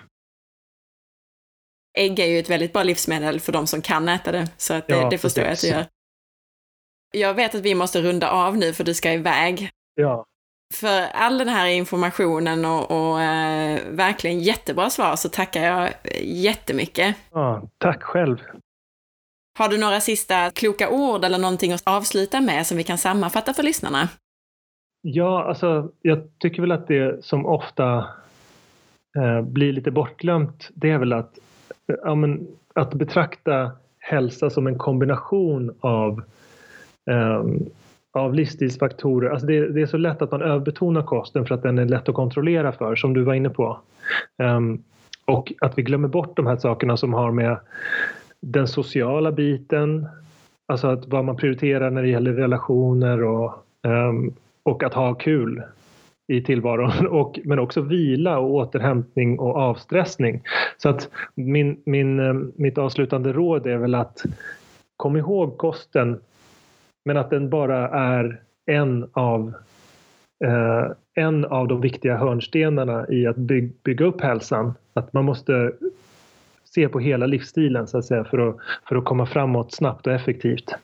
[1.98, 4.86] Ägg är ju ett väldigt bra livsmedel för de som kan äta det, så att
[4.86, 5.84] det, ja, det förstår jag att du gör.
[7.12, 9.70] Jag vet att vi måste runda av nu för du ska iväg.
[9.94, 10.26] Ja
[10.74, 15.90] för all den här informationen och, och eh, verkligen jättebra svar så tackar jag
[16.22, 17.16] jättemycket.
[17.32, 18.36] Ja, tack själv.
[19.58, 23.54] Har du några sista kloka ord eller någonting att avsluta med som vi kan sammanfatta
[23.54, 24.08] för lyssnarna?
[25.02, 28.06] Ja, alltså jag tycker väl att det som ofta
[29.16, 31.38] eh, blir lite bortglömt, det är väl att,
[32.04, 36.22] ja, men, att betrakta hälsa som en kombination av
[37.10, 37.44] eh,
[38.12, 39.30] av livsstilsfaktorer.
[39.30, 42.08] Alltså det, det, är så lätt att man överbetonar kosten för att den är lätt
[42.08, 43.80] att kontrollera för, som du var inne på.
[44.38, 44.82] Um,
[45.24, 47.56] och att vi glömmer bort de här sakerna som har med
[48.40, 50.08] den sociala biten,
[50.66, 55.62] alltså att vad man prioriterar när det gäller relationer och, um, och att ha kul
[56.26, 60.42] i tillvaron, och, men också vila och återhämtning och avstressning.
[60.78, 64.24] Så att min, min, ehm, mitt avslutande råd är väl att
[64.96, 66.20] kom ihåg kosten
[67.04, 69.54] men att den bara är en av,
[70.44, 74.74] eh, en av de viktiga hörnstenarna i att by bygga upp hälsan.
[74.94, 75.72] Att man måste
[76.64, 78.56] se på hela livsstilen så att säga för att,
[78.88, 80.74] för att komma framåt snabbt och effektivt.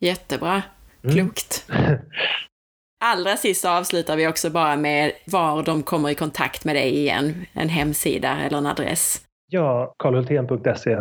[0.00, 0.62] Jättebra.
[1.02, 1.16] Mm.
[1.16, 1.66] Klokt.
[1.72, 1.98] Mm.
[3.04, 7.34] Allra sist avslutar vi också bara med var de kommer i kontakt med dig igen.
[7.52, 9.26] En hemsida eller en adress.
[9.50, 11.00] Ja, karlhultén.se.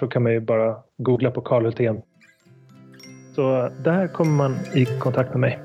[0.00, 2.02] Då kan man ju bara googla på Karl Hultén
[3.34, 5.58] så där kommer man i kontakt med mig.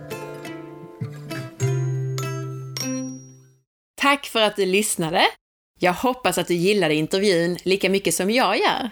[4.02, 5.22] Tack för att du lyssnade!
[5.80, 8.90] Jag hoppas att du gillade intervjun lika mycket som jag gör.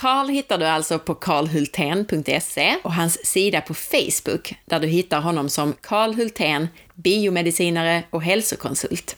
[0.00, 5.48] Karl hittar du alltså på karlhultén.se och hans sida på Facebook där du hittar honom
[5.48, 9.16] som Karl Hultén, biomedicinare och hälsokonsult.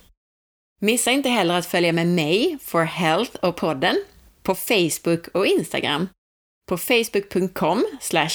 [0.80, 3.96] Missa inte heller att följa med mig, For Health och podden,
[4.42, 6.08] på Facebook och Instagram
[6.66, 7.84] på facebook.com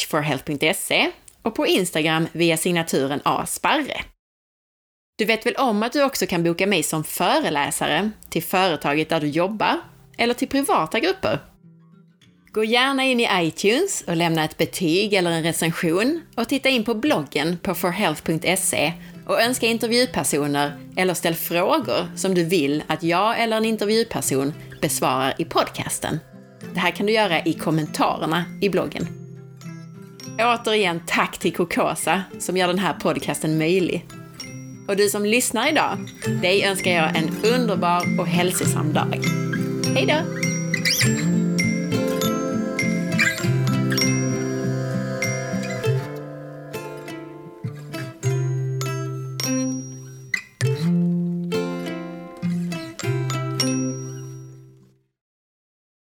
[0.07, 4.01] forhealth.se och på Instagram via signaturen asparre.
[5.17, 9.19] Du vet väl om att du också kan boka mig som föreläsare till företaget där
[9.19, 9.81] du jobbar
[10.17, 11.39] eller till privata grupper?
[12.53, 16.83] Gå gärna in i iTunes och lämna ett betyg eller en recension och titta in
[16.83, 18.93] på bloggen på forhealth.se
[19.27, 25.33] och önska intervjupersoner eller ställ frågor som du vill att jag eller en intervjuperson besvarar
[25.37, 26.19] i podcasten.
[26.73, 29.07] Det här kan du göra i kommentarerna i bloggen.
[30.39, 34.05] Återigen tack till Kokosa som gör den här podcasten möjlig.
[34.87, 35.97] Och du som lyssnar idag,
[36.41, 39.19] dig önskar jag en underbar och hälsosam dag.
[39.95, 41.40] Hej då!